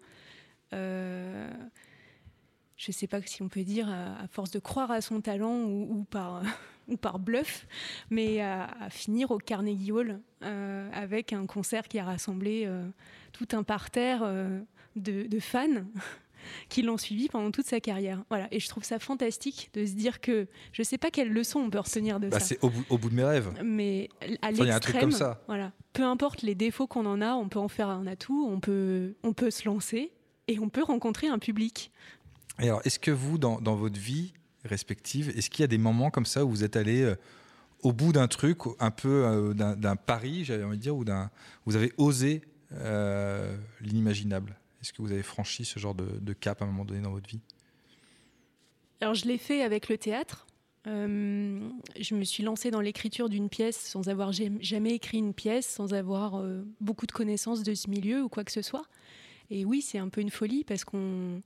Je 2.77 2.89
ne 2.89 2.93
sais 2.93 3.07
pas 3.07 3.21
si 3.21 3.41
on 3.41 3.49
peut 3.49 3.63
dire 3.63 3.89
à, 3.89 4.21
à 4.23 4.27
force 4.27 4.51
de 4.51 4.59
croire 4.59 4.91
à 4.91 5.01
son 5.01 5.21
talent 5.21 5.55
ou, 5.63 5.99
ou 5.99 6.03
par, 6.03 6.41
ou 6.87 6.97
par 6.97 7.19
bluff, 7.19 7.65
mais 8.09 8.41
à, 8.41 8.65
à 8.81 8.89
finir 8.89 9.31
au 9.31 9.37
Carnegie 9.37 9.91
Hall 9.91 10.19
euh, 10.43 10.89
avec 10.93 11.33
un 11.33 11.45
concert 11.45 11.87
qui 11.87 11.99
a 11.99 12.05
rassemblé 12.05 12.63
euh, 12.65 12.85
tout 13.33 13.47
un 13.53 13.63
parterre 13.63 14.21
euh, 14.23 14.59
de, 14.95 15.23
de 15.23 15.39
fans 15.39 15.67
qui 16.69 16.81
l'ont 16.83 16.97
suivi 16.97 17.27
pendant 17.27 17.49
toute 17.49 17.65
sa 17.65 17.79
carrière. 17.79 18.23
Voilà. 18.29 18.47
Et 18.51 18.59
je 18.59 18.67
trouve 18.69 18.83
ça 18.83 18.99
fantastique 18.99 19.71
de 19.73 19.85
se 19.85 19.93
dire 19.93 20.21
que 20.21 20.47
je 20.73 20.81
ne 20.81 20.85
sais 20.85 20.97
pas 20.99 21.09
quelle 21.09 21.31
leçon 21.31 21.59
on 21.59 21.69
peut 21.71 21.79
retenir 21.79 22.19
de 22.19 22.27
Bah, 22.29 22.39
ça. 22.39 22.45
c'est 22.45 22.63
au 22.63 22.69
bout, 22.69 22.83
au 22.89 22.97
bout 22.99 23.09
de 23.09 23.15
mes 23.15 23.23
rêves. 23.23 23.51
Mais 23.63 24.09
à 24.41 24.49
Enfin, 24.51 24.65
y 24.65 24.69
a 24.69 24.75
un 24.75 24.79
truc 24.79 24.95
l'extrême, 24.95 25.01
comme 25.01 25.11
ça. 25.11 25.41
voilà. 25.47 25.71
Peu 25.93 26.03
importe 26.03 26.41
les 26.43 26.53
défauts 26.55 26.85
qu'on 26.87 27.05
en 27.07 27.21
a, 27.21 27.33
on 27.33 27.47
peut 27.49 27.57
en 27.59 27.67
faire 27.69 27.89
un 27.89 28.05
atout, 28.05 28.47
on 28.51 28.59
peut, 28.59 29.15
on 29.23 29.33
peut 29.33 29.49
se 29.49 29.65
lancer 29.67 30.11
et 30.47 30.59
on 30.59 30.69
peut 30.69 30.83
rencontrer 30.83 31.27
un 31.27 31.39
public. 31.39 31.91
Alors, 32.57 32.81
est-ce 32.85 32.99
que 32.99 33.11
vous, 33.11 33.37
dans, 33.37 33.59
dans 33.59 33.75
votre 33.75 33.99
vie 33.99 34.33
respective, 34.63 35.29
est-ce 35.37 35.49
qu'il 35.49 35.61
y 35.61 35.65
a 35.65 35.67
des 35.67 35.77
moments 35.77 36.09
comme 36.09 36.25
ça 36.25 36.45
où 36.45 36.49
vous 36.49 36.63
êtes 36.63 36.75
allé 36.75 37.01
euh, 37.01 37.15
au 37.81 37.93
bout 37.93 38.11
d'un 38.11 38.27
truc, 38.27 38.59
un 38.79 38.91
peu 38.91 39.25
euh, 39.25 39.53
d'un 39.53 39.95
pari, 39.95 40.43
j'avais 40.43 40.63
envie 40.63 40.77
de 40.77 40.81
dire, 40.81 40.95
ou 40.95 41.03
d'un, 41.03 41.29
vous 41.65 41.75
avez 41.75 41.93
osé 41.97 42.41
euh, 42.73 43.55
l'inimaginable? 43.81 44.55
Est-ce 44.81 44.93
que 44.93 45.01
vous 45.01 45.11
avez 45.11 45.23
franchi 45.23 45.65
ce 45.65 45.79
genre 45.79 45.95
de, 45.95 46.07
de 46.19 46.33
cap 46.33 46.61
à 46.61 46.65
un 46.65 46.67
moment 46.67 46.85
donné 46.85 47.01
dans 47.01 47.11
votre 47.11 47.29
vie? 47.29 47.41
Alors 49.01 49.13
je 49.13 49.25
l'ai 49.25 49.37
fait 49.37 49.61
avec 49.61 49.89
le 49.89 49.97
théâtre. 49.97 50.47
Je 50.85 52.13
me 52.13 52.23
suis 52.23 52.43
lancée 52.43 52.69
dans 52.69 52.81
l'écriture 52.81 53.27
d'une 53.27 53.49
pièce 53.49 53.77
sans 53.77 54.07
avoir 54.07 54.31
jam- 54.31 54.59
jamais 54.61 54.91
écrit 54.93 55.17
une 55.17 55.33
pièce, 55.33 55.67
sans 55.67 55.93
avoir 55.93 56.39
euh, 56.39 56.63
beaucoup 56.79 57.07
de 57.07 57.11
connaissances 57.11 57.63
de 57.63 57.73
ce 57.73 57.89
milieu 57.89 58.23
ou 58.23 58.29
quoi 58.29 58.43
que 58.43 58.51
ce 58.51 58.61
soit. 58.61 58.85
Et 59.49 59.65
oui, 59.65 59.81
c'est 59.81 59.97
un 59.97 60.09
peu 60.09 60.21
une 60.21 60.29
folie 60.29 60.63
parce 60.63 60.83
qu'on 60.83 61.41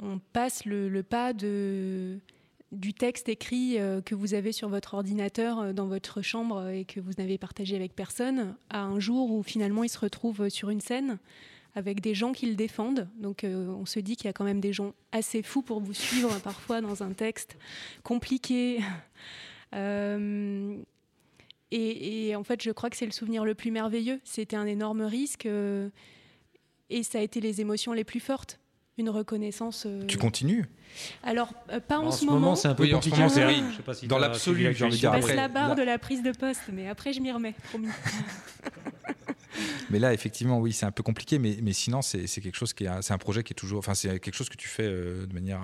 on, 0.00 0.18
passe 0.32 0.64
le, 0.64 1.02
pas 1.02 1.32
du 1.32 2.20
texte 2.96 3.28
écrit 3.28 3.78
euh, 3.78 4.00
que 4.00 4.14
vous 4.14 4.34
avez 4.34 4.52
sur 4.52 4.68
votre 4.68 4.94
ordinateur 4.94 5.60
euh, 5.60 5.72
dans 5.72 5.86
votre 5.86 6.22
chambre 6.22 6.68
et 6.68 6.84
que 6.84 7.00
vous 7.00 7.12
n'avez 7.18 7.38
partagé 7.38 7.76
avec 7.76 7.94
personne 7.94 8.54
à 8.70 8.82
un 8.82 8.98
jour 8.98 9.30
où 9.30 9.42
finalement 9.42 9.84
il 9.84 9.88
se 9.88 9.98
retrouve 9.98 10.48
sur 10.48 10.70
une 10.70 10.80
scène 10.80 11.18
avec 11.74 12.00
des 12.00 12.14
gens 12.14 12.32
qui 12.32 12.46
le 12.46 12.54
défendent. 12.54 13.08
Donc 13.16 13.44
euh, 13.44 13.68
on 13.68 13.86
se 13.86 13.98
dit 14.00 14.16
qu'il 14.16 14.26
y 14.26 14.28
a 14.28 14.32
quand 14.32 14.44
même 14.44 14.60
des 14.60 14.72
gens 14.72 14.92
assez 15.10 15.42
fous 15.42 15.62
pour 15.62 15.80
vous 15.80 15.94
suivre 15.94 16.38
parfois 16.44 16.80
dans 16.80 17.02
un 17.02 17.12
texte 17.12 17.56
compliqué. 18.02 18.80
Euh, 19.74 20.76
et, 21.70 22.36
en 22.36 22.44
fait, 22.44 22.62
je 22.62 22.70
crois 22.70 22.90
que 22.90 22.96
c'est 22.98 23.06
le 23.06 23.12
souvenir 23.12 23.46
le 23.46 23.54
plus 23.54 23.70
merveilleux. 23.70 24.20
C'était 24.22 24.56
un 24.56 24.66
énorme 24.66 25.00
risque 25.00 25.46
euh, 25.46 25.88
et 26.90 27.02
ça 27.02 27.20
a 27.20 27.22
été 27.22 27.40
les 27.40 27.62
émotions 27.62 27.94
les 27.94 28.04
plus 28.04 28.20
fortes. 28.20 28.60
Une 28.98 29.08
reconnaissance. 29.08 29.84
euh, 29.86 30.06
Tu 30.06 30.18
continues? 30.18 30.66
Alors, 31.22 31.54
euh, 31.70 31.80
pas 31.80 31.98
en, 31.98 32.06
En 32.08 32.10
ce 32.12 32.26
moment, 32.26 32.38
moment. 32.40 32.54
c'est 32.56 32.68
un 32.68 32.74
peu 32.74 32.82
Oui, 32.82 32.92
en 32.94 33.00
ce 33.00 33.08
compliqué. 33.08 33.16
moment, 33.16 33.28
c'est 33.30 33.34
c'est 33.40 33.44
horrible. 33.44 33.68
Je 33.70 33.76
sais 33.78 33.82
pas 33.82 33.94
si 33.94 34.06
Dans 34.06 34.18
l'absolu, 34.18 34.56
suivi 34.60 34.74
j'ai 34.76 34.84
envie 34.84 34.96
de 34.96 35.00
dire, 35.00 35.10
Je 35.12 35.16
passe 35.16 35.24
après, 35.24 35.36
la 35.36 35.48
barre 35.48 35.68
là- 35.70 35.74
de 35.76 35.82
la 35.82 35.98
prise 35.98 36.22
de 36.22 36.32
poste, 36.32 36.64
mais 36.70 36.88
après 36.88 37.14
je 37.14 37.20
m'y 37.20 37.32
remets, 37.32 37.54
promis. 37.70 37.88
Mais 39.90 39.98
là, 39.98 40.14
effectivement, 40.14 40.58
oui, 40.58 40.72
c'est 40.72 40.86
un 40.86 40.90
peu 40.90 41.02
compliqué, 41.02 41.38
mais, 41.38 41.58
mais 41.62 41.74
sinon, 41.74 42.00
c'est 42.00 42.26
c'est 42.26 42.40
quelque 42.40 42.56
chose 42.56 42.72
qui 42.72 42.84
est, 42.84 43.02
c'est 43.02 43.12
un 43.12 43.18
projet 43.18 43.42
qui 43.42 43.52
est 43.52 43.56
toujours, 43.56 43.78
enfin, 43.80 43.92
c'est 43.94 44.18
quelque 44.20 44.34
chose 44.34 44.48
que 44.48 44.56
tu 44.56 44.66
fais 44.68 44.84
euh, 44.86 45.26
de 45.26 45.34
manière. 45.34 45.60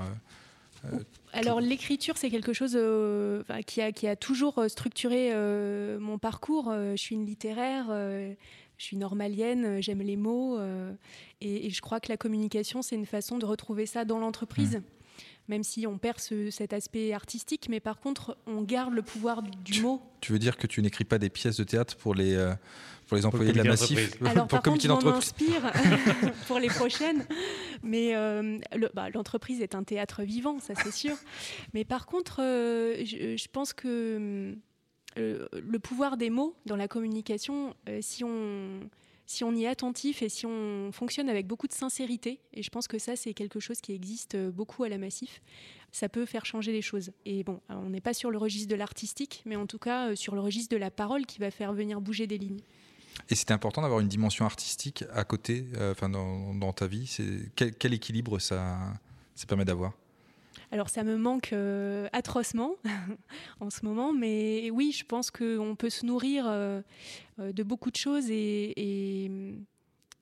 euh, 0.85 0.99
Alors 1.33 1.61
l'écriture, 1.61 2.19
c'est 2.19 2.29
quelque 2.29 2.53
chose 2.53 2.75
euh, 2.77 3.43
qui, 3.67 3.81
a, 3.81 3.91
qui 3.93 4.07
a 4.07 4.17
toujours 4.17 4.63
structuré 4.69 5.31
euh, 5.33 5.99
mon 5.99 6.19
parcours. 6.19 6.71
Je 6.75 6.97
suis 6.97 7.15
une 7.15 7.25
littéraire, 7.25 7.87
euh, 7.91 8.35
je 8.79 8.85
suis 8.85 8.97
normalienne, 8.97 9.65
euh, 9.65 9.81
j'aime 9.83 10.01
les 10.03 10.17
mots. 10.17 10.59
euh, 10.59 10.93
et, 11.41 11.67
et 11.67 11.71
je 11.71 11.81
crois 11.83 12.01
que 12.01 12.09
la 12.09 12.17
communication, 12.17 12.81
c'est 12.83 12.95
une 12.97 13.07
façon 13.07 13.39
de 13.39 13.45
retrouver 13.45 13.87
ça 13.87 14.05
dans 14.05 14.19
l'entreprise. 14.19 14.81
Même 15.49 15.63
si 15.65 15.87
on 15.87 15.97
perd 15.97 16.19
ce- 16.21 16.51
cet 16.51 16.75
aspect 16.75 17.13
artistique, 17.15 17.69
mais 17.71 17.81
par 17.81 18.01
contre, 18.01 18.37
on 18.47 18.61
garde 18.63 18.93
le 18.93 19.01
pouvoir 19.01 19.43
du, 19.43 19.51
du 19.73 19.81
mot. 19.81 20.03
Tu 20.21 20.31
veux 20.33 20.39
dire 20.39 20.59
que 20.59 20.67
tu 20.67 20.83
n'écris 20.83 21.05
pas 21.05 21.19
des 21.19 21.31
pièces 21.31 21.57
de 21.57 21.65
théâtre 21.65 21.97
pour 21.97 22.15
les, 22.15 22.35
euh, 22.35 22.53
pour 23.07 23.17
les 23.17 23.25
employés 23.25 23.53
de 23.53 23.57
la 23.57 23.65
Massif. 23.65 24.13
Alors, 24.27 24.47
Pour 24.47 24.61
par 24.61 24.63
contre, 24.63 24.83
je 24.83 24.89
m'en 24.89 24.99
inspire 25.07 25.73
pour 26.49 26.59
les 26.59 26.69
prochaines. 26.69 27.25
Mais 27.83 28.15
euh, 28.15 28.59
le- 28.77 28.91
bah, 28.93 29.09
l'entreprise 29.09 29.63
est 29.63 29.75
un 29.75 29.85
théâtre 29.85 30.23
vivant, 30.23 30.59
ça 30.61 30.75
c'est 30.75 30.93
sûr. 30.93 31.17
Mais 31.73 31.85
par 31.87 32.05
contre, 32.05 32.43
euh, 32.43 32.97
je, 33.07 33.37
je 33.39 33.49
pense 33.51 33.73
que 33.73 34.55
euh, 35.19 35.49
le 35.53 35.79
pouvoir 35.79 36.17
des 36.17 36.31
mots 36.31 36.55
dans 36.67 36.77
la 36.77 36.89
communication, 36.89 37.75
euh, 37.89 37.99
si 38.03 38.25
on 38.25 38.81
si 39.27 39.45
on 39.45 39.55
y 39.55 39.65
est 39.65 39.69
attentif 39.69 40.23
et 40.23 40.31
si 40.31 40.47
on 40.47 40.91
fonctionne 40.91 41.29
avec 41.29 41.47
beaucoup 41.47 41.67
de 41.67 41.75
sincérité, 41.75 42.41
et 42.55 42.63
je 42.63 42.71
pense 42.71 42.89
que 42.89 42.99
ça 42.99 43.15
c'est 43.15 43.35
quelque 43.35 43.61
chose 43.61 43.83
qui 43.83 43.93
existe 43.93 44.37
euh, 44.37 44.51
beaucoup 44.51 44.85
à 44.85 44.89
la 44.89 44.97
Massif, 44.97 45.43
ça 45.93 46.09
peut 46.09 46.25
faire 46.25 46.47
changer 46.47 46.73
les 46.73 46.81
choses. 46.81 47.11
Et 47.27 47.45
bon, 47.45 47.61
on 47.69 47.91
n'est 47.91 48.01
pas 48.01 48.15
sur 48.15 48.31
le 48.31 48.39
registre 48.39 48.69
de 48.71 48.75
l'artistique, 48.75 49.43
mais 49.45 49.57
en 49.57 49.67
tout 49.67 49.79
cas 49.79 50.17
sur 50.17 50.35
le 50.35 50.41
registre 50.41 50.75
de 50.75 50.79
la 50.79 50.91
parole 50.91 51.27
qui 51.27 51.41
va 51.41 51.51
faire 51.51 51.75
venir 51.75 52.01
bouger 52.01 52.27
des 52.27 52.39
lignes. 52.39 52.63
Et 53.29 53.35
c'était 53.35 53.53
important 53.53 53.83
d'avoir 53.83 54.01
une 54.01 54.09
dimension 54.09 54.47
artistique 54.47 55.05
à 55.13 55.25
côté, 55.25 55.67
enfin 55.91 56.09
dans, 56.09 56.73
ta 56.73 56.87
vie. 56.87 57.15
Quel, 57.57 57.75
quel 57.75 57.93
équilibre 57.93 58.39
ça, 58.39 58.79
ça 59.35 59.47
permet 59.47 59.65
d'avoir? 59.65 59.93
Alors 60.71 60.91
ça 60.91 61.03
me 61.03 61.17
manque 61.17 61.53
euh, 61.53 62.09
atrocement 62.13 62.75
en 63.61 63.71
ce 63.71 63.85
moment, 63.85 64.13
mais 64.13 64.71
oui, 64.71 64.93
je 64.93 65.05
pense 65.05 65.31
qu'on 65.31 65.75
peut 65.77 65.91
se 65.91 66.05
nourrir 66.05 66.45
euh, 66.47 66.83
euh, 67.39 67.53
de 67.53 67.63
beaucoup 67.63 67.91
de 67.91 67.97
choses 67.97 68.31
et, 68.31 69.31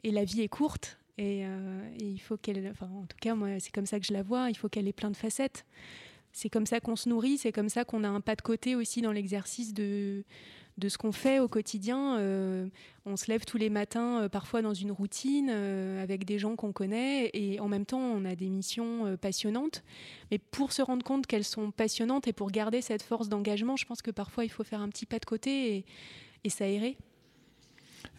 la 0.04 0.24
vie 0.24 0.42
est 0.42 0.48
courte 0.48 0.98
et, 1.18 1.40
et 1.40 2.04
il 2.04 2.20
faut 2.20 2.36
qu'elle, 2.36 2.68
enfin 2.70 2.88
en 2.94 3.06
tout 3.06 3.16
cas 3.20 3.34
moi 3.34 3.48
c'est 3.58 3.74
comme 3.74 3.86
ça 3.86 3.98
que 3.98 4.06
je 4.06 4.12
la 4.12 4.22
vois, 4.22 4.50
il 4.50 4.56
faut 4.56 4.68
qu'elle 4.68 4.86
ait 4.86 4.92
plein 4.92 5.10
de 5.10 5.16
facettes. 5.16 5.66
C'est 6.30 6.48
comme 6.48 6.64
ça 6.64 6.78
qu'on 6.78 6.94
se 6.94 7.08
nourrit, 7.08 7.38
c'est 7.38 7.50
comme 7.50 7.68
ça 7.68 7.84
qu'on 7.84 8.04
a 8.04 8.08
un 8.08 8.20
pas 8.20 8.36
de 8.36 8.42
côté 8.42 8.76
aussi 8.76 9.02
dans 9.02 9.10
l'exercice 9.10 9.74
de, 9.74 10.22
de 10.78 10.88
ce 10.88 10.98
qu'on 10.98 11.12
fait 11.12 11.38
au 11.40 11.48
quotidien. 11.48 12.18
Euh, 12.18 12.68
on 13.06 13.16
se 13.16 13.30
lève 13.30 13.44
tous 13.44 13.56
les 13.56 13.70
matins, 13.70 14.22
euh, 14.22 14.28
parfois 14.28 14.62
dans 14.62 14.74
une 14.74 14.92
routine, 14.92 15.50
euh, 15.50 16.02
avec 16.02 16.24
des 16.24 16.38
gens 16.38 16.56
qu'on 16.56 16.72
connaît, 16.72 17.30
et 17.32 17.60
en 17.60 17.68
même 17.68 17.86
temps, 17.86 18.00
on 18.00 18.24
a 18.24 18.34
des 18.34 18.48
missions 18.48 19.16
passionnantes. 19.20 19.82
Mais 20.30 20.38
pour 20.38 20.72
se 20.72 20.82
rendre 20.82 21.04
compte 21.04 21.26
qu'elles 21.26 21.44
sont 21.44 21.70
passionnantes 21.70 22.28
et 22.28 22.32
pour 22.32 22.50
garder 22.50 22.82
cette 22.82 23.02
force 23.02 23.28
d'engagement, 23.28 23.76
je 23.76 23.86
pense 23.86 24.02
que 24.02 24.10
parfois, 24.10 24.44
il 24.44 24.50
faut 24.50 24.64
faire 24.64 24.80
un 24.80 24.88
petit 24.88 25.06
pas 25.06 25.18
de 25.18 25.24
côté 25.24 25.76
et, 25.76 25.84
et 26.44 26.50
s'aérer. 26.50 26.96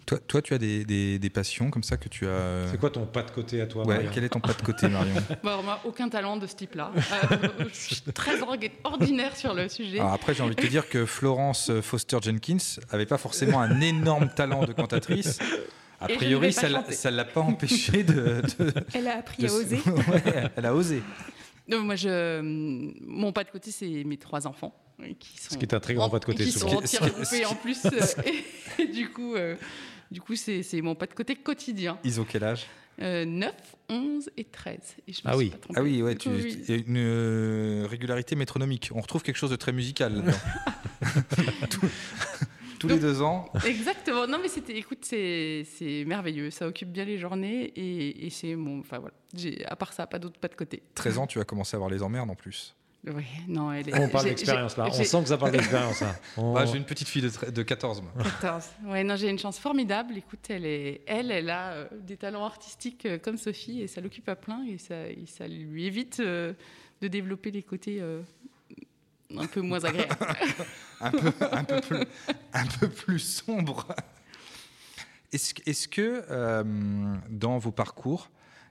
Toi, 0.08 0.18
toi, 0.26 0.42
tu 0.42 0.54
as 0.56 0.58
des, 0.58 0.86
des- 0.86 1.20
des 1.20 1.30
passions 1.30 1.70
comme 1.70 1.84
ça 1.84 1.98
que 1.98 2.10
tu 2.10 2.26
as. 2.28 2.68
C'est 2.72 2.80
quoi 2.80 2.90
ton 2.90 3.06
pas 3.06 3.22
de 3.22 3.30
côté 3.30 3.62
à 3.62 3.68
toi 3.68 3.86
Ouais, 3.86 3.96
Marion 3.98 4.12
quel 4.14 4.24
est 4.24 4.30
ton 4.30 4.40
pas 4.40 4.54
de 4.54 4.62
côté, 4.64 4.88
Marion 4.88 5.14
Bon, 5.44 5.50
alors, 5.50 5.64
moi, 5.64 5.80
aucun 5.86 6.10
talent 6.10 6.38
de 6.38 6.48
ce 6.48 6.56
type-là. 6.56 6.92
Euh, 6.96 7.38
je 7.72 7.76
suis 7.78 8.02
très 8.14 8.40
ordinaire 8.84 9.36
sur 9.36 9.54
le 9.54 9.70
sujet. 9.70 10.00
Alors 10.00 10.14
après, 10.14 10.34
j'ai 10.34 10.42
envie 10.44 10.56
de 10.56 10.62
te 10.62 10.66
dire 10.68 10.90
que 10.90 11.06
Florence 11.06 11.72
Foster 11.82 12.18
Jenkins 12.24 12.58
avait 12.90 13.06
pas 13.06 13.18
forcément 13.20 13.60
un 13.62 13.80
énorme 13.82 14.30
talent 14.30 14.64
de 14.66 14.74
cantatrice. 14.74 15.40
A 16.00 16.08
ne 16.08 16.16
priori, 16.16 16.54
ça 16.54 16.68
ça 16.92 17.12
l'a 17.12 17.26
pas 17.26 17.42
empêché 17.42 18.04
de. 18.04 18.42
de- 18.60 18.74
Elle 18.94 19.08
a 19.08 19.18
appris 19.18 19.42
de 19.44 19.48
à 19.48 19.50
se- 19.50 19.56
oser. 19.56 19.78
Ouais, 20.08 20.24
elle 20.56 20.66
a 20.66 20.74
osé. 20.74 21.02
Non, 21.68 21.80
moi, 21.82 21.96
je, 21.96 22.40
mon 23.06 23.34
pas 23.34 23.44
de 23.44 23.50
côté, 23.50 23.72
c'est 23.72 24.04
mes 24.06 24.16
trois 24.18 24.48
enfants. 24.48 24.74
euh, 25.02 25.08
Qui 25.20 25.38
sont, 25.38 25.50
Ce 25.56 25.58
qui 25.58 25.66
est 25.66 25.74
un 25.74 25.80
très 25.82 25.96
grand 25.96 26.10
pas 26.10 26.20
de 26.20 26.26
côté, 26.26 26.46
Qui 26.46 26.52
souvent. 26.54 26.80
sont 26.86 26.98
qui- 27.04 27.10
groupés 27.12 27.46
en 27.46 27.56
plus. 27.56 27.84
euh, 27.86 27.90
et, 28.26 28.82
et 28.84 28.88
du 28.88 29.10
coup, 29.10 29.36
euh, 29.36 29.56
du 30.12 30.22
coup 30.22 30.36
c'est 30.36 30.64
mon 30.82 30.96
pas 30.96 31.06
de 31.08 31.14
côté 31.14 31.36
quotidien. 31.36 31.98
Ils 32.04 32.20
ont 32.22 32.26
quel 32.26 32.44
âge? 32.44 32.66
Euh, 33.00 33.26
9, 33.26 33.54
11 33.90 34.30
et 34.38 34.44
13. 34.44 34.80
Et 35.08 35.14
je 35.14 35.20
me 35.20 35.28
Ah 35.28 35.30
suis 35.34 35.38
oui. 35.38 35.50
pas. 35.52 35.58
Ah 35.76 35.84
oui, 35.84 36.02
ouais, 36.02 36.16
tu, 36.16 36.30
Oui. 36.30 36.58
il 36.68 36.76
y 36.76 36.80
a 36.80 36.82
une 36.84 36.98
euh, 36.98 37.86
régularité 37.88 38.36
métronomique. 38.36 38.90
On 38.96 39.02
retrouve 39.02 39.22
quelque 39.22 39.36
chose 39.38 39.52
de 39.52 39.56
très 39.56 39.72
musical. 39.72 40.24
Tous- 42.80 42.88
les 42.88 43.00
deux 43.00 43.22
ans. 43.24 43.50
Exactement. 43.66 44.28
Non, 44.28 44.38
mais 44.42 44.50
c'était, 44.50 44.78
écoute, 44.78 45.00
c'est 45.02 45.66
c'est 45.78 46.06
merveilleux. 46.06 46.52
Ça 46.52 46.68
occupe 46.68 46.92
bien 46.92 47.06
les 47.06 47.18
journées 47.18 47.64
et, 47.76 48.26
et 48.26 48.30
c'est 48.30 48.56
mon. 48.56 48.80
Enfin 48.82 49.00
voilà. 49.00 49.16
À 49.68 49.76
part 49.76 49.94
ça, 49.94 50.06
pas 50.08 50.20
d'autre 50.20 50.40
pas 50.40 50.48
de 50.48 50.56
côté. 50.56 50.84
13 50.96 51.18
ans, 51.18 51.28
tu 51.28 51.40
as 51.40 51.44
commencé 51.44 51.76
à 51.76 51.78
avoir 51.78 51.90
les 51.90 52.04
emmerdes 52.04 52.30
en 52.30 52.36
plus. 52.36 52.76
Ouais, 53.14 53.24
non, 53.48 53.72
elle 53.72 53.90
est. 53.90 54.00
On 54.00 54.10
parle 54.10 54.26
d'expérience 54.26 54.76
là. 54.78 54.86
On 54.88 54.92
sent 55.04 55.22
que 55.24 55.30
ça 55.30 55.38
parle 55.38 55.52
d'expérience. 55.52 56.02
là. 56.02 56.16
On- 56.38 56.54
Bah, 56.54 56.66
J'ai 56.66 56.78
une 56.78 56.86
petite 56.86 57.08
fille 57.08 57.22
de, 57.22 57.30
tre- 57.30 57.52
de 57.52 57.64
14 57.64 58.02
mois. 58.02 58.12
14. 58.42 58.66
Ouais, 58.86 59.04
non, 59.04 59.16
j'ai 59.16 59.30
une 59.30 59.40
chance 59.40 59.60
formidable. 59.60 60.18
Écoute, 60.18 60.46
elle, 60.50 60.66
est, 60.66 61.02
elle, 61.08 61.32
elle 61.32 61.50
a 61.50 61.72
euh, 61.72 61.88
des 62.02 62.18
talents 62.18 62.46
artistiques 62.46 63.06
euh, 63.06 63.18
comme 63.18 63.38
Sophie 63.38 63.82
et 63.82 63.88
ça 63.88 64.02
l'occupe 64.02 64.28
à 64.30 64.36
plein 64.36 64.64
et 64.66 64.78
ça, 64.78 65.08
et 65.08 65.26
ça 65.28 65.48
lui 65.48 65.86
évite 65.86 66.20
euh, 66.20 66.54
de 67.02 67.08
développer 67.08 67.52
les 67.52 67.64
côtés 67.64 67.98
euh, 68.02 68.22
un 69.38 69.46
peu 69.46 69.62
moins 69.62 69.84
agréables. 69.84 70.16
un 71.02 71.12
peu, 71.12 71.32
un 71.52 71.64
peu 71.64 71.82
plus, 71.82 72.04
un 72.54 72.66
peu 72.80 72.90
plus 72.90 73.20
sombre. 73.20 73.88
Est-ce 75.34 75.54
que- 75.54 75.62
est-ce 75.70 75.88
que 75.88 76.24
euh, 76.30 76.64
dans 77.30 77.58
vos 77.58 77.72
parcours, 77.72 78.30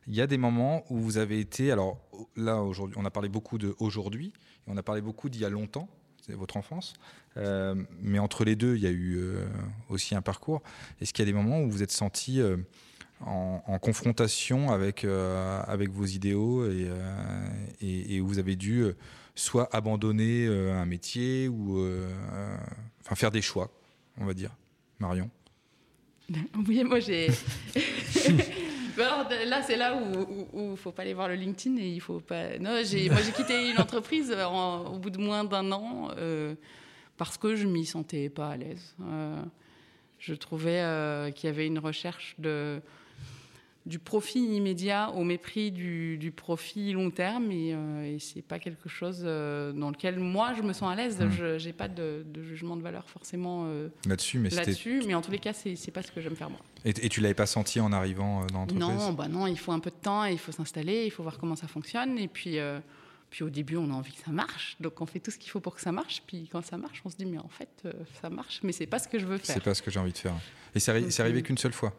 il 0.08 0.14
y 0.14 0.20
a 0.20 0.26
des 0.26 0.38
moments 0.38 0.84
où 0.90 0.98
vous 0.98 1.16
avez 1.18 1.40
été, 1.40 1.70
alors 1.72 1.98
là 2.36 2.62
aujourd'hui, 2.62 2.96
on 2.98 3.04
a 3.04 3.10
parlé 3.10 3.28
beaucoup 3.28 3.58
de 3.58 3.74
aujourd'hui, 3.78 4.28
et 4.66 4.70
on 4.70 4.76
a 4.76 4.82
parlé 4.82 5.00
beaucoup 5.00 5.28
d'il 5.28 5.40
y 5.40 5.44
a 5.44 5.50
longtemps, 5.50 5.88
c'est 6.24 6.34
votre 6.34 6.56
enfance, 6.56 6.94
euh, 7.36 7.74
mais 8.00 8.18
entre 8.18 8.44
les 8.44 8.56
deux, 8.56 8.76
il 8.76 8.82
y 8.82 8.86
a 8.86 8.90
eu 8.90 9.16
euh, 9.18 9.46
aussi 9.88 10.14
un 10.14 10.22
parcours. 10.22 10.62
Est-ce 11.00 11.12
qu'il 11.12 11.24
y 11.24 11.28
a 11.28 11.30
des 11.32 11.36
moments 11.36 11.60
où 11.60 11.70
vous 11.70 11.82
êtes 11.82 11.92
senti 11.92 12.40
euh, 12.40 12.56
en, 13.20 13.62
en 13.66 13.78
confrontation 13.78 14.70
avec, 14.70 15.04
euh, 15.04 15.62
avec 15.66 15.90
vos 15.90 16.04
idéaux 16.04 16.64
et, 16.66 16.86
euh, 16.88 17.48
et- 17.80 18.16
et 18.16 18.20
où 18.20 18.26
vous 18.26 18.38
avez 18.38 18.56
dû 18.56 18.80
euh, 18.82 18.96
soit 19.34 19.68
abandonner 19.74 20.46
euh, 20.46 20.74
un 20.80 20.86
métier 20.86 21.48
ou 21.48 21.78
euh, 21.78 22.08
euh, 22.32 22.56
enfin 23.00 23.14
faire 23.14 23.30
des 23.30 23.42
choix, 23.42 23.70
on 24.18 24.24
va 24.26 24.34
dire. 24.34 24.50
Marion? 24.98 25.30
Oui, 26.66 26.82
moi 26.84 26.98
j'ai. 27.00 27.28
Là, 28.96 29.62
c'est 29.62 29.76
là 29.76 29.96
où 29.96 30.48
il 30.54 30.70
ne 30.70 30.76
faut 30.76 30.92
pas 30.92 31.02
aller 31.02 31.14
voir 31.14 31.28
le 31.28 31.34
LinkedIn 31.34 31.76
et 31.76 31.88
il 31.88 32.00
faut 32.00 32.20
pas. 32.20 32.58
Non, 32.58 32.80
j'ai, 32.84 33.08
moi 33.10 33.20
j'ai 33.22 33.32
quitté 33.32 33.70
une 33.70 33.78
entreprise 33.78 34.32
en- 34.32 34.86
au 34.94 34.98
bout 34.98 35.10
de 35.10 35.18
moins 35.18 35.44
d'un 35.44 35.70
an 35.72 36.10
euh, 36.16 36.54
parce 37.16 37.36
que 37.36 37.54
je 37.56 37.66
m'y 37.66 37.84
sentais 37.84 38.28
pas 38.28 38.50
à 38.50 38.56
l'aise. 38.56 38.94
Euh, 39.02 39.42
je 40.18 40.34
trouvais 40.34 40.80
euh, 40.80 41.30
qu'il 41.30 41.48
y 41.48 41.52
avait 41.52 41.66
une 41.66 41.78
recherche 41.78 42.34
de 42.38 42.80
du 43.86 44.00
profit 44.00 44.40
immédiat 44.56 45.10
au 45.12 45.22
mépris 45.22 45.70
du, 45.70 46.18
du 46.18 46.32
profit 46.32 46.92
long 46.92 47.10
terme 47.12 47.52
et, 47.52 47.72
euh, 47.72 48.14
et 48.14 48.18
c'est 48.18 48.42
pas 48.42 48.58
quelque 48.58 48.88
chose 48.88 49.22
euh, 49.24 49.72
dans 49.72 49.90
lequel 49.90 50.18
moi 50.18 50.54
je 50.54 50.62
me 50.62 50.72
sens 50.72 50.90
à 50.92 50.96
l'aise. 50.96 51.20
Mm. 51.20 51.30
Je 51.30 51.58
j'ai 51.58 51.72
pas 51.72 51.86
de, 51.86 52.24
de 52.26 52.42
jugement 52.42 52.76
de 52.76 52.82
valeur 52.82 53.08
forcément 53.08 53.66
euh, 53.66 53.88
Là-dessus, 54.08 54.40
mais 54.40 54.48
là-dessus, 54.50 55.02
mais 55.06 55.14
en 55.14 55.22
tous 55.22 55.30
les 55.30 55.38
cas 55.38 55.52
c'est 55.52 55.90
pas 55.92 56.02
ce 56.02 56.10
que 56.10 56.20
j'aime 56.20 56.34
faire 56.34 56.50
moi. 56.50 56.58
Et, 56.84 56.90
et 56.90 57.08
tu 57.08 57.20
l'avais 57.20 57.34
pas 57.34 57.46
senti 57.46 57.78
en 57.78 57.92
arrivant 57.92 58.42
euh, 58.42 58.46
dans 58.46 58.58
l'entreprise? 58.60 58.80
Non, 58.88 59.12
bah 59.12 59.28
non, 59.28 59.46
il 59.46 59.58
faut 59.58 59.70
un 59.72 59.78
peu 59.80 59.90
de 59.90 59.96
temps, 60.02 60.24
il 60.24 60.38
faut 60.38 60.52
s'installer, 60.52 61.04
il 61.06 61.10
faut 61.10 61.22
voir 61.22 61.38
comment 61.38 61.56
ça 61.56 61.68
fonctionne. 61.68 62.18
Et 62.18 62.26
puis, 62.28 62.58
euh, 62.58 62.80
puis 63.30 63.44
au 63.44 63.50
début, 63.50 63.76
on 63.76 63.90
a 63.90 63.94
envie 63.94 64.12
que 64.12 64.22
ça 64.24 64.32
marche. 64.32 64.76
Donc 64.80 65.00
on 65.00 65.06
fait 65.06 65.20
tout 65.20 65.30
ce 65.30 65.38
qu'il 65.38 65.50
faut 65.50 65.60
pour 65.60 65.76
que 65.76 65.80
ça 65.80 65.92
marche. 65.92 66.22
Puis 66.26 66.48
quand 66.50 66.64
ça 66.64 66.76
marche, 66.76 67.02
on 67.04 67.08
se 67.10 67.16
dit, 67.16 67.26
mais 67.26 67.38
en 67.38 67.48
fait, 67.48 67.86
ça 68.20 68.30
marche, 68.30 68.60
mais 68.64 68.72
c'est 68.72 68.86
pas 68.86 68.98
ce 68.98 69.06
que 69.06 69.18
je 69.20 69.26
veux 69.26 69.38
faire. 69.38 69.54
C'est 69.54 69.62
pas 69.62 69.74
ce 69.74 69.82
que 69.82 69.92
j'ai 69.92 70.00
envie 70.00 70.12
de 70.12 70.18
faire. 70.18 70.34
Et 70.74 70.80
c'est 70.80 70.92
arri- 70.92 71.20
arrivé 71.20 71.42
qu'une 71.42 71.58
seule 71.58 71.72
fois? 71.72 71.94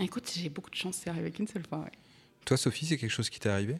Écoute, 0.00 0.30
j'ai 0.34 0.48
beaucoup 0.48 0.70
de 0.70 0.74
chance, 0.74 1.00
c'est 1.02 1.10
arrivé 1.10 1.30
qu'une 1.30 1.46
seule 1.46 1.66
fois. 1.66 1.78
ouais. 1.80 1.92
Toi, 2.44 2.56
Sophie, 2.56 2.86
c'est 2.86 2.96
quelque 2.98 3.10
chose 3.10 3.30
qui 3.30 3.40
t'est 3.40 3.48
arrivé? 3.48 3.76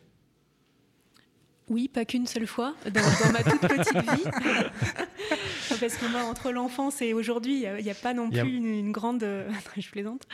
Oui, 1.69 1.89
pas 1.89 2.05
qu'une 2.05 2.27
seule 2.27 2.47
fois, 2.47 2.75
dans, 2.85 3.01
dans 3.01 3.33
ma 3.33 3.43
toute 3.43 3.61
petite 3.61 3.97
vie. 3.97 4.25
Parce 5.81 5.97
que 5.97 6.11
moi, 6.11 6.23
entre 6.25 6.51
l'enfance 6.53 7.01
et 7.01 7.15
aujourd'hui, 7.15 7.65
il 7.79 7.85
n'y 7.85 7.91
a 7.91 7.95
pas 7.95 8.13
non 8.15 8.31
plus 8.31 8.57
une, 8.57 8.67
une 8.67 8.93
grande... 8.93 9.23
je 9.77 9.91
plaisante. 9.91 10.27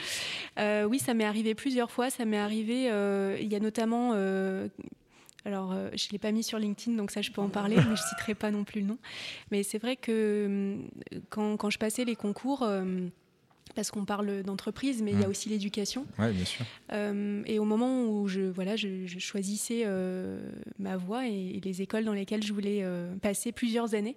Euh, 0.58 0.84
oui, 0.84 0.98
ça 0.98 1.14
m'est 1.14 1.24
arrivé 1.24 1.54
plusieurs 1.54 1.90
fois. 1.90 2.10
Ça 2.10 2.24
m'est 2.24 2.36
arrivé, 2.38 2.90
euh, 2.90 3.38
il 3.40 3.50
y 3.50 3.54
a 3.54 3.60
notamment... 3.60 4.12
euh, 4.14 4.68
alors, 5.44 5.72
euh, 5.72 5.88
je 5.94 6.06
ne 6.08 6.12
l'ai 6.12 6.18
pas 6.18 6.32
mis 6.32 6.42
sur 6.42 6.58
LinkedIn, 6.58 6.96
donc 6.98 7.10
ça, 7.10 7.22
je 7.22 7.30
peux 7.30 7.40
en 7.40 7.48
parler, 7.48 7.76
mais 7.76 7.82
je 7.82 7.88
ne 7.88 7.96
citerai 7.96 8.34
pas 8.34 8.50
non 8.50 8.64
plus 8.64 8.80
le 8.82 8.88
nom. 8.88 8.98
Mais 9.50 9.62
c'est 9.62 9.78
vrai 9.78 9.96
que 9.96 10.44
hum, 10.46 10.88
quand, 11.30 11.56
quand 11.56 11.70
je 11.70 11.78
passais 11.78 12.04
les 12.04 12.16
concours, 12.16 12.62
euh, 12.62 13.06
parce 13.74 13.90
qu'on 13.90 14.04
parle 14.04 14.42
d'entreprise, 14.42 15.02
mais 15.02 15.12
il 15.12 15.20
y 15.20 15.24
a 15.24 15.26
Mm. 15.26 15.30
aussi 15.30 15.48
l'éducation, 15.48 16.06
Oui, 16.18 16.32
bien 16.32 16.44
sûr. 16.44 16.64
euh, 16.92 17.42
et 17.46 17.58
au 17.58 17.64
moment 17.64 18.04
où 18.04 18.26
je, 18.28 18.40
voilà, 18.42 18.76
je, 18.76 19.06
je 19.06 19.18
choisissais 19.18 19.82
euh, 19.86 20.40
ma 20.78 20.96
voie 20.96 21.26
et, 21.28 21.56
et 21.56 21.60
les 21.60 21.82
écoles 21.82 22.04
dans 22.04 22.12
lesquelles 22.12 22.42
je 22.42 22.52
voulais 22.52 22.80
euh, 22.82 23.14
passer 23.22 23.52
plusieurs 23.52 23.94
années, 23.94 24.16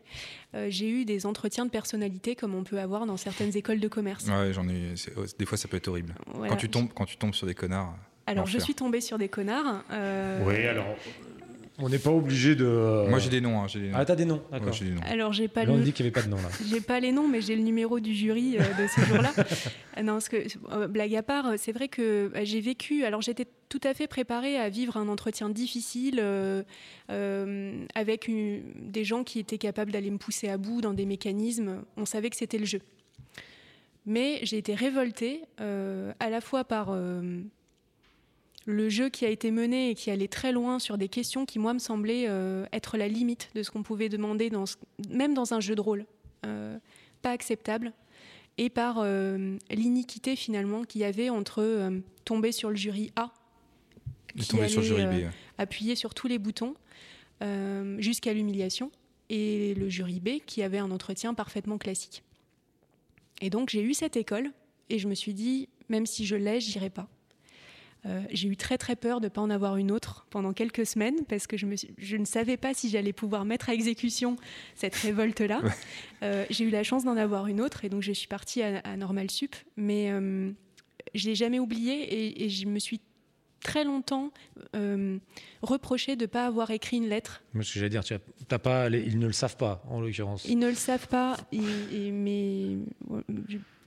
euh, 0.56 0.68
j'ai 0.70 0.89
eu 0.89 1.06
des 1.06 1.26
entretiens 1.26 1.66
de 1.66 1.70
personnalité 1.72 2.36
comme 2.36 2.56
on 2.56 2.64
peut 2.64 2.80
avoir 2.80 3.06
dans 3.06 3.18
certaines 3.18 3.56
écoles 3.56 3.80
de 3.80 3.88
commerce. 3.88 4.28
Ouais, 4.28 4.54
j'en 4.54 4.68
ai. 4.70 4.93
oh, 5.18 5.22
Des 5.38 5.45
fois, 5.45 5.58
ça 5.58 5.68
peut 5.68 5.78
être 5.78 5.88
horrible. 5.88 6.16
Voilà. 6.34 6.49
Quand 6.49 6.58
tu 6.58 6.70
tombes, 6.70 6.89
quand 6.93 7.06
tu 7.06 7.18
tombes 7.18 7.34
sur 7.34 7.47
des 7.47 7.56
connards. 7.56 7.95
Alors, 8.26 8.45
je 8.47 8.58
suis 8.58 8.74
tombée 8.74 9.01
sur 9.01 9.18
des 9.18 9.28
connards. 9.28 9.84
euh, 9.91 10.43
Oui, 10.47 10.66
alors. 10.66 10.86
On 11.80 11.89
n'est 11.89 11.97
pas 11.97 12.11
obligé 12.11 12.55
de. 12.55 13.07
Moi, 13.09 13.17
j'ai 13.17 13.30
des 13.32 13.41
noms. 13.41 13.59
hein, 13.61 13.67
j'ai 13.67 13.80
des 13.80 13.88
noms. 13.89 13.97
Ah, 13.97 14.05
t'as 14.05 14.15
des 14.15 14.26
noms, 14.26 14.36
Ouais, 14.51 14.59
d'accord. 14.59 14.74
j'ai 14.74 14.86
des 14.86 14.91
noms. 14.91 15.01
Alors, 15.07 15.34
j'ai 15.34 15.47
pas 15.47 15.65
Là, 15.65 15.71
on 15.71 15.78
le, 15.78 15.84
dit 15.84 15.91
qu'il 15.91 16.05
n'y 16.05 16.11
avait 16.11 16.21
pas 16.21 16.26
de 16.28 16.30
nom 16.30 16.38
là. 16.38 16.49
J'ai 16.69 16.82
pas 16.82 16.99
les 16.99 17.11
noms, 17.11 17.28
mais 17.28 17.41
j'ai 17.41 17.55
le 17.55 17.63
numéro 17.63 17.99
du 17.99 18.13
jury 18.13 18.57
euh, 18.59 18.61
de 18.84 18.88
ce 18.88 19.01
jour-là. 19.01 19.34
Euh, 19.97 20.01
non, 20.01 20.13
parce 20.13 20.28
que, 20.30 20.38
euh, 20.71 20.88
blague 20.88 21.15
à 21.15 21.21
part, 21.21 21.45
euh, 21.47 21.53
c'est 21.57 21.71
vrai 21.71 21.88
que 21.88 22.01
euh, 22.36 22.41
j'ai 22.45 22.61
vécu. 22.61 23.03
Alors, 23.05 23.21
j'étais 23.21 23.45
tout 23.69 23.82
à 23.84 23.93
fait 23.93 24.07
préparée 24.07 24.57
à 24.57 24.67
vivre 24.69 24.97
un 24.97 25.07
entretien 25.07 25.49
difficile 25.49 26.19
euh, 26.19 26.63
euh, 27.11 27.86
avec 27.93 28.28
une- 28.28 28.63
des 28.76 29.03
gens 29.03 29.24
qui 29.24 29.38
étaient 29.39 29.59
capables 29.59 29.91
d'aller 29.91 30.09
me 30.09 30.17
pousser 30.17 30.49
à 30.49 30.57
bout 30.57 30.82
dans 30.82 30.93
des 30.93 31.05
mécanismes. 31.05 31.84
On 31.97 32.05
savait 32.05 32.30
que 32.32 32.36
c'était 32.38 32.57
le 32.57 32.65
jeu. 32.65 32.82
Mais 34.05 34.39
j'ai 34.43 34.57
été 34.57 34.74
révoltée 34.76 35.41
euh, 35.61 36.11
à 36.19 36.30
la 36.30 36.41
fois 36.41 36.63
par 36.63 36.88
euh, 36.89 37.41
le 38.66 38.88
jeu 38.89 39.09
qui 39.09 39.26
a 39.26 39.30
été 39.30 39.51
mené 39.51 39.89
et 39.89 39.95
qui 39.95 40.09
allait 40.11 40.28
très 40.28 40.51
loin 40.51 40.80
sur 40.80 40.97
des 40.97 41.09
questions 41.09 41.45
qui, 41.45 41.59
moi, 41.59 41.74
me 41.74 41.80
semblaient 41.80 42.26
euh, 42.28 42.66
être 42.72 42.97
la 42.97 43.07
limite 43.07 43.49
de 43.55 43.64
ce 43.64 43.72
qu'on 43.72 43.84
pouvait 43.84 44.09
demander, 44.09 44.49
dans 44.49 44.66
ce- 44.66 44.78
même 45.09 45.34
dans 45.34 45.53
un 45.53 45.59
jeu 45.59 45.76
de 45.76 45.82
rôle. 45.82 46.05
Euh, 46.45 46.78
pas 47.22 47.32
acceptable. 47.32 47.93
Et 48.57 48.70
par 48.70 48.99
euh, 48.99 49.57
l'iniquité, 49.72 50.36
finalement, 50.36 50.84
qu'il 50.84 51.01
y 51.01 51.03
avait 51.05 51.30
entre 51.30 51.61
tomber 52.26 52.51
sur 52.51 52.70
le 52.70 52.76
jury 52.76 53.11
A, 53.16 53.34
sur 54.39 54.57
le 54.57 54.64
allait, 54.64 54.82
jury 54.82 55.05
B. 55.05 55.09
ouais. 55.09 55.30
appuyer 55.57 55.95
sur 55.95 56.14
tous 56.14 56.28
les 56.28 56.39
boutons 56.39 56.76
jusqu'à 57.99 58.32
l'humiliation, 58.34 58.89
et 59.30 59.74
le 59.74 59.89
jury 59.89 60.22
B 60.22 60.39
qui 60.45 60.64
avait 60.64 60.78
un 60.78 60.91
entretien 60.91 61.34
parfaitement 61.34 61.78
classique. 61.78 62.24
Et 63.41 63.49
donc 63.49 63.70
j'ai 63.70 63.82
eu 63.82 63.93
cette 63.93 64.16
école 64.16 64.51
et 64.89 64.97
je 64.97 65.09
me 65.09 65.14
suis 65.16 65.34
dit, 65.34 65.68
même 65.89 66.05
si 66.05 66.26
je 66.26 66.36
l'ai, 66.38 66.61
j'irai 66.61 66.89
pas. 66.89 67.09
Euh, 68.06 68.22
j'ai 68.32 68.49
eu 68.49 68.58
très 68.58 68.78
très 68.78 68.95
peur 68.97 69.22
de 69.22 69.28
ne 69.28 69.30
pas 69.30 69.39
en 69.41 69.49
avoir 69.49 69.78
une 69.78 69.89
autre 69.91 70.26
pendant 70.30 70.51
quelques 70.51 70.86
semaines 70.86 71.24
parce 71.30 71.47
que 71.47 71.56
je, 71.56 71.66
me 71.66 71.76
suis- 71.78 71.93
je 71.97 72.18
ne 72.18 72.26
savais 72.26 72.58
pas 72.58 72.74
si 72.74 72.89
j'allais 72.89 73.14
pouvoir 73.14 73.45
mettre 73.45 73.70
à 73.70 73.74
exécution 73.74 74.36
cette 74.76 74.95
révolte-là. 74.95 75.62
Ouais. 75.64 75.72
Euh, 76.24 76.45
j'ai 76.49 76.66
eu 76.66 76.70
la 76.70 76.84
chance 76.84 77.06
d'en 77.06 77.16
avoir 77.16 77.47
une 77.47 77.62
autre 77.62 77.86
et 77.86 77.89
donc 77.89 78.01
je 78.01 78.12
suis 78.12 78.28
partie 78.28 78.62
à, 78.62 78.80
à 78.80 78.97
Normal 78.97 79.32
Sup, 79.32 79.56
mais 79.78 80.12
euh, 80.12 80.51
je 81.16 81.30
l'ai 81.30 81.36
jamais 81.36 81.60
oublié 81.60 81.93
et, 81.93 82.43
et 82.43 82.49
je 82.49 82.66
me 82.68 82.78
suis 82.80 82.99
très 83.62 83.86
longtemps 83.86 84.32
euh, 84.76 85.18
reproché 85.62 86.18
de 86.18 86.24
ne 86.24 86.28
pas 86.28 86.45
avoir 86.45 86.72
écrit 86.72 86.97
une 86.97 87.08
lettre 87.08 87.41
ce 87.54 87.60
que 87.60 87.64
j'allais 87.80 87.89
dire, 87.89 88.04
tu 88.04 88.14
as, 88.14 88.60
pas, 88.60 88.89
ils 88.89 89.18
ne 89.18 89.28
le 89.28 89.32
savent 89.32 89.56
pas, 89.56 89.82
en 89.89 90.01
l'occurrence. 90.01 90.43
ils 90.49 90.60
ne 90.60 90.68
le 90.68 90.76
savent 90.76 91.08
pas, 91.08 91.38
et, 91.54 91.60
et- 91.93 92.12
mais 92.12 92.76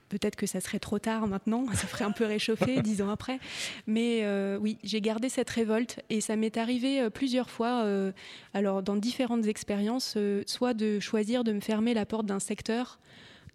peut-être 0.09 0.35
que 0.35 0.45
ça 0.45 0.59
serait 0.59 0.79
trop 0.79 0.99
tard 0.99 1.27
maintenant, 1.27 1.65
ça 1.73 1.87
ferait 1.87 2.05
un 2.05 2.11
peu 2.11 2.25
réchauffer 2.25 2.81
dix 2.83 3.01
ans 3.01 3.09
après. 3.09 3.39
Mais 3.85 4.21
euh, 4.23 4.57
oui, 4.59 4.77
j'ai 4.83 5.01
gardé 5.01 5.29
cette 5.29 5.49
révolte 5.49 5.99
et 6.09 6.21
ça 6.21 6.35
m'est 6.35 6.57
arrivé 6.57 7.01
euh, 7.01 7.09
plusieurs 7.09 7.49
fois, 7.49 7.83
euh, 7.83 8.11
alors 8.53 8.83
dans 8.83 8.95
différentes 8.95 9.45
expériences, 9.45 10.15
euh, 10.17 10.43
soit 10.45 10.73
de 10.73 10.99
choisir 10.99 11.43
de 11.43 11.51
me 11.51 11.59
fermer 11.59 11.93
la 11.93 12.05
porte 12.05 12.25
d'un 12.25 12.39
secteur, 12.39 12.99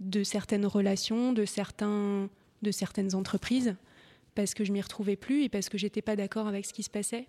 de 0.01 0.25
certaines 0.25 0.67
relations, 0.67 1.33
de, 1.33 1.45
certains, 1.45 2.29
de 2.63 2.71
certaines 2.71 3.15
entreprises, 3.15 3.77
parce 4.35 4.55
que 4.55 4.65
je 4.65 4.73
m'y 4.73 4.81
retrouvais 4.81 5.17
plus 5.17 5.45
et 5.45 5.49
parce 5.49 5.69
que 5.69 5.79
j'étais 5.79 6.03
pas 6.03 6.17
d'accord 6.17 6.49
avec 6.49 6.67
ce 6.67 6.73
qui 6.73 6.83
se 6.83 6.91
passait. 6.91 7.29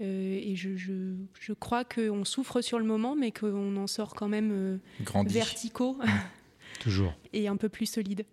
Euh, 0.00 0.40
et 0.42 0.56
je, 0.56 0.76
je, 0.76 1.14
je 1.38 1.52
crois 1.52 1.84
qu'on 1.84 2.24
souffre 2.24 2.62
sur 2.62 2.78
le 2.78 2.84
moment, 2.84 3.14
mais 3.14 3.32
qu'on 3.32 3.76
en 3.76 3.86
sort 3.86 4.14
quand 4.14 4.28
même 4.28 4.50
euh, 4.52 4.78
verticaux 5.26 5.98
Toujours. 6.80 7.14
et 7.32 7.46
un 7.46 7.56
peu 7.56 7.68
plus 7.68 7.86
solides. 7.86 8.24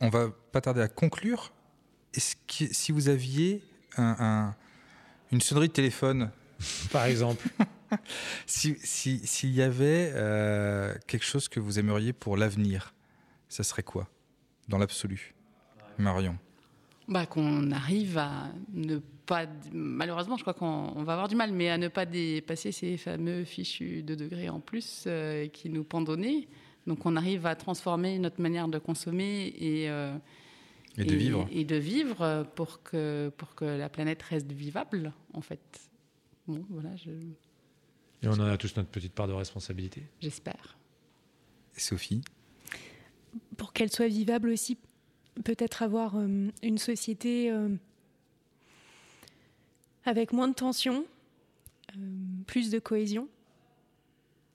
On 0.00 0.08
va 0.10 0.30
pas 0.52 0.60
tarder 0.60 0.82
à 0.82 0.88
conclure. 0.88 1.52
Est-ce 2.14 2.36
que 2.36 2.72
si 2.72 2.92
vous 2.92 3.08
aviez 3.08 3.62
un- 3.96 4.16
un- 4.18 4.56
une 5.32 5.40
sonnerie 5.40 5.68
de 5.68 5.72
téléphone, 5.72 6.30
Par 6.90 7.04
exemple. 7.06 7.46
si- 8.46 8.76
si- 8.82 9.26
s'il 9.26 9.50
y 9.52 9.60
avait 9.62 10.12
euh, 10.14 10.94
quelque 11.06 11.24
chose 11.24 11.48
que 11.48 11.60
vous 11.60 11.78
aimeriez 11.78 12.12
pour 12.12 12.36
l'avenir, 12.36 12.94
ça 13.48 13.62
serait 13.62 13.82
quoi? 13.82 14.08
Dans 14.68 14.78
l'absolu. 14.78 15.34
Marion. 15.98 16.36
Bah, 17.08 17.24
qu'on 17.26 17.70
arrive 17.72 18.18
à 18.18 18.48
ne 18.72 18.98
pas, 19.26 19.46
malheureusement, 19.72 20.36
je 20.36 20.42
crois 20.42 20.54
qu'on 20.54 20.92
on 20.96 21.02
va 21.04 21.12
avoir 21.12 21.28
du 21.28 21.36
mal, 21.36 21.52
mais 21.52 21.68
à 21.70 21.78
ne 21.78 21.88
pas 21.88 22.04
dépasser 22.06 22.72
ces 22.72 22.96
fameux 22.96 23.44
fichus 23.44 24.02
de 24.02 24.14
degrés 24.14 24.48
en 24.48 24.60
plus 24.60 25.04
euh, 25.06 25.46
qui 25.48 25.68
nous 25.70 25.86
nez. 26.16 26.48
Donc, 26.86 27.04
on 27.06 27.16
arrive 27.16 27.46
à 27.46 27.56
transformer 27.56 28.18
notre 28.18 28.40
manière 28.40 28.68
de 28.68 28.78
consommer 28.78 29.52
et, 29.58 29.90
euh, 29.90 30.16
Et 30.96 31.04
de 31.04 31.14
vivre. 31.14 31.48
et 31.50 31.64
de 31.64 31.76
vivre 31.76 32.46
pour 32.54 32.82
que, 32.82 33.30
pour 33.36 33.54
que 33.54 33.64
la 33.64 33.88
planète 33.88 34.22
reste 34.22 34.52
vivable, 34.52 35.12
en 35.34 35.40
fait. 35.40 35.90
Bon, 36.46 36.64
voilà, 36.70 36.94
je... 36.96 37.10
Et 38.22 38.28
on 38.28 38.32
en 38.32 38.46
a 38.46 38.56
tous 38.56 38.76
notre 38.76 38.88
petite 38.88 39.12
part 39.12 39.28
de 39.28 39.32
responsabilité. 39.32 40.04
J'espère. 40.20 40.76
Sophie? 41.76 42.22
Pour 43.56 43.72
qu'elle 43.72 43.90
soit 43.90 44.08
vivable 44.08 44.48
aussi, 44.48 44.78
peut-être 45.44 45.82
avoir 45.82 46.16
euh, 46.16 46.48
une 46.62 46.78
société 46.78 47.50
euh, 47.50 47.68
avec 50.04 50.32
moins 50.32 50.48
de 50.48 50.54
tension, 50.54 51.04
euh, 51.96 52.00
plus 52.46 52.70
de 52.70 52.78
cohésion. 52.78 53.28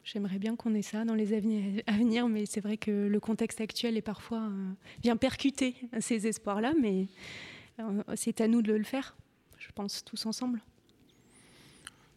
J'aimerais 0.04 0.40
bien 0.40 0.56
qu'on 0.56 0.74
ait 0.74 0.82
ça 0.82 1.06
dans 1.06 1.14
les 1.14 1.32
aveni- 1.32 1.84
à 1.86 1.92
venir, 1.94 2.28
mais 2.28 2.46
c'est 2.46 2.62
vrai 2.62 2.78
que 2.78 2.92
le 3.08 3.20
contexte 3.20 3.62
actuel 3.62 3.98
est 3.98 4.02
parfois 4.02 4.40
euh, 4.40 4.72
vient 5.04 5.16
percuter 5.16 5.76
ces 6.00 6.26
espoirs-là, 6.28 6.74
mais 6.82 7.08
euh, 7.80 8.02
c'est 8.16 8.42
à 8.42 8.48
nous 8.48 8.62
de 8.64 8.74
le 8.74 8.84
faire, 8.84 9.16
je 9.60 9.68
pense, 9.76 10.04
tous 10.04 10.26
ensemble. 10.26 10.60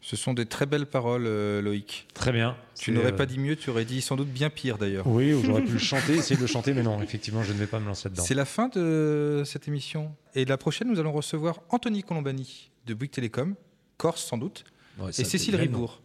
Ce 0.01 0.15
sont 0.15 0.33
des 0.35 0.45
très 0.45 0.67
belles 0.67 0.85
paroles, 0.85 1.25
euh, 1.25 1.61
Loïc. 1.63 2.07
Très 2.13 2.31
bien. 2.31 2.55
Tu 2.75 2.91
n'aurais 2.91 3.11
euh, 3.13 3.15
pas 3.15 3.25
dit 3.25 3.39
mieux, 3.39 3.55
tu 3.55 3.71
aurais 3.71 3.85
dit 3.85 4.01
sans 4.01 4.15
doute 4.15 4.27
bien 4.27 4.51
pire 4.51 4.77
d'ailleurs. 4.77 5.07
Oui, 5.07 5.33
ou 5.33 5.43
j'aurais 5.43 5.63
pu 5.63 5.71
le 5.73 5.79
chanter, 5.93 6.13
essayer 6.15 6.35
de 6.35 6.41
le 6.41 6.47
chanter, 6.47 6.73
mais 6.75 6.83
non, 6.83 7.01
effectivement, 7.01 7.41
je 7.43 7.53
ne 7.53 7.57
vais 7.57 7.65
pas 7.65 7.79
me 7.79 7.85
lancer 7.87 8.09
dedans. 8.09 8.21
C'est 8.23 8.35
la 8.35 8.45
fin 8.45 8.67
de 8.67 9.41
cette 9.45 9.67
émission. 9.67 10.11
Et 10.35 10.45
la 10.45 10.57
prochaine, 10.57 10.89
nous 10.89 10.99
allons 10.99 11.11
recevoir 11.11 11.61
Anthony 11.69 12.03
Colombani 12.03 12.69
de 12.85 12.93
Bouygues 12.93 13.11
Télécom, 13.11 13.55
Corse 13.97 14.23
sans 14.23 14.37
doute, 14.37 14.63
Ouais, 14.99 15.09
et 15.09 15.23
Cécile 15.23 15.55
Ribourg 15.55 16.01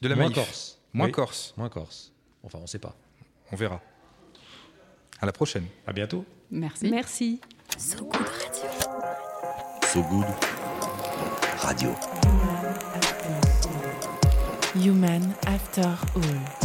de 0.00 0.08
la 0.08 0.14
Moins 0.16 0.24
Maïf. 0.24 0.34
Corse. 0.36 0.77
Moins 0.98 1.06
Oui, 1.06 1.12
Corse. 1.12 1.54
Moins 1.56 1.68
Corse. 1.68 2.12
Enfin, 2.42 2.58
on 2.58 2.62
ne 2.62 2.66
sait 2.66 2.80
pas. 2.80 2.92
On 3.52 3.56
verra. 3.56 3.80
À 5.20 5.26
la 5.26 5.32
prochaine. 5.32 5.66
À 5.86 5.92
bientôt. 5.92 6.24
Merci. 6.50 6.90
Merci. 6.90 7.40
So 7.78 8.04
Good 8.04 8.26
Radio. 8.26 8.70
So 9.92 10.02
Good 10.02 10.26
Radio. 11.62 11.94
Human 14.74 15.34
After 15.46 15.86
All. 16.16 16.57